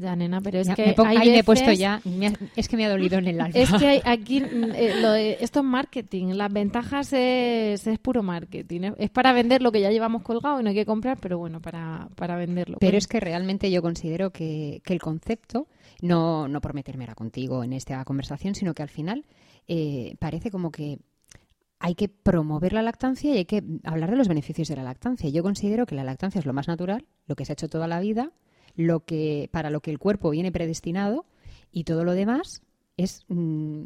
Ya, 0.00 0.14
nena, 0.14 0.40
pero 0.40 0.60
es 0.60 0.68
Ya, 0.68 0.76
que 0.76 0.86
me 0.86 0.94
pongo- 0.94 1.08
hay 1.10 1.16
ahí 1.16 1.24
me 1.24 1.24
he 1.24 1.30
veces- 1.38 1.44
puesto 1.44 1.72
ya. 1.72 2.00
me 2.04 2.28
ha- 2.28 2.32
es 2.54 2.68
que 2.68 2.76
me 2.76 2.84
ha 2.86 2.88
dolido 2.88 3.18
en 3.18 3.26
el 3.26 3.40
alma. 3.40 3.50
Es 3.58 3.68
que 3.72 3.86
hay 3.88 4.00
aquí, 4.04 4.40
mm, 4.40 4.70
eh, 4.76 4.94
lo 5.00 5.10
de- 5.10 5.38
esto 5.40 5.58
es 5.58 5.64
marketing. 5.64 6.34
Las 6.34 6.52
ventajas 6.52 7.12
es, 7.12 7.84
es 7.84 7.98
puro 7.98 8.22
marketing. 8.22 8.82
Es, 8.82 8.92
es 8.96 9.10
para 9.10 9.32
vender 9.32 9.60
lo 9.60 9.72
que 9.72 9.80
ya 9.80 9.90
llevamos 9.90 10.22
colgado 10.22 10.60
y 10.60 10.62
no 10.62 10.68
hay 10.68 10.76
que 10.76 10.86
comprar, 10.86 11.18
pero 11.20 11.36
bueno, 11.38 11.60
para, 11.60 12.08
para 12.14 12.36
venderlo. 12.36 12.76
Pero 12.78 12.90
Bueno, 12.90 12.98
es 12.98 13.08
que 13.08 13.18
realmente 13.18 13.72
yo 13.72 13.82
considero 13.82 14.30
que, 14.30 14.80
que 14.84 14.92
el 14.92 15.00
concepto, 15.00 15.66
no, 16.00 16.46
no 16.46 16.60
por 16.60 16.74
meterme 16.74 17.02
ahora 17.02 17.16
contigo 17.16 17.64
en 17.64 17.72
esta 17.72 18.04
conversación, 18.04 18.54
sino 18.54 18.74
que 18.74 18.84
al 18.84 18.88
final 18.90 19.24
eh, 19.66 20.14
parece 20.20 20.52
como 20.52 20.70
que 20.70 20.98
hay 21.80 21.96
que 21.96 22.08
promover 22.08 22.72
la 22.72 22.82
lactancia 22.82 23.34
y 23.34 23.38
hay 23.38 23.44
que 23.46 23.62
hablar 23.82 24.10
de 24.10 24.16
los 24.16 24.28
beneficios 24.28 24.68
de 24.68 24.76
la 24.76 24.82
lactancia. 24.84 25.28
Yo 25.30 25.42
considero 25.42 25.86
que 25.86 25.94
la 25.96 26.04
lactancia 26.04 26.38
es 26.38 26.46
lo 26.46 26.52
más 26.52 26.68
natural, 26.68 27.04
lo 27.26 27.34
que 27.34 27.44
se 27.44 27.52
ha 27.52 27.54
hecho 27.54 27.68
toda 27.68 27.86
la 27.88 27.98
vida, 28.00 28.30
lo 28.78 29.00
que, 29.00 29.50
para 29.52 29.70
lo 29.70 29.80
que 29.80 29.90
el 29.90 29.98
cuerpo 29.98 30.30
viene 30.30 30.52
predestinado 30.52 31.26
y 31.72 31.82
todo 31.82 32.04
lo 32.04 32.12
demás 32.12 32.62
es 32.96 33.24
mm, 33.28 33.82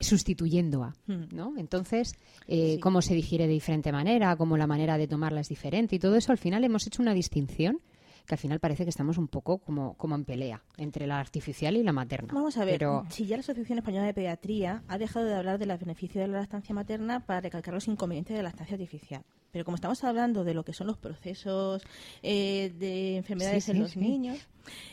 sustituyendo 0.00 0.82
a, 0.82 0.94
Hmm. 1.06 1.28
¿no? 1.32 1.54
Entonces, 1.56 2.16
eh, 2.48 2.78
cómo 2.80 3.00
se 3.00 3.14
digiere 3.14 3.46
de 3.46 3.52
diferente 3.52 3.92
manera, 3.92 4.36
cómo 4.36 4.56
la 4.56 4.66
manera 4.66 4.98
de 4.98 5.06
tomarla 5.06 5.40
es 5.40 5.48
diferente 5.48 5.96
y 5.96 5.98
todo 6.00 6.16
eso, 6.16 6.32
al 6.32 6.38
final 6.38 6.64
hemos 6.64 6.84
hecho 6.86 7.00
una 7.00 7.14
distinción 7.14 7.80
que 8.26 8.34
al 8.34 8.38
final 8.38 8.60
parece 8.60 8.84
que 8.84 8.90
estamos 8.90 9.18
un 9.18 9.28
poco 9.28 9.58
como, 9.58 9.94
como 9.94 10.14
en 10.14 10.24
pelea 10.24 10.62
entre 10.76 11.06
la 11.06 11.18
artificial 11.20 11.76
y 11.76 11.82
la 11.82 11.92
materna. 11.92 12.32
Vamos 12.32 12.56
a 12.56 12.64
ver, 12.64 12.74
Pero, 12.78 13.06
si 13.10 13.26
ya 13.26 13.36
la 13.36 13.40
Asociación 13.40 13.78
Española 13.78 14.06
de 14.06 14.14
Pediatría 14.14 14.82
ha 14.88 14.98
dejado 14.98 15.26
de 15.26 15.34
hablar 15.34 15.58
de 15.58 15.66
los 15.66 15.78
beneficios 15.80 16.22
de 16.22 16.28
la 16.28 16.40
lactancia 16.40 16.74
materna 16.74 17.20
para 17.26 17.40
recalcar 17.40 17.74
los 17.74 17.88
inconvenientes 17.88 18.36
de 18.36 18.42
la 18.42 18.48
lactancia 18.50 18.74
artificial. 18.74 19.22
Pero 19.50 19.66
como 19.66 19.74
estamos 19.74 20.02
hablando 20.04 20.44
de 20.44 20.54
lo 20.54 20.64
que 20.64 20.72
son 20.72 20.86
los 20.86 20.96
procesos 20.96 21.82
eh, 22.22 22.72
de 22.78 23.16
enfermedades 23.18 23.64
Sí, 23.64 23.70
en 23.72 23.76
sí, 23.76 23.82
los 23.82 23.90
sí. 23.92 23.98
niños, 24.00 24.38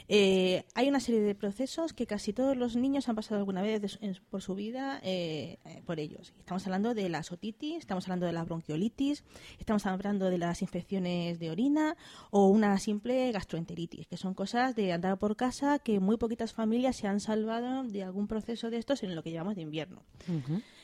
eh, 0.09 0.63
hay 0.75 0.89
una 0.89 0.99
serie 0.99 1.21
de 1.21 1.33
procesos 1.35 1.93
que 1.93 2.05
casi 2.05 2.33
todos 2.33 2.57
los 2.57 2.75
niños 2.75 3.07
han 3.07 3.15
pasado 3.15 3.39
alguna 3.39 3.61
vez 3.61 3.81
de 3.81 3.87
su- 3.87 3.99
en- 4.01 4.17
por 4.29 4.41
su 4.41 4.55
vida 4.55 4.99
eh, 5.03 5.59
eh, 5.63 5.81
por 5.85 5.99
ellos. 5.99 6.33
Estamos 6.39 6.65
hablando 6.65 6.93
de 6.93 7.07
la 7.07 7.21
otitis, 7.31 7.77
estamos 7.77 8.05
hablando 8.05 8.25
de 8.25 8.33
la 8.33 8.43
bronquiolitis, 8.43 9.23
estamos 9.59 9.85
hablando 9.85 10.29
de 10.29 10.37
las 10.39 10.61
infecciones 10.61 11.39
de 11.39 11.51
orina 11.51 11.95
o 12.31 12.47
una 12.47 12.77
simple 12.79 13.18
gastroenteritis, 13.34 14.08
que 14.08 14.17
son 14.17 14.34
cosas 14.34 14.75
de 14.75 14.91
andar 14.93 15.17
por 15.19 15.36
casa 15.36 15.79
que 15.79 15.99
muy 15.99 16.17
poquitas 16.17 16.53
familias 16.53 16.95
se 16.95 17.08
han 17.08 17.19
salvado 17.19 17.84
de 17.84 18.03
algún 18.03 18.27
proceso 18.27 18.69
de 18.69 18.77
estos 18.77 19.03
en 19.03 19.15
lo 19.15 19.23
que 19.23 19.32
llevamos 19.32 19.55
de 19.55 19.62
invierno. 19.62 20.03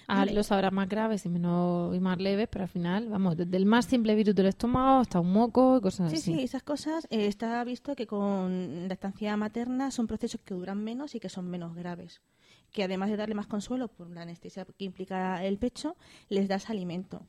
Ah, 0.07 0.17
Vale. 0.19 0.33
los 0.33 0.51
habrá 0.51 0.69
más 0.71 0.87
graves 0.87 1.25
y 1.25 1.29
menos 1.29 1.95
y 1.95 1.99
más 1.99 2.19
leves, 2.19 2.47
pero 2.51 2.63
al 2.63 2.69
final, 2.69 3.09
vamos, 3.09 3.35
desde 3.35 3.57
el 3.57 3.65
más 3.65 3.85
simple 3.85 4.13
virus 4.13 4.35
del 4.35 4.45
estómago 4.47 4.99
hasta 5.01 5.19
un 5.19 5.31
moco 5.33 5.77
y 5.77 5.81
cosas 5.81 6.11
Sí, 6.11 6.17
así. 6.17 6.33
sí, 6.35 6.41
esas 6.43 6.61
cosas 6.63 7.07
eh, 7.09 7.25
está 7.25 7.63
visto 7.63 7.95
que 7.95 8.05
con 8.05 8.87
lactancia 8.87 9.35
materna 9.35 9.89
son 9.89 10.05
procesos 10.05 10.41
que 10.45 10.53
duran 10.53 10.83
menos 10.83 11.15
y 11.15 11.19
que 11.19 11.29
son 11.29 11.49
menos 11.49 11.73
graves. 11.75 12.21
Que 12.71 12.83
además 12.83 13.09
de 13.09 13.17
darle 13.17 13.33
más 13.35 13.47
consuelo 13.47 13.87
por 13.87 14.09
la 14.11 14.21
anestesia 14.23 14.65
que 14.77 14.85
implica 14.85 15.43
el 15.43 15.57
pecho, 15.57 15.95
les 16.29 16.47
das 16.47 16.69
alimento. 16.69 17.25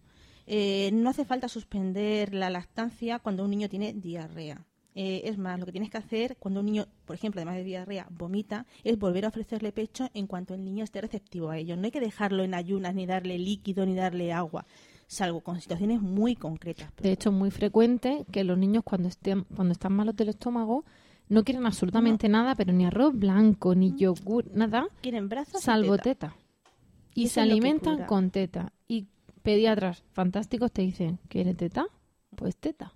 Eh, 0.49 0.90
no 0.92 1.11
hace 1.11 1.25
falta 1.25 1.49
suspender 1.49 2.35
la 2.35 2.51
lactancia 2.51 3.19
cuando 3.21 3.42
un 3.45 3.51
niño 3.51 3.69
tiene 3.69 3.92
diarrea. 3.95 4.64
Eh, 4.99 5.29
es 5.29 5.37
más, 5.37 5.61
lo 5.61 5.67
que 5.67 5.73
tienes 5.73 5.91
que 5.91 5.99
hacer 5.99 6.39
cuando 6.39 6.61
un 6.61 6.67
niño, 6.67 6.87
por 7.05 7.15
ejemplo, 7.15 7.39
además 7.39 7.57
de 7.57 7.65
diarrea, 7.65 8.07
vomita, 8.11 8.65
es 8.83 8.99
volver 8.99 9.27
a 9.27 9.29
ofrecerle 9.29 9.71
pecho 9.71 10.09
en 10.15 10.27
cuanto 10.27 10.55
el 10.55 10.65
niño 10.65 10.85
esté 10.85 11.03
receptivo 11.03 11.51
a 11.51 11.59
ello. 11.59 11.77
No 11.77 11.85
hay 11.85 11.91
que 11.91 12.01
dejarlo 12.01 12.45
en 12.45 12.55
ayunas, 12.55 12.95
ni 12.95 13.05
darle 13.05 13.39
líquido, 13.39 13.85
ni 13.85 13.95
darle 13.95 14.33
agua, 14.33 14.65
salvo 15.07 15.43
con 15.43 15.61
situaciones 15.61 16.01
muy 16.01 16.35
concretas. 16.35 16.91
De 16.97 17.13
hecho, 17.13 17.29
es 17.29 17.37
muy 17.37 17.51
frecuente 17.51 18.25
que 18.33 18.43
los 18.43 18.57
niños 18.57 18.85
cuando 18.85 19.09
estén 19.09 19.43
cuando 19.55 19.73
están 19.73 19.93
malos 19.93 20.17
del 20.17 20.31
estómago 20.31 20.87
no 21.29 21.45
quieren 21.45 21.67
absolutamente 21.67 22.31
nada, 22.31 22.55
pero 22.55 22.73
ni 22.73 22.87
arroz 22.87 23.13
blanco, 23.15 23.75
ni 23.75 23.95
yogur, 23.97 24.47
nada, 24.55 24.87
Quieren 25.03 25.29
brazos 25.29 25.61
y 25.61 25.65
salvo 25.65 25.99
teta. 25.99 26.29
teta. 26.29 26.37
Y, 27.15 27.25
Y 27.25 27.29
se 27.29 27.43
alimentan 27.43 28.07
con 28.07 28.31
teta. 28.31 28.73
Y 28.89 29.09
pediatras 29.43 30.05
fantásticos 30.13 30.73
te 30.73 30.81
dicen, 30.81 31.19
¿quieres 31.29 31.55
teta? 31.59 31.87
Pues 32.35 32.57
teta. 32.57 32.95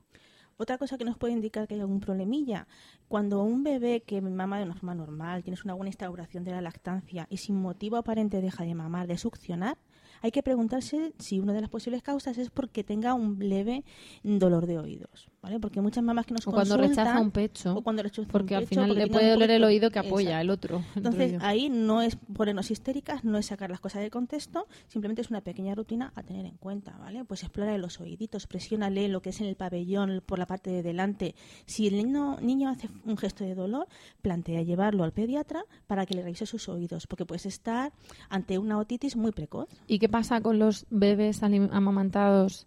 Otra 0.60 0.76
cosa 0.76 0.98
que 0.98 1.06
nos 1.06 1.16
puede 1.16 1.32
indicar 1.32 1.66
que 1.66 1.72
hay 1.72 1.80
algún 1.80 2.00
problemilla, 2.00 2.66
cuando 3.08 3.42
un 3.42 3.62
bebé 3.62 4.02
que 4.02 4.20
mama 4.20 4.58
de 4.58 4.64
una 4.64 4.74
forma 4.74 4.94
normal, 4.94 5.42
tienes 5.42 5.64
una 5.64 5.72
buena 5.72 5.88
instauración 5.88 6.44
de 6.44 6.50
la 6.50 6.60
lactancia 6.60 7.26
y 7.30 7.38
sin 7.38 7.56
motivo 7.56 7.96
aparente 7.96 8.42
deja 8.42 8.64
de 8.64 8.74
mamar, 8.74 9.06
de 9.06 9.16
succionar, 9.16 9.78
hay 10.20 10.32
que 10.32 10.42
preguntarse 10.42 11.14
si 11.18 11.40
una 11.40 11.54
de 11.54 11.62
las 11.62 11.70
posibles 11.70 12.02
causas 12.02 12.36
es 12.36 12.50
porque 12.50 12.84
tenga 12.84 13.14
un 13.14 13.38
leve 13.38 13.84
dolor 14.22 14.66
de 14.66 14.78
oídos, 14.78 15.30
¿vale? 15.42 15.58
Porque 15.60 15.80
muchas 15.80 16.04
mamás 16.04 16.26
que 16.26 16.34
nos 16.34 16.46
O 16.46 16.50
cuando 16.52 16.76
consultan- 16.76 16.88
rechaza 17.06 17.20
un 17.20 17.30
pecho. 17.30 17.74
o 17.74 17.82
cuando 17.82 18.02
rechaza 18.02 18.22
un 18.22 18.28
porque 18.28 18.54
al 18.54 18.62
pecho, 18.62 18.68
final 18.70 18.88
porque 18.88 19.04
le 19.06 19.10
puede 19.10 19.30
doler 19.30 19.50
el 19.52 19.64
oído 19.64 19.90
que 19.90 19.98
apoya 19.98 20.40
Exacto. 20.40 20.42
el 20.42 20.50
otro. 20.50 20.76
el 20.78 20.84
Entonces, 20.96 21.36
ahí 21.42 21.68
no 21.70 22.02
es 22.02 22.16
ponernos 22.34 22.70
histéricas, 22.70 23.24
no 23.24 23.38
es 23.38 23.46
sacar 23.46 23.70
las 23.70 23.80
cosas 23.80 24.02
del 24.02 24.10
contexto, 24.10 24.66
simplemente 24.88 25.22
es 25.22 25.30
una 25.30 25.40
pequeña 25.40 25.74
rutina 25.74 26.12
a 26.14 26.22
tener 26.22 26.44
en 26.46 26.56
cuenta, 26.56 26.96
¿vale? 26.98 27.24
Pues 27.24 27.42
explora 27.42 27.76
los 27.78 28.00
oíditos, 28.00 28.46
presiónale 28.46 29.08
lo 29.08 29.22
que 29.22 29.30
es 29.30 29.40
en 29.40 29.46
el 29.46 29.56
pabellón 29.56 30.22
por 30.26 30.38
la 30.38 30.46
parte 30.46 30.70
de 30.70 30.82
delante. 30.82 31.34
Si 31.66 31.86
el 31.86 31.96
niño, 31.96 32.38
niño 32.40 32.68
hace 32.68 32.88
un 33.04 33.16
gesto 33.16 33.44
de 33.44 33.54
dolor, 33.54 33.86
plantea 34.22 34.62
llevarlo 34.62 35.04
al 35.04 35.12
pediatra 35.12 35.64
para 35.86 36.06
que 36.06 36.14
le 36.14 36.22
revise 36.22 36.46
sus 36.46 36.68
oídos, 36.68 37.06
porque 37.06 37.24
puedes 37.24 37.46
estar 37.46 37.92
ante 38.28 38.58
una 38.58 38.78
otitis 38.78 39.16
muy 39.16 39.32
precoz. 39.32 39.68
¿Y 39.86 39.98
qué 39.98 40.08
pasa 40.08 40.40
con 40.40 40.58
los 40.58 40.86
bebés 40.90 41.42
amamantados 41.42 42.66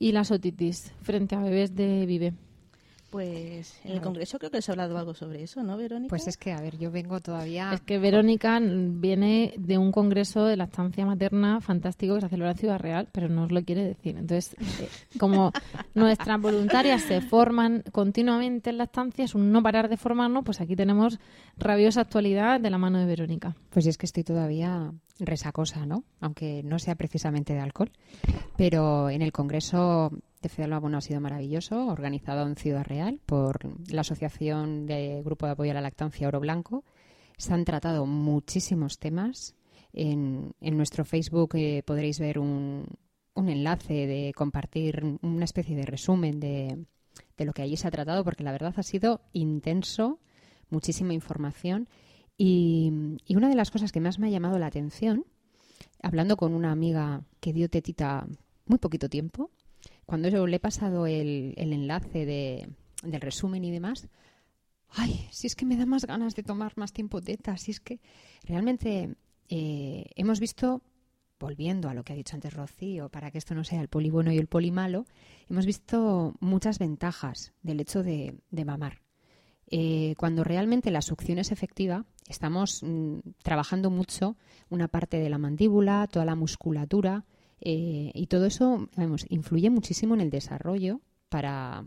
y 0.00 0.12
las 0.12 0.30
otitis 0.30 0.92
frente 1.02 1.36
a 1.36 1.40
bebés 1.40 1.76
de 1.76 2.06
vive? 2.06 2.32
Pues 3.10 3.80
en 3.84 3.92
el 3.92 4.00
Congreso 4.00 4.38
creo 4.38 4.52
que 4.52 4.62
se 4.62 4.70
ha 4.70 4.74
hablado 4.74 4.96
algo 4.96 5.14
sobre 5.14 5.42
eso, 5.42 5.62
¿no, 5.64 5.76
Verónica? 5.76 6.08
pues 6.08 6.28
es 6.28 6.36
que, 6.36 6.52
a 6.52 6.60
ver, 6.60 6.78
yo 6.78 6.92
vengo 6.92 7.20
todavía... 7.20 7.72
Es 7.72 7.80
que 7.80 7.98
Verónica 7.98 8.60
viene 8.62 9.52
de 9.58 9.78
un 9.78 9.90
congreso 9.90 10.44
de 10.44 10.56
lactancia 10.56 11.04
materna 11.04 11.60
fantástico 11.60 12.14
que 12.14 12.20
se 12.20 12.28
celebra 12.28 12.52
en 12.52 12.58
Ciudad 12.58 12.78
Real, 12.78 13.08
pero 13.10 13.28
no 13.28 13.44
os 13.44 13.52
lo 13.52 13.64
quiere 13.64 13.82
decir. 13.82 14.16
Entonces, 14.16 14.54
eh, 14.80 14.88
como 15.18 15.50
nuestras 15.94 16.40
voluntarias 16.40 17.02
se 17.02 17.20
forman 17.20 17.82
continuamente 17.90 18.70
en 18.70 18.78
lactancia, 18.78 19.24
es 19.24 19.34
un 19.34 19.50
no 19.50 19.62
parar 19.62 19.88
de 19.88 19.96
formarnos, 19.96 20.44
pues 20.44 20.60
aquí 20.60 20.76
tenemos 20.76 21.18
rabiosa 21.58 22.02
actualidad 22.02 22.60
de 22.60 22.70
la 22.70 22.78
mano 22.78 22.98
de 22.98 23.06
Verónica. 23.06 23.56
Pues 23.70 23.86
es 23.86 23.98
que 23.98 24.06
estoy 24.06 24.22
todavía 24.22 24.92
resacosa, 25.18 25.84
¿no? 25.84 26.04
Aunque 26.20 26.62
no 26.62 26.78
sea 26.78 26.94
precisamente 26.94 27.54
de 27.54 27.60
alcohol. 27.60 27.90
Pero 28.56 29.10
en 29.10 29.22
el 29.22 29.32
Congreso 29.32 30.10
de 30.40 30.48
Fidel 30.48 30.78
Bueno 30.80 30.98
ha 30.98 31.02
sido 31.02 31.20
maravilloso, 31.20 31.86
organizado 31.86 32.46
en 32.46 32.56
Ciudad 32.56 32.84
Real 32.84 33.20
por 33.26 33.58
la 33.92 34.00
Asociación 34.00 34.86
de 34.86 35.22
Grupo 35.22 35.46
de 35.46 35.52
Apoyo 35.52 35.72
a 35.72 35.74
la 35.74 35.82
Lactancia 35.82 36.28
Oro 36.28 36.40
Blanco. 36.40 36.84
Se 37.36 37.52
han 37.52 37.64
tratado 37.64 38.06
muchísimos 38.06 38.98
temas. 38.98 39.54
En, 39.92 40.54
nuestro 40.60 41.04
Facebook 41.04 41.56
eh, 41.56 41.82
podréis 41.84 42.18
ver 42.18 42.38
un, 42.38 42.86
enlace 43.36 44.06
de 44.06 44.32
compartir 44.34 45.18
una 45.22 45.44
especie 45.44 45.76
de 45.76 45.84
resumen 45.84 46.40
de, 46.40 46.86
de 47.36 47.44
lo 47.44 47.52
que 47.52 47.62
allí 47.62 47.76
se 47.76 47.88
ha 47.88 47.90
tratado, 47.90 48.24
porque 48.24 48.44
la 48.44 48.52
verdad 48.52 48.74
ha 48.76 48.82
sido 48.82 49.20
intenso, 49.32 50.20
muchísima 50.70 51.12
información. 51.12 51.88
Y, 52.38 53.18
y 53.26 53.36
una 53.36 53.50
de 53.50 53.56
las 53.56 53.70
cosas 53.70 53.92
que 53.92 54.00
más 54.00 54.18
me 54.18 54.28
ha 54.28 54.30
llamado 54.30 54.58
la 54.58 54.66
atención, 54.66 55.26
hablando 56.02 56.38
con 56.38 56.54
una 56.54 56.72
amiga 56.72 57.24
que 57.40 57.52
dio 57.52 57.68
tetita 57.68 58.26
muy 58.64 58.78
poquito 58.78 59.10
tiempo, 59.10 59.50
cuando 60.10 60.28
yo 60.28 60.44
le 60.48 60.56
he 60.56 60.60
pasado 60.60 61.06
el, 61.06 61.54
enlace 61.56 62.26
de, 62.26 62.68
del 63.04 63.20
resumen 63.20 63.62
y 63.62 63.70
demás, 63.70 64.08
ay, 64.88 65.28
si 65.30 65.46
es 65.46 65.54
que 65.54 65.64
me 65.64 65.76
da 65.76 65.86
más 65.86 66.04
ganas 66.04 66.34
de 66.34 66.42
tomar 66.42 66.76
más 66.76 66.92
tiempo 66.92 67.22
teta, 67.22 67.56
si 67.56 67.70
es 67.70 67.78
que 67.78 68.00
realmente 68.42 69.14
eh, 69.48 70.06
hemos 70.16 70.40
visto, 70.40 70.82
volviendo 71.38 71.88
a 71.88 71.94
lo 71.94 72.02
que 72.02 72.12
ha 72.12 72.16
dicho 72.16 72.34
antes 72.34 72.52
Rocío, 72.52 73.08
para 73.08 73.30
que 73.30 73.38
esto 73.38 73.54
no 73.54 73.62
sea 73.62 73.80
el 73.80 73.86
poli 73.86 74.10
bueno 74.10 74.32
y 74.32 74.38
el 74.38 74.48
poli 74.48 74.72
malo, 74.72 75.06
hemos 75.48 75.64
visto 75.64 76.34
muchas 76.40 76.80
ventajas 76.80 77.52
del 77.62 77.78
hecho 77.78 78.02
de, 78.02 78.34
de 78.50 78.64
mamar. 78.64 79.02
Eh, 79.68 80.16
cuando 80.18 80.42
realmente 80.42 80.90
la 80.90 81.02
succión 81.02 81.38
es 81.38 81.52
efectiva, 81.52 82.04
estamos 82.26 82.82
mm, 82.82 83.18
trabajando 83.44 83.90
mucho 83.90 84.36
una 84.70 84.88
parte 84.88 85.20
de 85.20 85.30
la 85.30 85.38
mandíbula, 85.38 86.08
toda 86.10 86.24
la 86.24 86.34
musculatura, 86.34 87.26
eh, 87.60 88.10
y 88.14 88.26
todo 88.26 88.46
eso 88.46 88.88
vamos, 88.96 89.26
influye 89.28 89.70
muchísimo 89.70 90.14
en 90.14 90.20
el 90.22 90.30
desarrollo 90.30 91.00
para, 91.28 91.84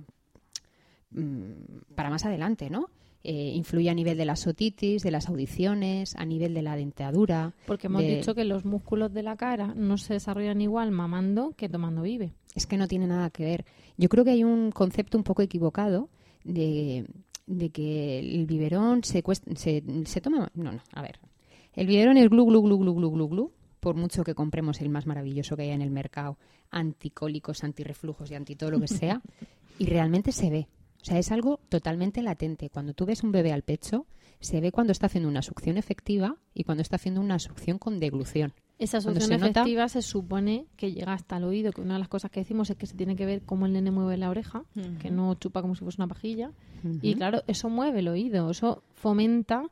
mm, 1.11 1.93
para 1.95 2.09
más 2.09 2.25
adelante, 2.25 2.69
¿no? 2.69 2.87
Eh, 3.25 3.53
influye 3.55 3.89
a 3.89 3.93
nivel 3.93 4.17
de 4.17 4.25
las 4.25 4.45
otitis, 4.47 5.01
de 5.01 5.09
las 5.11 5.29
audiciones, 5.29 6.13
a 6.17 6.25
nivel 6.25 6.53
de 6.53 6.61
la 6.61 6.75
dentadura. 6.75 7.53
Porque 7.65 7.87
hemos 7.87 8.01
de- 8.01 8.17
dicho 8.17 8.35
que 8.35 8.43
los 8.43 8.65
músculos 8.65 9.13
de 9.13 9.23
la 9.23 9.37
cara 9.37 9.73
no 9.75 9.97
se 9.97 10.13
desarrollan 10.15 10.59
igual 10.59 10.91
mamando 10.91 11.53
que 11.55 11.69
tomando 11.69 12.01
vive. 12.01 12.33
Es 12.53 12.67
que 12.67 12.77
no 12.77 12.87
tiene 12.89 13.07
nada 13.07 13.29
que 13.29 13.45
ver. 13.45 13.65
Yo 13.97 14.09
creo 14.09 14.25
que 14.25 14.31
hay 14.31 14.43
un 14.43 14.71
concepto 14.71 15.17
un 15.17 15.23
poco 15.23 15.41
equivocado 15.41 16.09
de, 16.43 17.05
de 17.47 17.69
que 17.69 18.19
el 18.19 18.45
biberón 18.45 19.05
se, 19.05 19.23
cuest- 19.23 19.55
se, 19.55 19.81
se 20.05 20.19
toma... 20.19 20.51
No, 20.53 20.73
no, 20.73 20.81
a 20.91 21.01
ver. 21.01 21.19
El 21.75 21.87
biberón 21.87 22.17
es 22.17 22.29
glu, 22.29 22.45
glu, 22.45 22.61
glu, 22.61 22.77
glu, 22.77 22.93
glu, 22.93 23.09
glu, 23.11 23.27
glu, 23.29 23.51
por 23.83 23.95
mucho 23.95 24.23
que 24.23 24.33
compremos 24.33 24.79
el 24.81 24.89
más 24.89 25.05
maravilloso 25.05 25.55
que 25.57 25.63
haya 25.63 25.73
en 25.73 25.81
el 25.81 25.91
mercado, 25.91 26.37
anticólicos, 26.71 27.63
antirreflujos 27.63 28.31
y 28.31 28.35
anti 28.35 28.55
todo 28.55 28.71
lo 28.71 28.79
que 28.79 28.87
sea, 28.87 29.21
y 29.79 29.85
realmente 29.85 30.31
se 30.31 30.49
ve. 30.49 30.67
O 31.01 31.05
sea, 31.05 31.19
es 31.19 31.31
algo 31.31 31.59
totalmente 31.69 32.21
latente. 32.21 32.69
Cuando 32.69 32.93
tú 32.93 33.05
ves 33.05 33.23
un 33.23 33.31
bebé 33.33 33.51
al 33.51 33.61
pecho, 33.63 34.05
se 34.39 34.61
ve 34.61 34.71
cuando 34.71 34.91
está 34.91 35.07
haciendo 35.07 35.27
una 35.29 35.41
succión 35.41 35.77
efectiva 35.77 36.37
y 36.53 36.63
cuando 36.63 36.81
está 36.81 36.95
haciendo 36.95 37.19
una 37.21 37.39
succión 37.39 37.77
con 37.77 37.99
deglución. 37.99 38.53
Esa 38.79 39.01
succión 39.01 39.27
se 39.27 39.37
nota- 39.37 39.61
efectiva 39.61 39.87
se 39.89 40.01
supone 40.01 40.65
que 40.77 40.91
llega 40.93 41.13
hasta 41.13 41.37
el 41.37 41.43
oído, 41.43 41.71
que 41.73 41.81
una 41.81 41.93
de 41.93 41.99
las 41.99 42.07
cosas 42.07 42.31
que 42.31 42.39
decimos 42.39 42.69
es 42.69 42.77
que 42.77 42.85
se 42.87 42.95
tiene 42.95 43.15
que 43.17 43.25
ver 43.25 43.41
cómo 43.43 43.65
el 43.65 43.73
nene 43.73 43.91
mueve 43.91 44.17
la 44.17 44.29
oreja, 44.29 44.63
que 44.99 45.11
no 45.11 45.35
chupa 45.35 45.61
como 45.61 45.75
si 45.75 45.83
fuese 45.83 46.01
una 46.01 46.07
pajilla. 46.07 46.51
Y 47.01 47.15
claro, 47.15 47.43
eso 47.47 47.69
mueve 47.69 47.99
el 47.99 48.07
oído, 48.07 48.49
eso 48.49 48.81
fomenta 48.93 49.69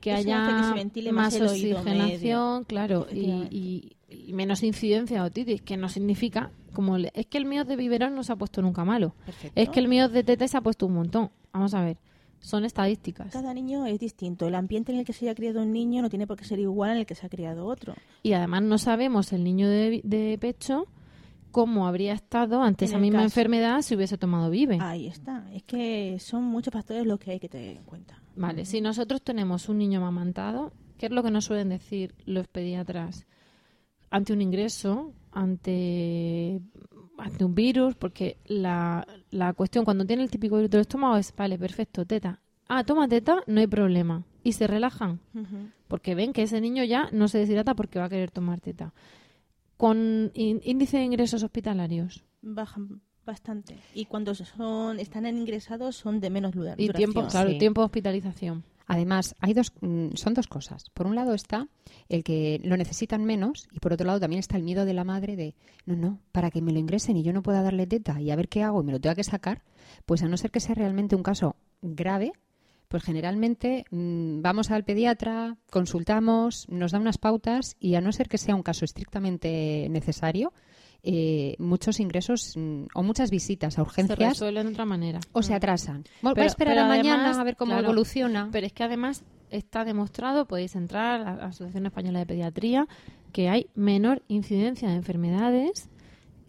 que 0.00 0.10
Eso 0.12 0.20
haya 0.20 0.74
que 0.92 1.12
más 1.12 1.34
oxigenación, 1.40 2.64
claro, 2.64 3.06
y, 3.10 3.18
Efectivamente. 3.18 3.56
y- 3.56 3.96
y 4.10 4.32
menos 4.32 4.62
incidencia 4.62 5.20
de 5.20 5.26
otitis, 5.26 5.60
que 5.62 5.76
no 5.76 5.88
significa, 5.88 6.50
como 6.72 6.96
le- 6.98 7.10
es 7.14 7.26
que 7.26 7.38
el 7.38 7.44
mío 7.44 7.64
de 7.64 7.76
biberón 7.76 8.14
no 8.14 8.22
se 8.22 8.32
ha 8.32 8.36
puesto 8.36 8.62
nunca 8.62 8.84
malo, 8.84 9.14
Perfecto. 9.26 9.60
es 9.60 9.68
que 9.68 9.80
el 9.80 9.88
mío 9.88 10.08
de 10.08 10.24
teta 10.24 10.46
se 10.48 10.56
ha 10.56 10.60
puesto 10.60 10.86
un 10.86 10.94
montón. 10.94 11.30
Vamos 11.52 11.74
a 11.74 11.82
ver, 11.82 11.98
Son 12.40 12.64
estadísticas. 12.64 13.32
Cada 13.32 13.52
niño 13.52 13.84
es 13.86 13.98
distinto. 13.98 14.46
El 14.46 14.54
ambiente 14.54 14.92
en 14.92 14.98
el 15.00 15.04
que 15.04 15.12
se 15.12 15.24
haya 15.24 15.34
criado 15.34 15.60
un 15.60 15.72
niño 15.72 16.02
no 16.02 16.08
tiene 16.08 16.24
por 16.24 16.36
qué 16.36 16.44
ser 16.44 16.60
igual 16.60 16.92
en 16.92 16.98
el 16.98 17.04
que 17.06 17.16
se 17.16 17.26
ha 17.26 17.28
criado 17.28 17.66
otro. 17.66 17.94
Y 18.22 18.32
además 18.32 18.62
no 18.62 18.78
sabemos 18.78 19.32
el 19.32 19.42
niño 19.42 19.68
de, 19.68 20.00
de 20.04 20.38
pecho 20.40 20.86
cómo 21.50 21.86
habría 21.86 22.12
estado 22.12 22.62
ante 22.62 22.84
En 22.84 22.90
esa 22.90 22.98
misma 22.98 23.18
caso. 23.18 23.24
enfermedad 23.26 23.82
si 23.82 23.94
hubiese 23.96 24.18
tomado 24.18 24.50
Vive. 24.50 24.78
Ahí 24.80 25.06
está. 25.06 25.44
Es 25.52 25.62
que 25.62 26.16
son 26.20 26.44
muchos 26.44 26.72
factores 26.72 27.06
los 27.06 27.18
que 27.18 27.32
hay 27.32 27.40
que 27.40 27.48
tener 27.48 27.76
en 27.76 27.84
cuenta. 27.84 28.22
Vale, 28.36 28.64
si 28.64 28.80
nosotros 28.80 29.22
tenemos 29.22 29.68
un 29.68 29.78
niño 29.78 29.98
amamantado, 30.00 30.72
¿qué 30.96 31.06
es 31.06 31.12
lo 31.12 31.22
que 31.22 31.30
nos 31.30 31.44
suelen 31.46 31.68
decir 31.70 32.14
los 32.24 32.46
pediatras? 32.48 33.26
Ante 34.10 34.32
un 34.32 34.40
ingreso, 34.40 35.12
ante, 35.32 36.60
ante 37.18 37.44
un 37.44 37.54
virus, 37.54 37.94
porque 37.96 38.38
la, 38.46 39.06
la 39.30 39.52
cuestión 39.54 39.84
cuando 39.84 40.04
tiene 40.06 40.22
el 40.22 40.30
típico 40.30 40.56
virus 40.56 40.70
del 40.70 40.80
estómago 40.82 41.16
es, 41.16 41.34
vale, 41.36 41.58
perfecto, 41.58 42.06
teta. 42.06 42.40
Ah, 42.68 42.84
toma 42.84 43.08
teta, 43.08 43.42
no 43.46 43.60
hay 43.60 43.66
problema. 43.66 44.24
Y 44.44 44.52
se 44.52 44.66
relajan, 44.66 45.20
porque 45.88 46.14
ven 46.14 46.32
que 46.32 46.42
ese 46.42 46.60
niño 46.60 46.84
ya 46.84 47.08
no 47.12 47.28
se 47.28 47.38
deshidrata 47.38 47.74
porque 47.74 47.98
va 47.98 48.06
a 48.06 48.08
querer 48.08 48.30
tomar 48.30 48.60
teta. 48.60 48.94
Con 49.78 50.30
ín- 50.34 50.60
índice 50.64 50.98
de 50.98 51.04
ingresos 51.04 51.42
hospitalarios. 51.42 52.24
Bajan 52.42 53.00
bastante. 53.24 53.78
Y 53.94 54.04
cuando 54.06 54.34
son 54.34 55.00
están 55.00 55.24
en 55.24 55.38
ingresados 55.38 55.96
son 55.96 56.20
de 56.20 56.28
menos 56.30 56.52
dura- 56.52 56.74
Y 56.76 56.88
tiempo, 56.90 57.26
claro, 57.28 57.50
Sí. 57.50 57.58
tiempo 57.58 57.80
de 57.80 57.86
hospitalización. 57.86 58.64
Además, 58.90 59.34
hay 59.40 59.52
dos, 59.52 59.72
mm, 59.82 60.14
son 60.14 60.32
dos 60.34 60.46
cosas. 60.46 60.88
Por 60.94 61.06
un 61.06 61.14
lado 61.14 61.34
está 61.34 61.68
el 62.08 62.24
que 62.24 62.58
lo 62.64 62.76
necesitan 62.78 63.22
menos 63.24 63.68
y 63.70 63.80
por 63.80 63.92
otro 63.92 64.06
lado 64.06 64.18
también 64.18 64.40
está 64.40 64.56
el 64.56 64.62
miedo 64.62 64.86
de 64.86 64.94
la 64.94 65.04
madre 65.04 65.36
de, 65.36 65.54
no, 65.84 65.94
no, 65.94 66.20
para 66.32 66.50
que 66.50 66.62
me 66.62 66.72
lo 66.72 66.78
ingresen 66.78 67.16
y 67.18 67.22
yo 67.22 67.32
no 67.34 67.42
pueda 67.42 67.62
darle 67.62 67.86
teta 67.86 68.20
y 68.20 68.30
a 68.30 68.36
ver 68.36 68.48
qué 68.48 68.62
hago 68.62 68.80
y 68.80 68.84
me 68.84 68.92
lo 68.92 69.00
tenga 69.00 69.14
que 69.14 69.24
sacar, 69.24 69.62
pues 70.06 70.22
a 70.22 70.28
no 70.28 70.36
ser 70.38 70.50
que 70.50 70.60
sea 70.60 70.74
realmente 70.74 71.14
un 71.16 71.22
caso 71.22 71.54
grave, 71.82 72.32
pues 72.88 73.02
generalmente 73.02 73.84
mm, 73.90 74.40
vamos 74.42 74.70
al 74.70 74.84
pediatra, 74.84 75.56
consultamos, 75.70 76.66
nos 76.68 76.92
da 76.92 76.98
unas 76.98 77.18
pautas 77.18 77.76
y 77.78 77.94
a 77.94 78.00
no 78.00 78.12
ser 78.12 78.28
que 78.28 78.38
sea 78.38 78.54
un 78.54 78.62
caso 78.62 78.84
estrictamente 78.84 79.86
necesario, 79.90 80.52
eh, 81.02 81.54
muchos 81.58 82.00
ingresos 82.00 82.54
mm, 82.56 82.84
o 82.94 83.02
muchas 83.02 83.30
visitas 83.30 83.74
a 83.74 83.76
Se 83.76 83.80
urgencias 83.82 84.18
resuelven 84.18 84.66
de 84.66 84.72
otra 84.72 84.84
manera. 84.84 85.20
o 85.32 85.42
se 85.42 85.54
atrasan. 85.54 86.04
Voy 86.22 86.32
a 86.32 86.34
Pero- 86.34 86.46
esperar 86.46 86.74
pero 86.74 86.84
a 86.86 86.88
mañana 86.88 87.20
además, 87.24 87.38
a 87.38 87.44
ver 87.44 87.56
cómo 87.56 87.72
claro, 87.72 87.84
evoluciona. 87.86 88.48
Pero 88.50 88.66
es 88.66 88.72
que 88.72 88.82
además 88.84 89.24
está 89.50 89.84
demostrado, 89.84 90.46
podéis 90.46 90.74
entrar 90.74 91.20
a 91.20 91.36
la 91.36 91.46
Asociación 91.46 91.86
Española 91.86 92.18
de 92.20 92.26
Pediatría, 92.26 92.86
que 93.32 93.48
hay 93.48 93.68
menor 93.74 94.22
incidencia 94.28 94.88
de 94.88 94.94
enfermedades 94.96 95.88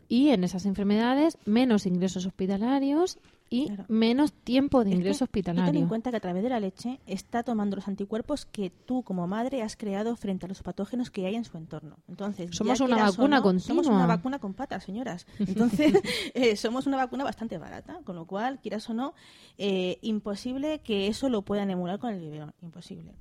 y 0.07 0.29
en 0.29 0.43
esas 0.43 0.65
enfermedades 0.65 1.37
menos 1.45 1.85
ingresos 1.85 2.25
hospitalarios 2.25 3.19
y 3.49 3.67
Claro. 3.67 3.85
menos 3.87 4.31
tiempo 4.33 4.83
de 4.83 4.89
Es 4.91 4.93
que 4.95 4.97
ingreso 4.99 5.25
tú 5.25 5.31
Ten 5.31 5.43
en 5.45 5.49
hospitalario. 5.59 5.87
cuenta 5.87 6.11
que 6.11 6.17
a 6.17 6.19
través 6.19 6.43
de 6.43 6.49
la 6.49 6.59
leche 6.59 6.99
está 7.07 7.43
tomando 7.43 7.75
los 7.75 7.87
anticuerpos 7.87 8.45
que 8.45 8.69
tú 8.69 9.03
como 9.03 9.27
madre 9.27 9.61
has 9.61 9.75
creado 9.75 10.15
frente 10.15 10.45
a 10.45 10.49
los 10.49 10.61
patógenos 10.61 11.09
que 11.09 11.25
hay 11.25 11.35
en 11.35 11.45
su 11.45 11.57
entorno. 11.57 11.97
Entonces, 12.07 12.55
Somos 12.55 12.79
una 12.79 12.97
vacuna 13.03 13.39
no, 13.39 13.59
Somos 13.59 13.87
una 13.87 14.05
vacuna 14.05 14.39
con 14.39 14.53
patas, 14.53 14.83
señoras. 14.83 15.25
Entonces, 15.39 15.93
eh, 16.33 16.55
somos 16.55 16.87
una 16.87 16.97
vacuna 16.97 17.23
bastante 17.23 17.57
barata, 17.57 17.99
con 18.03 18.15
lo 18.15 18.25
cual, 18.25 18.59
quieras 18.59 18.89
o 18.89 18.93
no, 18.93 19.13
eh, 19.57 19.97
imposible 20.01 20.79
que 20.79 21.07
eso 21.07 21.29
lo 21.29 21.41
puedan 21.43 21.69
emular 21.69 21.99
con 21.99 22.13
el 22.13 22.19
biberón. 22.19 22.53
Imposible. 22.61 23.13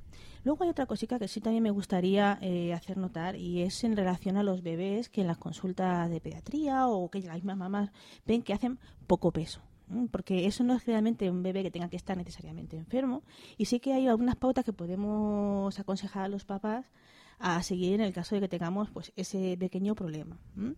Luego 0.44 0.64
hay 0.64 0.70
otra 0.70 0.86
cosita 0.86 1.18
que 1.18 1.26
sí 1.28 1.40
también 1.40 1.62
me 1.62 1.70
gustaría 1.70 2.38
eh, 2.40 2.72
hacer 2.72 2.96
notar 2.96 3.34
y 3.36 3.62
es 3.62 3.82
en 3.84 3.96
relación 3.96 4.36
a 4.36 4.42
los 4.42 4.62
bebés 4.62 5.08
que 5.08 5.20
en 5.20 5.26
las 5.26 5.36
consultas 5.36 6.08
de 6.10 6.20
pediatría 6.20 6.86
o 6.86 7.10
que 7.10 7.20
las 7.22 7.34
mismas 7.36 7.56
mamás 7.56 7.90
ven 8.24 8.42
que 8.42 8.52
hacen 8.54 8.78
poco 9.06 9.32
peso. 9.32 9.60
¿M? 9.90 10.08
Porque 10.10 10.46
eso 10.46 10.64
no 10.64 10.74
es 10.74 10.86
realmente 10.86 11.30
un 11.30 11.42
bebé 11.42 11.62
que 11.62 11.70
tenga 11.70 11.88
que 11.88 11.96
estar 11.96 12.16
necesariamente 12.16 12.76
enfermo 12.76 13.22
y 13.56 13.66
sí 13.66 13.80
que 13.80 13.92
hay 13.92 14.06
algunas 14.06 14.36
pautas 14.36 14.64
que 14.64 14.72
podemos 14.72 15.78
aconsejar 15.78 16.24
a 16.24 16.28
los 16.28 16.44
papás 16.44 16.86
a 17.38 17.62
seguir 17.62 17.94
en 17.94 18.00
el 18.00 18.12
caso 18.12 18.34
de 18.34 18.40
que 18.40 18.48
tengamos 18.48 18.90
pues 18.90 19.12
ese 19.16 19.56
pequeño 19.58 19.94
problema. 19.94 20.38
¿m? 20.56 20.74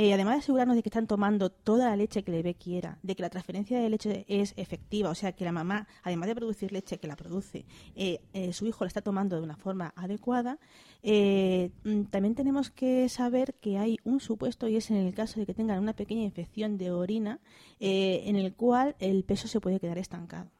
Eh, 0.00 0.14
además 0.14 0.34
de 0.34 0.38
asegurarnos 0.38 0.76
de 0.76 0.82
que 0.84 0.90
están 0.90 1.08
tomando 1.08 1.50
toda 1.50 1.90
la 1.90 1.96
leche 1.96 2.22
que 2.22 2.30
el 2.30 2.36
bebé 2.36 2.54
quiera, 2.54 2.98
de 3.02 3.16
que 3.16 3.22
la 3.22 3.30
transferencia 3.30 3.80
de 3.80 3.90
leche 3.90 4.24
es 4.28 4.54
efectiva, 4.56 5.10
o 5.10 5.14
sea, 5.16 5.32
que 5.32 5.44
la 5.44 5.50
mamá, 5.50 5.88
además 6.04 6.28
de 6.28 6.36
producir 6.36 6.70
leche 6.70 6.98
que 6.98 7.08
la 7.08 7.16
produce, 7.16 7.66
eh, 7.96 8.20
eh, 8.32 8.52
su 8.52 8.66
hijo 8.66 8.84
la 8.84 8.88
está 8.88 9.02
tomando 9.02 9.34
de 9.34 9.42
una 9.42 9.56
forma 9.56 9.92
adecuada, 9.96 10.60
eh, 11.02 11.72
mm, 11.82 12.02
también 12.04 12.36
tenemos 12.36 12.70
que 12.70 13.08
saber 13.08 13.54
que 13.54 13.76
hay 13.76 13.98
un 14.04 14.20
supuesto, 14.20 14.68
y 14.68 14.76
es 14.76 14.88
en 14.92 14.98
el 14.98 15.14
caso 15.14 15.40
de 15.40 15.46
que 15.46 15.54
tengan 15.54 15.80
una 15.80 15.94
pequeña 15.94 16.22
infección 16.22 16.78
de 16.78 16.92
orina, 16.92 17.40
en 17.80 18.36
el 18.36 18.54
cual 18.54 18.94
el 19.00 19.24
peso 19.24 19.48
se 19.48 19.60
puede 19.60 19.80
quedar 19.80 19.98
estancado. 19.98 20.50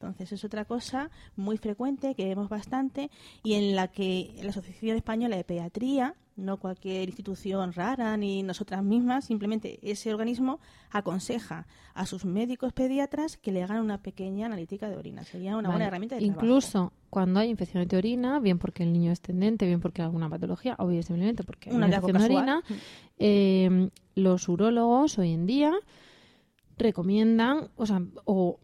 Entonces 0.00 0.32
es 0.32 0.44
otra 0.44 0.64
cosa 0.64 1.10
muy 1.36 1.56
frecuente 1.56 2.14
que 2.14 2.26
vemos 2.26 2.48
bastante 2.48 3.10
y 3.42 3.54
en 3.54 3.74
la 3.74 3.88
que 3.88 4.34
la 4.42 4.50
Asociación 4.50 4.96
Española 4.96 5.36
de 5.36 5.44
Pediatría, 5.44 6.14
no 6.36 6.58
cualquier 6.58 7.08
institución 7.08 7.72
rara 7.72 8.16
ni 8.16 8.42
nosotras 8.42 8.82
mismas, 8.82 9.24
simplemente 9.24 9.78
ese 9.82 10.12
organismo 10.12 10.58
aconseja 10.90 11.66
a 11.94 12.06
sus 12.06 12.24
médicos 12.24 12.72
pediatras 12.72 13.36
que 13.36 13.52
le 13.52 13.62
hagan 13.62 13.80
una 13.80 14.02
pequeña 14.02 14.46
analítica 14.46 14.88
de 14.88 14.96
orina. 14.96 15.24
Sería 15.24 15.52
una 15.52 15.68
Vale. 15.68 15.74
buena 15.74 15.86
herramienta 15.86 16.16
de 16.16 16.22
trabajo. 16.22 16.44
Incluso 16.44 16.92
cuando 17.08 17.38
hay 17.38 17.50
infecciones 17.50 17.88
de 17.88 17.96
orina, 17.96 18.40
bien 18.40 18.58
porque 18.58 18.82
el 18.82 18.92
niño 18.92 19.12
es 19.12 19.20
tendente, 19.20 19.64
bien 19.64 19.80
porque 19.80 20.02
hay 20.02 20.06
alguna 20.06 20.28
patología, 20.28 20.74
o 20.80 20.88
bien 20.88 21.04
simplemente 21.04 21.44
porque 21.44 21.70
hay 21.70 21.76
Un 21.76 21.84
una 21.84 21.96
infección 21.96 22.18
de 22.18 22.24
orina, 22.24 22.62
eh, 23.18 23.90
los 24.16 24.48
urólogos 24.48 25.18
hoy 25.18 25.32
en 25.32 25.46
día 25.46 25.72
recomiendan, 26.76 27.68
o 27.76 27.86
sea, 27.86 28.02
o 28.24 28.58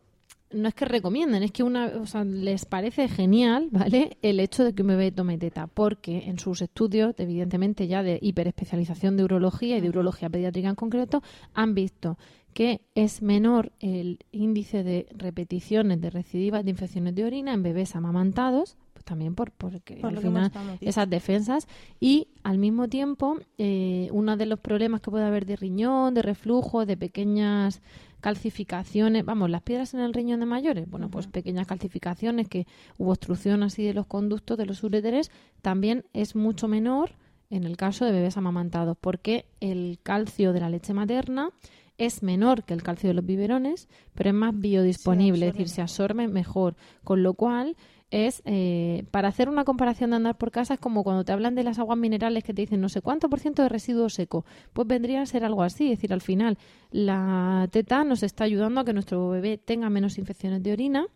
no 0.53 0.69
es 0.69 0.75
que 0.75 0.85
recomienden, 0.85 1.43
es 1.43 1.53
que 1.53 1.63
una, 1.63 1.87
o 2.01 2.07
sea, 2.07 2.25
les 2.25 2.65
parece 2.65 3.09
genial, 3.09 3.69
¿vale? 3.71 4.17
El 4.23 4.41
hecho 4.41 4.65
de 4.65 4.75
que 4.75 4.83
un 4.83 4.89
bebé 4.89 5.13
tome 5.13 5.39
teta, 5.39 5.67
porque 5.67 6.25
en 6.27 6.39
sus 6.39 6.63
estudios, 6.63 7.15
evidentemente 7.19 7.87
ya 7.87 8.03
de 8.03 8.19
hiperespecialización 8.21 9.17
de 9.17 9.25
urología 9.25 9.79
y 9.79 9.81
de 9.81 9.89
urología 9.89 10.29
pediátrica 10.29 10.69
en 10.69 10.75
concreto, 10.75 11.23
han 11.55 11.75
visto 11.75 12.19
que 12.53 12.81
es 12.95 13.23
menor 13.23 13.73
el 13.79 14.19
índice 14.33 14.83
de 14.83 15.07
repeticiones 15.17 16.01
de 16.01 16.11
recidivas 16.11 16.65
de 16.65 16.71
infecciones 16.71 17.15
de 17.15 17.25
orina 17.25 17.55
en 17.55 17.63
bebés 17.63 17.95
amamantados, 17.95 18.77
también 19.11 19.35
por 19.35 19.51
porque 19.51 19.97
Por 19.97 20.11
al 20.11 20.15
lo 20.15 20.21
final 20.21 20.53
esas 20.81 21.11
defensas. 21.11 21.67
Y 21.99 22.29
al 22.45 22.59
mismo 22.59 22.87
tiempo 22.87 23.39
eh, 23.59 24.09
uno 24.13 24.37
de 24.37 24.47
los 24.47 24.61
problemas 24.61 25.01
que 25.01 25.11
puede 25.11 25.25
haber 25.25 25.47
de 25.47 25.57
riñón, 25.57 26.15
de 26.15 26.23
reflujo, 26.23 26.87
de 26.87 26.97
pequeñas 26.97 27.83
calcificaciones, 28.21 29.25
vamos, 29.25 29.51
las 29.51 29.63
piedras 29.63 29.95
en 29.95 30.01
el 30.01 30.15
riñón 30.15 30.39
de 30.39 30.47
mayores, 30.47 30.89
bueno, 30.89 31.11
pues 31.11 31.27
pequeñas 31.27 31.67
calcificaciones 31.67 32.47
que 32.49 32.69
hubo 32.99 33.11
obstrucción 33.11 33.65
así 33.65 33.83
de 33.83 33.95
los 33.95 34.07
conductos 34.07 34.57
de 34.57 34.67
los 34.67 34.85
uréteres, 34.85 35.33
también 35.61 36.05
es 36.13 36.37
mucho 36.37 36.69
menor 36.69 37.17
en 37.49 37.65
el 37.65 37.77
caso 37.77 38.05
de 38.05 38.13
bebés 38.13 38.37
amamantados, 38.37 38.97
porque 39.01 39.47
el 39.59 39.99
calcio 40.05 40.53
de 40.53 40.61
la 40.61 40.71
leche 40.71 40.95
materna 40.95 41.51
es 41.99 42.23
menor 42.23 42.63
que 42.63 42.75
el 42.75 42.83
calcio 42.83 43.09
de 43.09 43.15
los 43.15 43.27
biberones, 43.27 43.89
pero 44.15 44.31
es 44.31 44.37
más 44.37 44.57
biodisponible, 44.57 45.49
es 45.49 45.53
decir, 45.55 45.69
se 45.69 45.83
absorbe 45.83 46.29
mejor, 46.29 46.77
con 47.03 47.25
lo 47.25 47.35
cual 47.35 47.77
es 48.11 48.43
eh, 48.45 49.05
para 49.11 49.29
hacer 49.29 49.49
una 49.49 49.65
comparación 49.65 50.11
de 50.11 50.17
andar 50.17 50.37
por 50.37 50.51
casa 50.51 50.75
es 50.75 50.81
como 50.81 51.05
cuando 51.05 51.25
te 51.25 51.33
hablan 51.33 51.55
de 51.55 51.63
las 51.63 51.79
aguas 51.79 51.99
minerales 51.99 52.43
que 52.43 52.53
te 52.53 52.63
dicen 52.63 52.81
no 52.81 52.89
sé 52.89 53.01
cuánto 53.01 53.29
por 53.31 53.41
ciento 53.41 53.63
de 53.63 53.69
residuo 53.69 54.09
seco 54.09 54.45
pues 54.73 54.89
vendría 54.89 55.23
a 55.23 55.27
ser 55.27 55.45
algo 55.45 55.63
así 55.63 55.85
es 55.85 55.99
decir 55.99 56.13
al 56.13 56.21
final 56.21 56.59
la 56.91 57.69
teta 57.71 58.05
nos 58.05 58.23
está 58.23 58.45
ayudando 58.45 58.81
a 58.81 58.85
que 58.85 58.93
nuestro 58.93 59.29
bebé 59.29 59.59
tenga 59.59 59.91
menos 59.91 60.19
infecciones 60.19 60.63
de 60.63 60.73
orina 60.73 61.07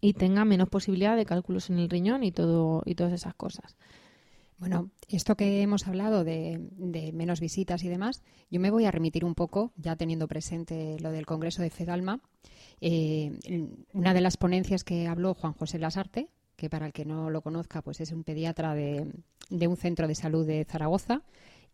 y 0.00 0.14
tenga 0.14 0.44
menos 0.44 0.68
posibilidad 0.68 1.16
de 1.16 1.24
cálculos 1.24 1.70
en 1.70 1.78
el 1.78 1.90
riñón 1.90 2.22
y 2.22 2.30
todo 2.30 2.82
y 2.84 2.94
todas 2.94 3.12
esas 3.12 3.34
cosas 3.34 3.76
Bueno, 4.58 4.90
esto 5.08 5.36
que 5.36 5.62
hemos 5.62 5.88
hablado 5.88 6.22
de, 6.22 6.58
de 6.76 7.12
menos 7.12 7.40
visitas 7.40 7.82
y 7.82 7.88
demás, 7.88 8.22
yo 8.50 8.60
me 8.60 8.70
voy 8.70 8.84
a 8.84 8.92
remitir 8.92 9.24
un 9.24 9.34
poco, 9.34 9.72
ya 9.76 9.96
teniendo 9.96 10.28
presente 10.28 10.96
lo 11.00 11.10
del 11.10 11.26
Congreso 11.26 11.60
de 11.60 11.70
Fedalma. 11.70 12.20
Eh, 12.80 13.32
una 13.92 14.14
de 14.14 14.20
las 14.20 14.36
ponencias 14.36 14.84
que 14.84 15.06
habló 15.06 15.34
Juan 15.34 15.52
José 15.52 15.78
Lasarte, 15.78 16.28
que 16.56 16.70
para 16.70 16.86
el 16.86 16.92
que 16.92 17.04
no 17.04 17.30
lo 17.30 17.42
conozca, 17.42 17.82
pues 17.82 18.00
es 18.00 18.12
un 18.12 18.24
pediatra 18.24 18.74
de, 18.74 19.10
de 19.50 19.66
un 19.66 19.76
centro 19.76 20.08
de 20.08 20.14
salud 20.14 20.46
de 20.46 20.64
Zaragoza 20.64 21.22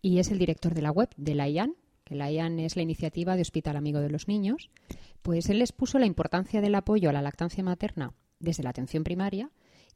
y 0.03 0.19
es 0.19 0.31
el 0.31 0.39
director 0.39 0.75
de 0.75 0.83
la 0.83 0.91
web 0.91 1.11
de 1.17 1.35
la 1.35 1.49
IAN, 1.49 1.75
que 2.05 2.15
la 2.15 2.31
IAN 2.31 2.59
es 2.59 2.77
la 2.77 2.83
iniciativa 2.83 3.37
de 3.37 3.43
Hospital 3.43 3.77
Amigo 3.77 4.01
de 4.01 4.11
los 4.11 4.29
Niños. 4.29 4.71
Pues 5.23 5.49
él 5.51 5.59
les 5.59 5.73
puso 5.73 5.99
la 5.99 6.07
importancia 6.07 6.61
del 6.61 6.75
apoyo 6.75 7.11
a 7.11 7.13
la 7.13 7.23
lactancia 7.23 7.63
materna 7.63 8.15
desde 8.39 8.63
la 8.63 8.71
atención 8.71 9.05
primaria 9.05 9.51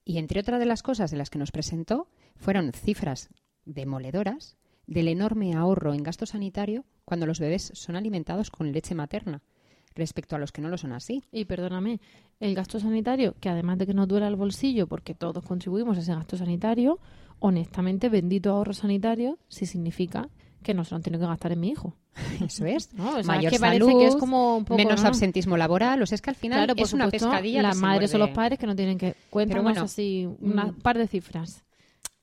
y 0.05 0.19
entre 0.19 0.41
otras 0.41 0.61
de 0.61 0.67
las 0.67 0.83
cosas 0.83 1.11
de 1.11 1.17
las 1.17 1.31
que 1.31 1.39
nos 1.39 1.51
presentó 1.51 2.09
fueron 2.37 2.73
cifras 2.73 3.31
demoledoras 3.65 4.57
del 4.87 5.09
enorme 5.09 5.55
ahorro 5.55 5.95
en 5.95 6.03
gasto 6.03 6.27
sanitario 6.27 6.85
cuando 7.07 7.27
los 7.27 7.41
bebés 7.41 7.73
son 7.75 7.97
alimentados 7.97 8.51
con 8.51 8.71
leche 8.71 8.95
materna 8.95 9.43
respecto 9.95 10.37
a 10.37 10.39
los 10.39 10.53
que 10.53 10.61
no 10.61 10.69
lo 10.69 10.79
son 10.79 10.93
así. 10.93 11.23
Y 11.33 11.45
perdóname, 11.45 12.01
el 12.41 12.55
gasto 12.55 12.81
sanitario, 12.81 13.35
que 13.41 13.49
además 13.49 13.79
de 13.79 13.87
que 13.87 13.95
nos 13.95 14.09
duela 14.09 14.29
el 14.29 14.37
bolsillo, 14.37 14.87
porque 14.87 15.15
todos 15.15 15.45
contribuimos 15.45 15.97
a 15.97 16.01
ese 16.01 16.15
gasto 16.15 16.37
sanitario, 16.37 16.99
honestamente, 17.39 18.09
bendito 18.09 18.51
ahorro 18.51 18.73
sanitario, 18.73 19.39
si 19.49 19.67
significa 19.67 20.29
que 20.63 20.75
no 20.75 20.85
se 20.85 20.93
lo 20.93 20.97
han 20.97 21.03
tenido 21.03 21.21
que 21.21 21.27
gastar 21.27 21.53
en 21.53 21.61
mi 21.61 21.69
hijo. 21.71 21.95
Eso 22.45 22.65
es. 22.65 22.93
¿no? 22.95 23.11
O 23.11 23.23
sea, 23.23 23.25
Mayor 23.25 23.53
es 23.53 23.53
que 23.53 23.61
parece 23.61 23.85
salud, 23.85 24.01
que 24.01 24.07
es 24.07 24.17
como 24.17 24.57
un 24.57 24.65
poco, 24.65 24.79
menos 24.79 25.03
¿no? 25.03 25.09
absentismo 25.09 25.57
laboral. 25.57 26.03
O 26.03 26.07
sea, 26.07 26.17
es 26.17 26.23
que 26.23 26.31
al 26.31 26.37
final 26.37 26.65
Claro, 26.65 26.83
es 26.83 26.93
una 26.93 27.09
pescadilla. 27.09 27.63
Las 27.63 27.77
madres 27.77 28.15
o 28.15 28.19
los 28.19 28.31
padres 28.31 28.59
que 28.59 28.67
no 28.67 28.75
tienen 28.75 28.99
que... 28.99 29.15
Cuéntanos 29.31 29.65
bueno, 29.65 29.83
así 29.83 30.27
un 30.27 30.57
mm. 30.57 30.81
par 30.81 30.99
de 30.99 31.07
cifras. 31.07 31.65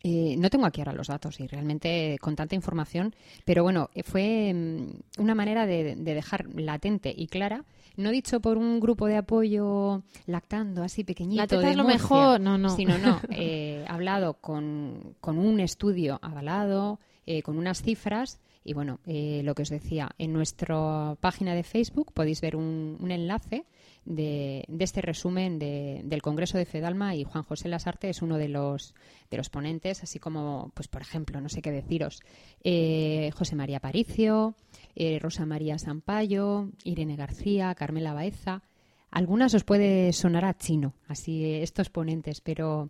Eh, 0.03 0.35
no 0.37 0.49
tengo 0.49 0.65
aquí 0.65 0.81
ahora 0.81 0.93
los 0.93 1.07
datos 1.07 1.39
y 1.39 1.47
realmente 1.47 2.17
con 2.19 2.35
tanta 2.35 2.55
información, 2.55 3.13
pero 3.45 3.63
bueno, 3.63 3.89
eh, 3.93 4.03
fue 4.03 4.51
mm, 4.53 5.21
una 5.21 5.35
manera 5.35 5.65
de, 5.65 5.95
de 5.95 6.13
dejar 6.15 6.47
latente 6.55 7.13
y 7.15 7.27
clara, 7.27 7.65
no 7.97 8.11
dicho 8.11 8.39
por 8.39 8.57
un 8.57 8.79
grupo 8.79 9.07
de 9.07 9.17
apoyo 9.17 10.03
lactando 10.25 10.83
así 10.83 11.03
pequeñito. 11.03 11.41
La 11.41 11.47
teta 11.47 11.61
de 11.61 11.71
es 11.71 11.77
lo 11.77 11.83
Murcia, 11.83 11.97
mejor, 11.97 12.41
no, 12.41 12.57
no. 12.57 12.69
Sino, 12.75 12.97
no, 12.97 13.19
eh, 13.29 13.85
hablado 13.87 14.35
con, 14.35 15.15
con 15.19 15.37
un 15.37 15.59
estudio 15.59 16.19
avalado, 16.21 16.99
eh, 17.25 17.41
con 17.41 17.57
unas 17.57 17.81
cifras. 17.81 18.39
Y 18.63 18.73
bueno, 18.73 18.99
eh, 19.07 19.41
lo 19.43 19.55
que 19.55 19.63
os 19.63 19.69
decía, 19.69 20.11
en 20.19 20.33
nuestra 20.33 21.15
página 21.19 21.55
de 21.55 21.63
Facebook 21.63 22.11
podéis 22.13 22.41
ver 22.41 22.55
un, 22.55 22.97
un 22.99 23.11
enlace 23.11 23.65
de, 24.05 24.65
este 24.79 25.01
resumen 25.01 25.59
de- 25.59 26.01
del 26.03 26.21
Congreso 26.21 26.57
de 26.57 26.65
Fedalma 26.65 27.15
y 27.15 27.23
Juan 27.23 27.43
José 27.43 27.69
Lasarte 27.69 28.09
es 28.09 28.21
uno 28.21 28.37
de 28.37 28.47
los, 28.49 28.93
de 29.29 29.37
los 29.37 29.49
ponentes, 29.49 30.01
así 30.03 30.19
como, 30.19 30.71
pues 30.73 30.87
por 30.87 31.01
ejemplo, 31.01 31.39
no 31.41 31.49
sé 31.49 31.61
qué 31.61 31.71
deciros, 31.71 32.19
eh, 32.63 33.29
José 33.35 33.55
María 33.55 33.79
Paricio, 33.79 34.55
eh, 34.95 35.19
Rosa 35.19 35.45
María 35.45 35.77
Sampaio, 35.77 36.71
Irene 36.83 37.15
García, 37.15 37.73
Carmela 37.75 38.13
Baeza. 38.13 38.63
Algunas 39.11 39.53
os 39.53 39.63
puede 39.65 40.13
sonar 40.13 40.45
a 40.45 40.57
chino, 40.57 40.93
así 41.07 41.43
eh, 41.43 41.63
estos 41.63 41.89
ponentes, 41.89 42.41
pero 42.41 42.89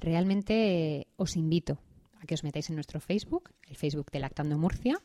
realmente 0.00 1.06
os 1.16 1.36
invito 1.36 1.78
a 2.20 2.26
que 2.26 2.34
os 2.34 2.42
metáis 2.44 2.68
en 2.70 2.74
nuestro 2.76 3.00
Facebook, 3.00 3.50
el 3.68 3.76
Facebook 3.76 4.10
de 4.10 4.20
Lactando 4.20 4.56
Murcia. 4.58 4.98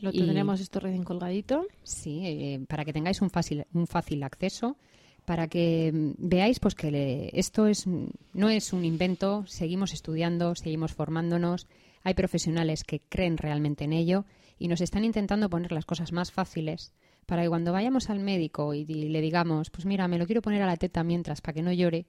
Lo 0.00 0.10
y- 0.10 0.18
tendremos 0.18 0.60
esto 0.60 0.80
recién 0.80 1.04
colgadito. 1.04 1.66
Sí, 1.82 2.20
eh, 2.24 2.60
para 2.68 2.84
que 2.84 2.92
tengáis 2.92 3.20
un 3.22 3.30
fácil, 3.30 3.64
un 3.72 3.86
fácil 3.86 4.22
acceso, 4.22 4.76
para 5.24 5.48
que 5.48 5.90
mm, 5.92 6.12
veáis 6.18 6.60
pues 6.60 6.74
que 6.74 6.90
le- 6.90 7.30
esto 7.38 7.66
es 7.66 7.86
mm, 7.86 8.06
no 8.34 8.48
es 8.48 8.72
un 8.72 8.84
invento, 8.84 9.44
seguimos 9.46 9.92
estudiando, 9.92 10.54
seguimos 10.54 10.92
formándonos, 10.94 11.66
hay 12.04 12.14
profesionales 12.14 12.84
que 12.84 13.00
creen 13.00 13.36
realmente 13.36 13.84
en 13.84 13.92
ello 13.92 14.24
y 14.58 14.68
nos 14.68 14.80
están 14.80 15.04
intentando 15.04 15.50
poner 15.50 15.72
las 15.72 15.84
cosas 15.84 16.12
más 16.12 16.32
fáciles 16.32 16.92
para 17.26 17.42
que 17.42 17.48
cuando 17.48 17.72
vayamos 17.72 18.08
al 18.08 18.20
médico 18.20 18.72
y, 18.74 18.84
di- 18.84 19.08
le 19.08 19.20
digamos, 19.20 19.68
pues 19.70 19.84
mira, 19.84 20.08
me 20.08 20.16
lo 20.18 20.26
quiero 20.26 20.40
poner 20.42 20.62
a 20.62 20.66
la 20.66 20.76
teta 20.76 21.04
mientras 21.04 21.40
para 21.42 21.54
que 21.54 21.62
no 21.62 21.72
llore, 21.72 22.06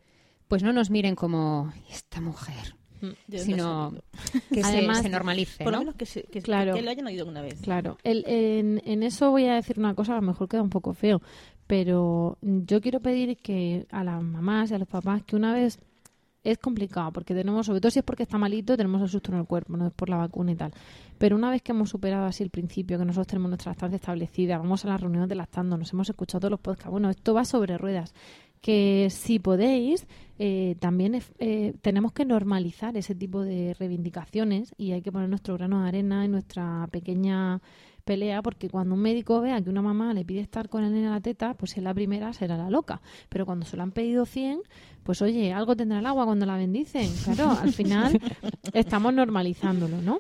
pues 0.47 0.63
no 0.63 0.71
nos 0.73 0.89
miren 0.89 1.15
como 1.15 1.73
esta 1.91 2.21
mujer, 2.21 2.55
¿De 2.55 2.67
dónde 2.67 2.78
sino 3.37 3.85
ha 3.85 3.89
salido? 3.89 4.03
que 4.53 4.61
Además, 4.63 5.01
se, 5.01 5.09
normalice, 5.09 5.63
Por 5.63 5.71
lo 5.73 5.77
¿no? 5.79 5.85
menos 5.85 5.95
que, 5.95 6.05
se- 6.05 6.23
que, 6.23 6.41
Claro. 6.41 6.73
que 6.73 6.81
lo 6.81 6.91
hayan 6.91 7.07
oído 7.07 7.25
una 7.27 7.41
vez. 7.41 7.59
Claro, 7.61 7.97
el- 8.03 8.23
en, 8.27 8.81
en 8.85 9.03
eso 9.03 9.31
voy 9.31 9.45
a 9.45 9.55
decir 9.55 9.79
una 9.79 9.93
cosa 9.95 10.13
a 10.13 10.15
lo 10.15 10.21
mejor 10.21 10.47
queda 10.47 10.61
un 10.61 10.69
poco 10.69 10.93
feo, 10.93 11.21
pero 11.67 12.37
yo 12.41 12.81
quiero 12.81 12.99
pedir 12.99 13.37
que 13.37 13.85
a 13.91 14.03
las 14.03 14.21
mamás 14.23 14.71
y 14.71 14.73
a 14.73 14.79
los 14.79 14.87
papás 14.87 15.23
que 15.23 15.35
una 15.35 15.53
vez 15.53 15.79
es 16.41 16.57
complicado 16.57 17.11
porque 17.11 17.35
tenemos, 17.35 17.65
sobre 17.65 17.81
todo 17.81 17.91
si 17.91 17.99
es 17.99 18.05
porque 18.05 18.23
está 18.23 18.37
malito, 18.37 18.77
tenemos 18.77 19.01
el 19.01 19.09
susto 19.09 19.31
en 19.33 19.39
el 19.39 19.45
cuerpo, 19.45 19.75
no 19.75 19.87
es 19.87 19.93
por 19.93 20.09
la 20.09 20.15
vacuna 20.15 20.53
y 20.53 20.55
tal. 20.55 20.71
Pero 21.17 21.35
una 21.35 21.51
vez 21.51 21.61
que 21.61 21.73
hemos 21.73 21.89
superado 21.89 22.25
así 22.25 22.43
el 22.43 22.49
principio, 22.49 22.97
que 22.97 23.03
nosotros 23.03 23.27
tenemos 23.27 23.49
nuestra 23.49 23.73
estancia 23.73 23.97
establecida, 23.97 24.57
vamos 24.57 24.85
a 24.85 24.87
las 24.87 25.01
reuniones 25.01 25.27
de 25.27 25.35
lactando, 25.35 25.77
nos 25.77 25.91
hemos 25.91 26.09
escuchado 26.09 26.39
todos 26.39 26.51
los 26.51 26.59
podcasts, 26.61 26.89
bueno, 26.91 27.09
esto 27.09 27.33
va 27.33 27.43
sobre 27.43 27.77
ruedas. 27.77 28.13
Que 28.62 29.07
si 29.10 29.39
podéis, 29.39 30.05
eh, 30.38 30.76
también 30.80 31.16
es- 31.16 31.32
eh, 31.39 31.74
tenemos 31.82 32.12
que 32.12 32.26
normalizar 32.26 32.97
ese 32.97 33.16
tipo 33.16 33.41
de 33.41 33.74
reivindicaciones 33.80 34.74
y 34.78 34.91
hay 34.91 35.01
que 35.01 35.12
poner 35.12 35.30
nuestro 35.30 35.55
grano 35.55 35.82
de 35.82 35.88
arena 35.88 36.26
en 36.26 36.32
nuestra 36.32 36.88
pequeña 36.91 37.62
pelea 38.05 38.41
porque 38.41 38.70
cuando 38.70 38.95
un 38.95 39.01
médico 39.01 39.39
vea 39.39 39.62
que 39.62 39.70
una 39.70 39.84
mamá 39.84 40.14
le 40.16 40.26
pide 40.26 40.39
estar 40.41 40.68
con 40.68 40.84
el 40.84 40.91
nene 40.91 41.07
a 41.07 41.12
la 41.12 41.22
teta, 41.22 41.53
pues 41.53 41.78
en 41.78 41.84
la 41.84 41.93
primera 41.93 42.34
será 42.34 42.57
la 42.57 42.70
loca. 42.70 43.01
Pero 43.30 43.45
cuando 43.45 43.66
se 43.66 43.78
lo 43.78 43.84
han 43.84 43.91
pedido 43.91 44.26
100, 44.26 44.62
pues 45.03 45.22
oye, 45.22 45.53
algo 45.53 45.76
tendrá 45.76 45.99
el 45.99 46.05
agua 46.07 46.26
cuando 46.26 46.45
la 46.45 46.57
bendicen. 46.57 47.07
Claro, 47.24 47.51
al 47.51 47.72
final 47.72 48.20
estamos 48.74 49.14
normalizándolo, 49.14 50.01
¿no? 50.01 50.20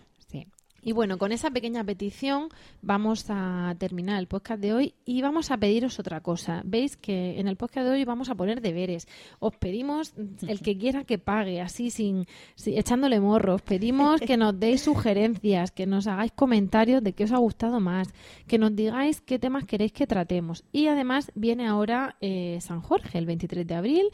Y 0.89 0.91
bueno, 0.91 1.19
con 1.19 1.31
esa 1.31 1.51
pequeña 1.51 1.83
petición 1.83 2.49
vamos 2.81 3.27
a 3.29 3.75
terminar 3.77 4.17
el 4.19 4.25
podcast 4.25 4.59
de 4.59 4.73
hoy 4.73 4.95
y 5.05 5.21
vamos 5.21 5.51
a 5.51 5.57
pediros 5.57 5.99
otra 5.99 6.21
cosa. 6.21 6.63
Veis 6.65 6.97
que 6.97 7.39
en 7.39 7.47
el 7.47 7.57
podcast 7.57 7.85
de 7.85 7.93
hoy 7.93 8.05
vamos 8.05 8.29
a 8.31 8.33
poner 8.33 8.59
deberes. 8.59 9.07
Os 9.37 9.55
pedimos 9.55 10.15
el 10.47 10.61
que 10.61 10.79
quiera 10.79 11.03
que 11.03 11.19
pague, 11.19 11.61
así 11.61 11.91
sin, 11.91 12.25
sin- 12.55 12.75
echándole 12.75 13.19
morro. 13.19 13.53
Os 13.53 13.61
pedimos 13.61 14.19
que 14.19 14.35
nos 14.35 14.59
deis 14.59 14.81
sugerencias, 14.81 15.69
que 15.69 15.85
nos 15.85 16.07
hagáis 16.07 16.31
comentarios 16.31 17.03
de 17.03 17.13
qué 17.13 17.25
os 17.25 17.33
ha 17.33 17.37
gustado 17.37 17.79
más, 17.79 18.07
que 18.47 18.57
nos 18.57 18.75
digáis 18.75 19.21
qué 19.21 19.37
temas 19.37 19.65
queréis 19.65 19.91
que 19.91 20.07
tratemos. 20.07 20.63
Y 20.71 20.87
además 20.87 21.31
viene 21.35 21.67
ahora 21.67 22.15
eh, 22.19 22.57
San 22.61 22.81
Jorge, 22.81 23.19
el 23.19 23.27
23 23.27 23.67
de 23.67 23.75
abril, 23.75 24.05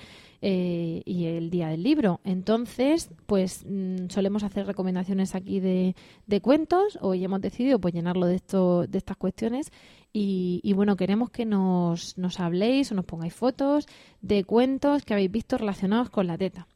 eh, 0.48 1.02
y 1.06 1.26
el 1.26 1.50
día 1.50 1.70
del 1.70 1.82
libro. 1.82 2.22
Entonces, 2.24 3.10
pues 3.26 3.66
mm, 3.68 4.10
solemos 4.10 4.43
hacer 4.43 4.68
recomendaciones 4.68 5.34
aquí 5.34 5.60
de, 5.60 5.96
de 6.28 6.39
cuentos. 6.39 7.00
Hoy 7.02 7.24
hemos 7.24 7.41
decidido 7.41 7.80
pues 7.80 7.96
llenarlo 7.96 8.28
de 8.28 8.36
esto, 8.36 8.86
de 8.86 9.00
estas 9.00 9.18
cuestiones. 9.18 9.72
Y, 10.14 10.62
y, 10.64 10.74
bueno, 10.74 10.98
queremos 10.98 11.32
que 11.32 11.46
nos, 11.46 12.20
nos 12.20 12.39
habléis 12.39 12.91
o 12.91 12.96
nos 12.96 13.06
pongáis 13.06 13.34
fotos 13.34 13.88
de 14.22 14.43
cuentos 14.43 15.04
que 15.04 15.16
habéis 15.16 15.32
visto 15.32 15.58
relacionados 15.58 16.12
con 16.12 16.28
la 16.28 16.38
teta. 16.38 16.68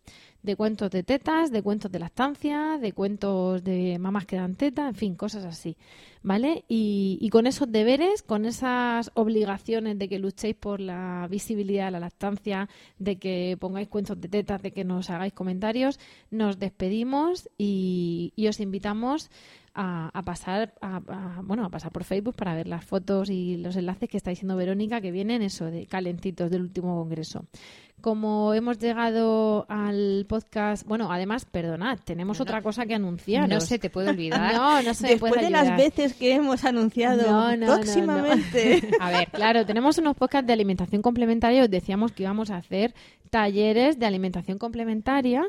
De 0.42 0.56
cuentos 0.56 0.90
de 0.90 1.04
tetas, 1.04 1.52
de 1.52 1.62
cuentos 1.62 1.92
de 1.92 2.00
lactancia, 2.00 2.78
de 2.80 2.94
cuentos 2.94 3.64
de 3.64 3.98
mamás 4.00 4.26
que 4.26 4.38
dan 4.38 4.56
teta, 4.56 4.88
en 4.88 4.96
fin, 4.96 5.16
cosas 5.16 5.44
así. 5.44 5.76
¿Vale? 6.22 6.66
Y, 6.68 7.18
y 7.22 7.30
con 7.30 7.48
esos 7.48 7.72
deberes, 7.72 8.24
con 8.24 8.46
esas 8.46 9.12
obligaciones 9.14 9.98
de 9.98 10.10
que 10.10 10.20
luchéis 10.20 10.56
por 10.56 10.80
la 10.82 11.28
visibilidad 11.30 11.86
de 11.86 11.92
la 11.92 12.00
lactancia, 12.00 12.68
de 12.98 13.18
que 13.18 13.58
pongáis 13.60 13.88
cuentos 13.88 14.20
de 14.20 14.28
tetas, 14.28 14.62
de 14.62 14.72
que 14.72 14.84
nos 14.84 15.10
hagáis 15.10 15.34
comentarios, 15.34 16.00
nos 16.30 16.60
despedimos 16.60 17.50
y, 17.58 18.34
y 18.36 18.48
os 18.48 18.60
invitamos 18.60 19.30
a, 19.82 20.10
a 20.14 20.22
pasar 20.24 20.74
a, 20.82 20.98
a- 21.08 21.42
bueno 21.42 21.64
a 21.64 21.70
pasar 21.70 21.92
por 21.92 22.04
Facebook 22.04 22.36
para 22.36 22.54
ver 22.54 22.68
las 22.68 22.84
fotos 22.84 23.30
y 23.30 23.56
los 23.56 23.78
enlaces 23.78 24.10
que 24.10 24.18
está 24.18 24.30
diciendo 24.32 24.58
Verónica 24.58 25.00
que 25.00 25.12
vienen 25.12 25.42
eso 25.42 25.66
de 25.66 25.86
calentitos 25.86 26.52
del 26.52 26.62
último 26.64 26.96
congreso. 27.02 27.46
Como 28.02 28.54
hemos 28.54 28.78
llegado 28.80 29.66
al 29.68 30.26
podcast, 30.30 30.88
bueno, 30.88 31.12
además, 31.12 31.44
perdonad, 31.44 32.00
tenemos 32.06 32.40
otra 32.40 32.62
cosa 32.62 32.86
que 32.86 32.96
anunciar. 32.96 33.50
No 33.50 33.60
se 33.60 33.78
te 33.78 33.90
puede 33.90 34.10
olvidar. 34.10 34.54
No, 34.60 34.82
no 34.82 34.94
se 34.94 35.08
Después 35.08 35.34
puede 35.34 35.46
de 35.46 35.52
las 35.52 35.76
veces 35.76 36.14
que 36.14 36.34
hemos 36.34 36.64
anunciado 36.64 37.30
No, 37.30 37.58
no, 37.58 37.68
no, 37.68 37.74
próximamente. 37.76 38.90
A 39.02 39.12
ver, 39.12 39.28
claro, 39.30 39.66
tenemos 39.66 39.98
unos 39.98 40.16
podcasts 40.16 40.48
de 40.48 40.54
alimentación 40.54 41.02
complementaria. 41.02 41.64
Os 41.64 41.70
decíamos 41.70 42.14
que 42.14 42.24
íbamos 42.24 42.52
a 42.52 42.58
hacer 42.58 42.94
talleres 43.30 44.00
de 44.00 44.06
alimentación 44.06 44.58
complementaria 44.58 45.44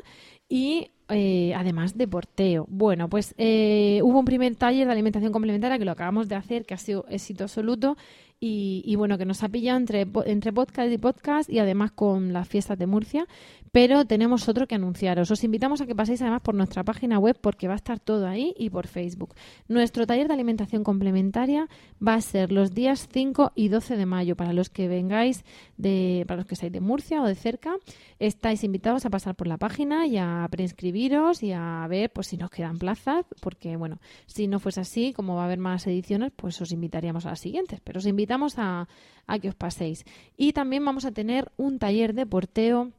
y 0.49 0.89
eh, 1.11 1.53
además 1.55 1.97
de 1.97 2.07
porteo. 2.07 2.65
Bueno, 2.69 3.09
pues 3.09 3.35
eh, 3.37 3.99
hubo 4.03 4.19
un 4.19 4.25
primer 4.25 4.55
taller 4.55 4.87
de 4.87 4.93
alimentación 4.93 5.31
complementaria 5.31 5.77
que 5.77 5.85
lo 5.85 5.91
acabamos 5.91 6.27
de 6.27 6.35
hacer, 6.35 6.65
que 6.65 6.73
ha 6.73 6.77
sido 6.77 7.05
éxito 7.09 7.43
absoluto. 7.43 7.97
Y, 8.43 8.81
y 8.87 8.95
bueno, 8.95 9.19
que 9.19 9.25
nos 9.25 9.43
ha 9.43 9.49
pillado 9.49 9.77
entre, 9.77 10.07
entre 10.25 10.51
podcast 10.51 10.91
y 10.91 10.97
podcast 10.97 11.47
y 11.47 11.59
además 11.59 11.91
con 11.91 12.33
las 12.33 12.47
fiestas 12.47 12.75
de 12.79 12.87
Murcia. 12.87 13.27
Pero 13.71 14.03
tenemos 14.03 14.49
otro 14.49 14.67
que 14.67 14.75
anunciaros. 14.75 15.31
Os 15.31 15.43
invitamos 15.45 15.79
a 15.79 15.85
que 15.85 15.95
paséis 15.95 16.21
además 16.21 16.41
por 16.41 16.55
nuestra 16.55 16.83
página 16.83 17.19
web 17.19 17.37
porque 17.39 17.67
va 17.67 17.73
a 17.73 17.77
estar 17.77 17.99
todo 17.99 18.27
ahí 18.27 18.53
y 18.57 18.69
por 18.69 18.87
Facebook. 18.87 19.35
Nuestro 19.69 20.05
taller 20.05 20.27
de 20.27 20.33
alimentación 20.33 20.83
complementaria 20.83 21.69
va 22.05 22.15
a 22.15 22.21
ser 22.21 22.51
los 22.51 22.73
días 22.73 23.07
5 23.11 23.53
y 23.55 23.69
12 23.69 23.95
de 23.95 24.05
mayo. 24.05 24.35
Para 24.35 24.51
los 24.51 24.69
que 24.69 24.89
vengáis, 24.89 25.45
de, 25.77 26.25
para 26.27 26.39
los 26.39 26.47
que 26.47 26.57
seáis 26.57 26.73
de 26.73 26.81
Murcia 26.81 27.21
o 27.21 27.27
de 27.27 27.35
cerca, 27.35 27.75
estáis 28.19 28.65
invitados 28.65 29.05
a 29.05 29.09
pasar 29.09 29.35
por 29.35 29.47
la 29.47 29.57
página 29.57 30.05
y 30.05 30.17
a 30.17 30.45
preinscribiros 30.51 31.41
y 31.41 31.53
a 31.53 31.85
ver 31.87 32.11
pues 32.11 32.27
si 32.27 32.37
nos 32.37 32.49
quedan 32.49 32.77
plazas. 32.77 33.25
Porque 33.39 33.77
bueno, 33.77 33.99
si 34.25 34.47
no 34.47 34.59
fuese 34.59 34.81
así, 34.81 35.13
como 35.13 35.35
va 35.35 35.43
a 35.43 35.45
haber 35.45 35.59
más 35.59 35.87
ediciones, 35.87 36.33
pues 36.35 36.59
os 36.59 36.73
invitaríamos 36.73 37.25
a 37.25 37.29
las 37.29 37.39
siguientes. 37.39 37.79
Pero 37.81 37.99
os 37.99 38.05
invitamos 38.05 38.30
a, 38.57 38.87
a 39.27 39.39
que 39.39 39.49
os 39.49 39.55
paséis. 39.55 40.05
Y 40.37 40.53
también 40.53 40.85
vamos 40.85 41.05
a 41.05 41.11
tener 41.11 41.51
un 41.57 41.79
taller 41.79 42.13
de 42.13 42.25
porteo 42.25 42.91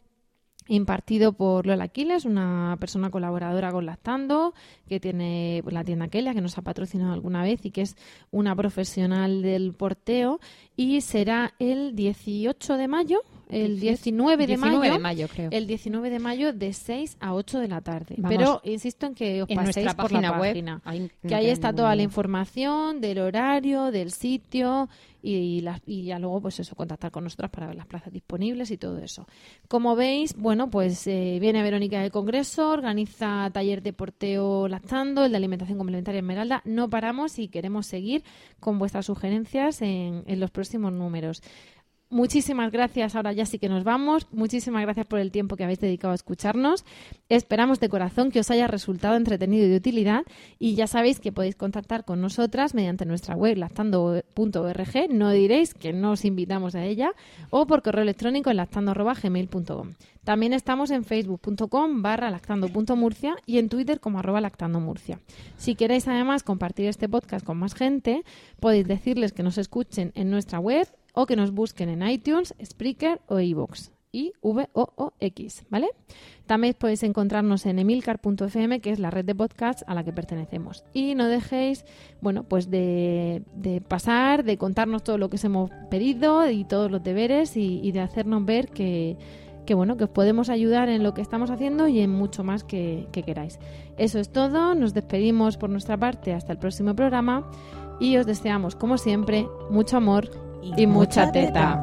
impartido 0.69 1.33
por 1.33 1.67
Lola 1.67 1.85
Aquiles, 1.85 2.25
una 2.25 2.77
persona 2.79 3.11
colaboradora 3.11 3.73
con 3.73 3.87
Lactando, 3.87 4.55
que 4.89 5.01
tiene 5.01 5.63
la 5.67 5.85
tienda 5.85 6.09
Kelia, 6.09 6.35
que 6.35 6.41
nos 6.41 6.57
ha 6.59 6.63
patrocinado 6.63 7.13
alguna 7.13 7.43
vez 7.43 7.65
y 7.65 7.71
que 7.71 7.83
es 7.83 7.97
una 8.31 8.55
profesional 8.55 9.43
del 9.43 9.73
porteo. 9.73 10.41
Y 10.77 11.01
será 11.01 11.55
el 11.59 11.97
18 11.97 12.77
de 12.77 12.89
mayo, 12.89 13.21
el 13.53 13.79
19 13.81 14.37
de 14.39 14.47
19 14.47 14.79
mayo. 14.79 14.93
de 14.93 14.99
mayo, 14.99 15.29
creo. 15.29 15.51
El 15.53 15.67
19 15.67 16.11
de 16.11 16.19
mayo 16.19 16.53
de 16.53 16.73
6 16.73 17.17
a 17.21 17.35
8 17.35 17.59
de 17.61 17.69
la 17.69 17.81
tarde. 17.81 18.15
Vamos. 18.19 18.37
Pero 18.37 18.61
insisto 18.65 19.07
en 19.07 19.15
que 19.15 19.43
os 19.43 19.51
En 19.51 19.57
paséis 19.57 19.87
por 19.95 20.13
la 20.13 20.29
página 20.29 20.31
web, 20.41 20.51
página. 20.53 20.81
ahí 20.85 21.01
no 21.01 21.29
que 21.29 21.35
ahí 21.35 21.47
está 21.49 21.69
ningún 21.69 21.77
toda 21.77 21.95
la 21.97 22.03
información 22.03 23.01
del 23.01 23.19
horario, 23.19 23.91
del 23.91 24.11
sitio 24.11 24.89
y, 25.25 25.61
las- 25.61 25.81
y 25.87 26.03
ya 26.05 26.19
luego 26.19 26.41
pues 26.41 26.59
eso, 26.59 26.75
contactar 26.75 27.13
con 27.13 27.23
nosotras 27.23 27.49
para 27.51 27.69
ver 27.69 27.77
las 27.77 27.87
plazas 27.87 28.13
disponibles 28.13 28.71
y 28.73 28.77
todo 28.77 28.99
eso. 28.99 29.27
Como 29.69 29.95
veis, 29.95 30.35
bueno, 30.37 30.69
pues 30.69 31.07
eh, 31.07 31.39
viene 31.41 31.63
Verónica 31.63 32.01
del 32.01 32.11
Congreso, 32.11 32.71
organiza 32.71 33.49
taller 33.53 33.83
de 33.83 33.93
porteo 33.93 34.67
lactando, 34.67 35.25
el 35.25 35.31
de 35.31 35.37
alimentación 35.37 35.79
complementaria 35.79 36.19
Esmeralda. 36.19 36.61
No 36.65 36.91
paramos 36.91 37.39
y 37.39 37.47
queremos 37.49 37.87
seguir 37.87 38.25
con 38.59 38.79
vuestras 38.81 39.07
sugerencias 39.07 39.81
en, 39.83 40.25
en 40.27 40.41
los 40.41 40.51
próximos 40.51 40.93
números. 40.93 41.41
Muchísimas 42.13 42.71
gracias. 42.71 43.17
Ahora 43.17 43.33
ya 43.33 43.47
sí 43.47 43.59
que 43.59 43.71
nos 43.71 43.85
vamos. 43.85 44.27
Muchísimas 44.33 44.83
gracias 44.83 45.07
por 45.07 45.19
el 45.19 45.31
tiempo 45.31 45.57
que 45.57 45.65
habéis 45.65 45.81
dedicado 45.81 46.13
a 46.13 46.15
escucharnos. 46.15 46.85
Esperamos 47.31 47.81
de 47.81 47.89
corazón 47.89 48.31
que 48.31 48.39
os 48.39 48.51
haya 48.51 48.67
resultado 48.67 49.17
entretenido 49.17 49.65
y 49.65 49.71
de 49.71 49.77
utilidad. 49.79 50.25
Y 50.59 50.75
ya 50.75 50.87
sabéis 50.87 51.21
que 51.21 51.33
podéis 51.33 51.57
contactar 51.57 52.05
con 52.05 52.21
nosotras 52.21 52.75
mediante 52.75 53.07
nuestra 53.07 53.35
web 53.35 53.57
lactando.org. 53.57 55.09
No 55.09 55.31
diréis 55.31 55.73
que 55.73 55.95
no 55.95 56.11
os 56.11 56.27
invitamos 56.27 56.75
a 56.75 56.85
ella. 56.85 57.13
O 57.49 57.67
por 57.67 57.81
correo 57.81 58.03
electrónico 58.03 58.51
en 58.51 58.59
lactando.gmail.com. 58.59 59.93
También 60.23 60.53
estamos 60.53 60.91
en 60.91 61.05
facebook.com 61.05 62.03
barra 62.03 62.31
lactando.murcia 62.31 63.37
y 63.47 63.57
en 63.57 63.71
Twitter 63.71 64.01
como 64.01 64.19
arroba 64.19 64.43
lactandomurcia. 64.43 65.19
Si 65.57 65.77
queréis 65.77 66.07
además 66.09 66.43
compartir 66.43 66.89
este 66.89 67.09
podcast 67.09 67.45
con 67.45 67.57
más 67.57 67.75
gente, 67.75 68.23
podéis 68.61 68.87
decirles 68.87 69.33
que 69.33 69.43
nos 69.43 69.57
escuchen 69.57 70.13
en 70.15 70.31
nuestra 70.31 70.61
web 70.61 70.87
o 71.13 71.27
que 71.27 71.37
nos 71.37 71.53
busquen 71.53 71.89
en 71.89 72.09
iTunes, 72.09 72.55
Spreaker 72.63 73.21
o 73.27 73.41
iVoox. 73.41 73.91
I 74.15 74.35
V 74.43 74.69
O 74.75 74.93
O 74.97 75.13
X, 75.21 75.65
¿vale? 75.71 75.89
También 76.45 76.75
podéis 76.79 77.03
encontrarnos 77.03 77.65
en 77.65 77.79
emilcar.fm, 77.79 78.81
que 78.81 78.91
es 78.91 78.99
la 78.99 79.11
red 79.11 79.25
de 79.25 79.35
podcasts 79.35 79.85
a 79.87 79.95
la 79.95 80.05
que 80.05 80.13
pertenecemos. 80.13 80.85
Y 80.93 81.15
no 81.15 81.29
dejéis, 81.29 81.87
bueno, 82.21 82.45
pues 82.45 82.69
de, 82.69 83.43
de 83.55 83.81
pasar, 83.81 84.45
de 84.45 84.59
contarnos 84.59 85.03
todo 85.03 85.17
lo 85.17 85.31
que 85.31 85.37
os 85.37 85.45
hemos 85.45 85.71
pedido 85.91 86.47
y 86.51 86.65
todos 86.65 86.91
los 86.91 87.03
deberes 87.03 87.57
y, 87.57 87.81
y 87.83 87.93
de 87.93 88.01
hacernos 88.01 88.45
ver 88.45 88.69
que, 88.69 89.17
que, 89.65 89.73
bueno, 89.73 89.97
que 89.97 90.05
os 90.05 90.11
podemos 90.11 90.51
ayudar 90.51 90.91
en 90.91 91.03
lo 91.03 91.15
que 91.15 91.23
estamos 91.23 91.51
haciendo 91.51 91.89
y 91.89 92.01
en 92.01 92.11
mucho 92.11 92.45
más 92.45 92.65
que 92.65 93.09
queráis. 93.13 93.59
Eso 93.97 94.19
es 94.19 94.31
todo. 94.31 94.75
Nos 94.75 94.93
despedimos 94.93 95.57
por 95.57 95.71
nuestra 95.71 95.97
parte 95.97 96.35
hasta 96.35 96.53
el 96.53 96.59
próximo 96.59 96.95
programa 96.95 97.51
y 97.99 98.19
os 98.19 98.27
deseamos, 98.27 98.77
como 98.77 98.99
siempre, 98.99 99.49
mucho 99.71 99.97
amor 99.97 100.52
y, 100.63 100.87
mucha 100.87 101.31
teta. 101.33 101.83